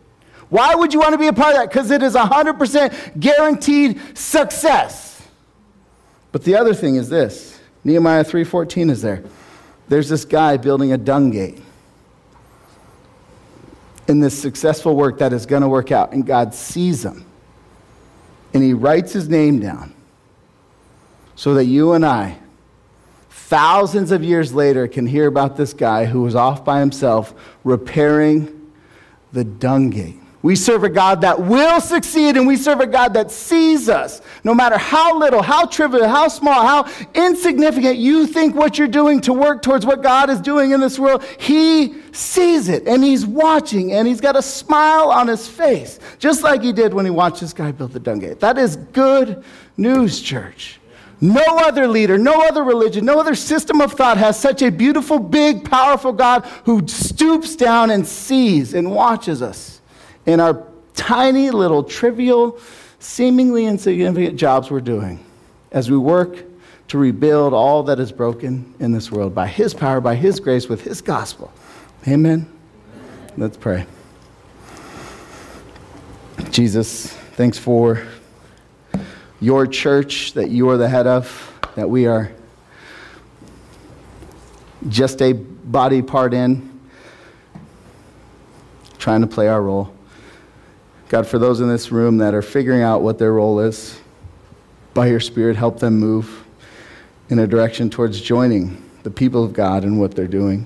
Why 0.50 0.76
would 0.76 0.94
you 0.94 1.00
want 1.00 1.12
to 1.12 1.18
be 1.18 1.28
a 1.28 1.34
part 1.34 1.56
of 1.56 1.62
that? 1.62 1.70
Because 1.70 1.92
it 1.92 2.02
is 2.02 2.16
100% 2.16 3.20
guaranteed 3.20 4.00
success. 4.18 5.22
But 6.32 6.44
the 6.44 6.56
other 6.56 6.74
thing 6.74 6.96
is 6.96 7.10
this 7.10 7.60
Nehemiah 7.84 8.24
3:14 8.24 8.90
is 8.90 9.02
there. 9.02 9.24
There's 9.88 10.10
this 10.10 10.26
guy 10.26 10.58
building 10.58 10.92
a 10.92 10.98
dung 10.98 11.32
gate 11.32 11.62
in 14.08 14.20
this 14.20 14.38
successful 14.38 14.96
work 14.96 15.20
that 15.20 15.34
is 15.34 15.46
going 15.46 15.62
to 15.62 15.68
work 15.68 15.92
out, 15.92 16.14
and 16.14 16.26
God 16.26 16.54
sees 16.54 17.04
him. 17.04 17.26
And 18.54 18.64
he 18.64 18.74
writes 18.74 19.14
his 19.14 19.28
name 19.28 19.60
down 19.60 19.94
so 21.36 21.54
that 21.54 21.66
you 21.66 21.94
and 21.94 22.06
I, 22.06 22.38
thousands 23.30 24.12
of 24.12 24.24
years 24.24 24.54
later, 24.54 24.88
can 24.88 25.06
hear 25.06 25.28
about 25.28 25.58
this 25.58 25.74
guy 25.74 26.06
who 26.06 26.22
was 26.22 26.36
off 26.36 26.66
by 26.66 26.80
himself 26.80 27.34
repairing 27.64 28.72
the 29.32 29.44
dung 29.44 29.90
gate. 29.90 30.20
We 30.44 30.56
serve 30.56 30.84
a 30.84 30.90
God 30.90 31.22
that 31.22 31.42
will 31.42 31.82
succeed, 31.82 32.38
and 32.38 32.46
we 32.46 32.58
serve 32.58 32.80
a 32.80 32.86
God 32.86 33.16
that 33.16 33.32
sees 33.32 33.90
us. 33.90 34.22
No 34.44 34.54
matter 34.54 34.78
how 34.78 35.18
little, 35.18 35.42
how 35.42 35.66
trivial, 35.66 36.08
how 36.08 36.28
small, 36.28 36.66
how 36.66 36.88
insignificant 37.16 37.98
you 37.98 38.28
think 38.28 38.56
what 38.56 38.78
you're 38.78 38.88
doing 38.88 39.20
to 39.22 39.34
work 39.34 39.64
towards 39.64 39.84
what 39.86 40.04
God 40.04 40.30
is 40.30 40.40
doing 40.40 40.72
in 40.72 40.80
this 40.80 41.00
world, 41.00 41.24
He 41.40 41.96
sees 42.12 42.70
it, 42.70 42.88
and 42.88 43.04
He's 43.04 43.26
watching, 43.26 43.94
and 43.94 44.08
He's 44.08 44.22
got 44.22 44.36
a 44.36 44.42
smile 44.44 45.10
on 45.10 45.28
His 45.28 45.48
face, 45.48 46.00
just 46.20 46.44
like 46.44 46.62
He 46.62 46.72
did 46.72 46.94
when 46.94 47.06
He 47.06 47.12
watched 47.12 47.42
this 47.42 47.54
guy 47.54 47.72
build 47.72 47.94
the 47.94 48.00
dung 48.00 48.20
gate. 48.20 48.40
That 48.40 48.60
is 48.60 48.76
good 48.76 49.44
news, 49.76 50.22
church. 50.22 50.80
No 51.20 51.44
other 51.48 51.88
leader, 51.88 52.20
no 52.20 52.48
other 52.48 52.64
religion, 52.64 53.06
no 53.06 53.20
other 53.20 53.34
system 53.34 53.82
of 53.82 53.94
thought 53.94 54.20
has 54.20 54.40
such 54.40 54.62
a 54.62 54.70
beautiful, 54.70 55.18
big, 55.18 55.68
powerful 55.68 56.14
God 56.14 56.46
who 56.66 56.88
stoops 56.88 57.56
down 57.56 57.90
and 57.90 58.08
sees 58.08 58.76
and 58.76 58.92
watches 58.92 59.42
us 59.42 59.77
in 60.28 60.40
our 60.40 60.62
tiny 60.94 61.50
little 61.50 61.84
trivial, 61.84 62.60
seemingly 63.00 63.66
insignificant 63.66 64.38
jobs 64.38 64.70
we're 64.70 64.82
doing 64.82 65.24
as 65.72 65.90
we 65.90 65.98
work 65.98 66.44
to 66.90 66.98
rebuild 66.98 67.54
all 67.54 67.84
that 67.84 68.00
is 68.00 68.12
broken 68.12 68.74
in 68.80 68.92
this 68.92 69.12
world 69.12 69.34
by 69.34 69.48
His 69.48 69.74
power, 69.74 70.00
by 70.00 70.16
His 70.16 70.40
grace, 70.40 70.68
with 70.68 70.84
His 70.84 71.02
gospel. 71.02 71.52
Amen. 72.08 72.48
Let's 73.38 73.58
pray. 73.58 73.86
Jesus, 76.52 77.12
thanks 77.34 77.58
for 77.58 78.06
your 79.40 79.68
church 79.68 80.34
that 80.34 80.50
you 80.50 80.70
are 80.70 80.78
the 80.78 80.90
head 80.90 81.08
of, 81.08 81.54
that 81.76 81.90
we 81.90 82.08
are 82.08 82.32
just 84.90 85.22
a 85.22 85.34
body 85.34 86.02
part 86.02 86.34
in, 86.34 86.80
trying 88.98 89.22
to 89.22 89.28
play 89.28 89.48
our 89.48 89.62
role. 89.62 89.97
God, 91.10 91.26
for 91.26 91.40
those 91.40 91.62
in 91.62 91.70
this 91.70 91.90
room 91.90 92.18
that 92.18 92.34
are 92.34 92.42
figuring 92.42 92.82
out 92.82 93.02
what 93.02 93.18
their 93.18 93.34
role 93.34 93.62
is, 93.62 94.00
by 94.94 95.08
your 95.08 95.22
Spirit, 95.22 95.56
help 95.56 95.80
them 95.80 95.98
move 95.98 96.44
in 97.30 97.40
a 97.40 97.48
direction 97.48 97.90
towards 97.90 98.20
joining 98.20 98.84
the 99.04 99.12
people 99.12 99.44
of 99.44 99.54
God 99.54 99.86
in 99.86 100.00
what 100.00 100.16
they're 100.16 100.28
doing. 100.28 100.66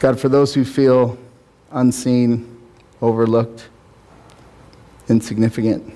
God, 0.00 0.18
for 0.18 0.28
those 0.28 0.52
who 0.54 0.64
feel 0.64 1.16
unseen, 1.70 2.58
overlooked, 3.00 3.68
insignificant, 5.08 5.94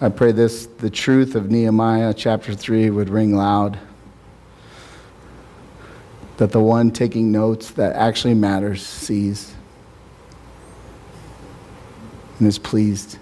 I 0.00 0.08
pray 0.08 0.32
this 0.32 0.66
the 0.66 0.90
truth 0.90 1.34
of 1.34 1.50
Nehemiah 1.50 2.14
chapter 2.14 2.54
3 2.54 2.90
would 2.90 3.10
ring 3.10 3.34
loud. 3.34 3.78
That 6.38 6.52
the 6.52 6.60
one 6.60 6.90
taking 6.90 7.30
notes 7.30 7.70
that 7.72 7.94
actually 7.94 8.34
matters 8.34 8.84
sees 8.84 9.54
and 12.38 12.46
is 12.48 12.58
pleased. 12.58 13.18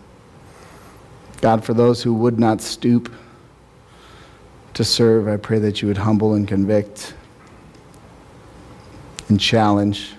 God, 1.40 1.64
for 1.64 1.74
those 1.74 2.02
who 2.02 2.14
would 2.14 2.38
not 2.38 2.60
stoop 2.60 3.12
to 4.74 4.84
serve, 4.84 5.28
I 5.28 5.36
pray 5.36 5.58
that 5.60 5.80
you 5.82 5.88
would 5.88 5.96
humble 5.96 6.34
and 6.34 6.46
convict 6.46 7.14
and 9.28 9.40
challenge. 9.40 10.12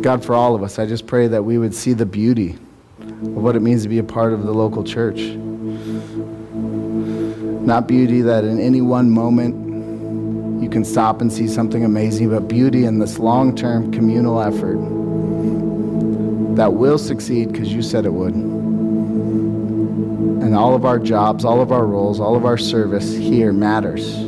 God, 0.00 0.24
for 0.24 0.34
all 0.34 0.54
of 0.54 0.62
us, 0.62 0.78
I 0.78 0.86
just 0.86 1.06
pray 1.06 1.26
that 1.28 1.42
we 1.42 1.58
would 1.58 1.74
see 1.74 1.92
the 1.92 2.06
beauty 2.06 2.58
of 3.00 3.36
what 3.36 3.56
it 3.56 3.60
means 3.60 3.82
to 3.82 3.88
be 3.88 3.98
a 3.98 4.04
part 4.04 4.32
of 4.32 4.44
the 4.44 4.52
local 4.52 4.84
church. 4.84 5.20
Not 7.64 7.88
beauty 7.88 8.20
that 8.22 8.44
in 8.44 8.60
any 8.60 8.82
one 8.82 9.10
moment 9.10 10.62
you 10.62 10.68
can 10.68 10.84
stop 10.84 11.20
and 11.20 11.32
see 11.32 11.48
something 11.48 11.84
amazing, 11.84 12.30
but 12.30 12.48
beauty 12.48 12.84
in 12.84 12.98
this 12.98 13.18
long 13.18 13.56
term 13.56 13.90
communal 13.92 14.40
effort 14.40 15.03
that 16.56 16.72
will 16.74 16.98
succeed 16.98 17.52
because 17.52 17.72
you 17.72 17.82
said 17.82 18.06
it 18.06 18.12
would. 18.12 18.34
And 20.44 20.54
all 20.54 20.74
of 20.74 20.84
our 20.84 20.98
jobs, 20.98 21.44
all 21.44 21.60
of 21.60 21.72
our 21.72 21.86
roles, 21.86 22.20
all 22.20 22.36
of 22.36 22.44
our 22.44 22.58
service 22.58 23.12
here 23.14 23.52
matters 23.52 24.24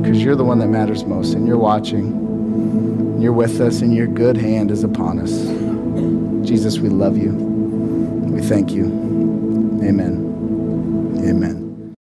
because 0.00 0.22
you're 0.22 0.36
the 0.36 0.44
one 0.44 0.58
that 0.58 0.68
matters 0.68 1.04
most, 1.04 1.34
and 1.34 1.46
you're 1.46 1.58
watching. 1.58 3.20
You're 3.20 3.32
with 3.32 3.60
us, 3.60 3.80
and 3.80 3.94
your 3.94 4.06
good 4.06 4.36
hand 4.36 4.70
is 4.70 4.82
upon 4.82 5.18
us. 5.18 5.30
Jesus, 6.48 6.78
we 6.78 6.88
love 6.88 7.16
you. 7.16 7.32
We 7.32 8.40
thank 8.40 8.72
you. 8.72 8.86
Amen. 8.86 9.88
Amen. 9.88 10.29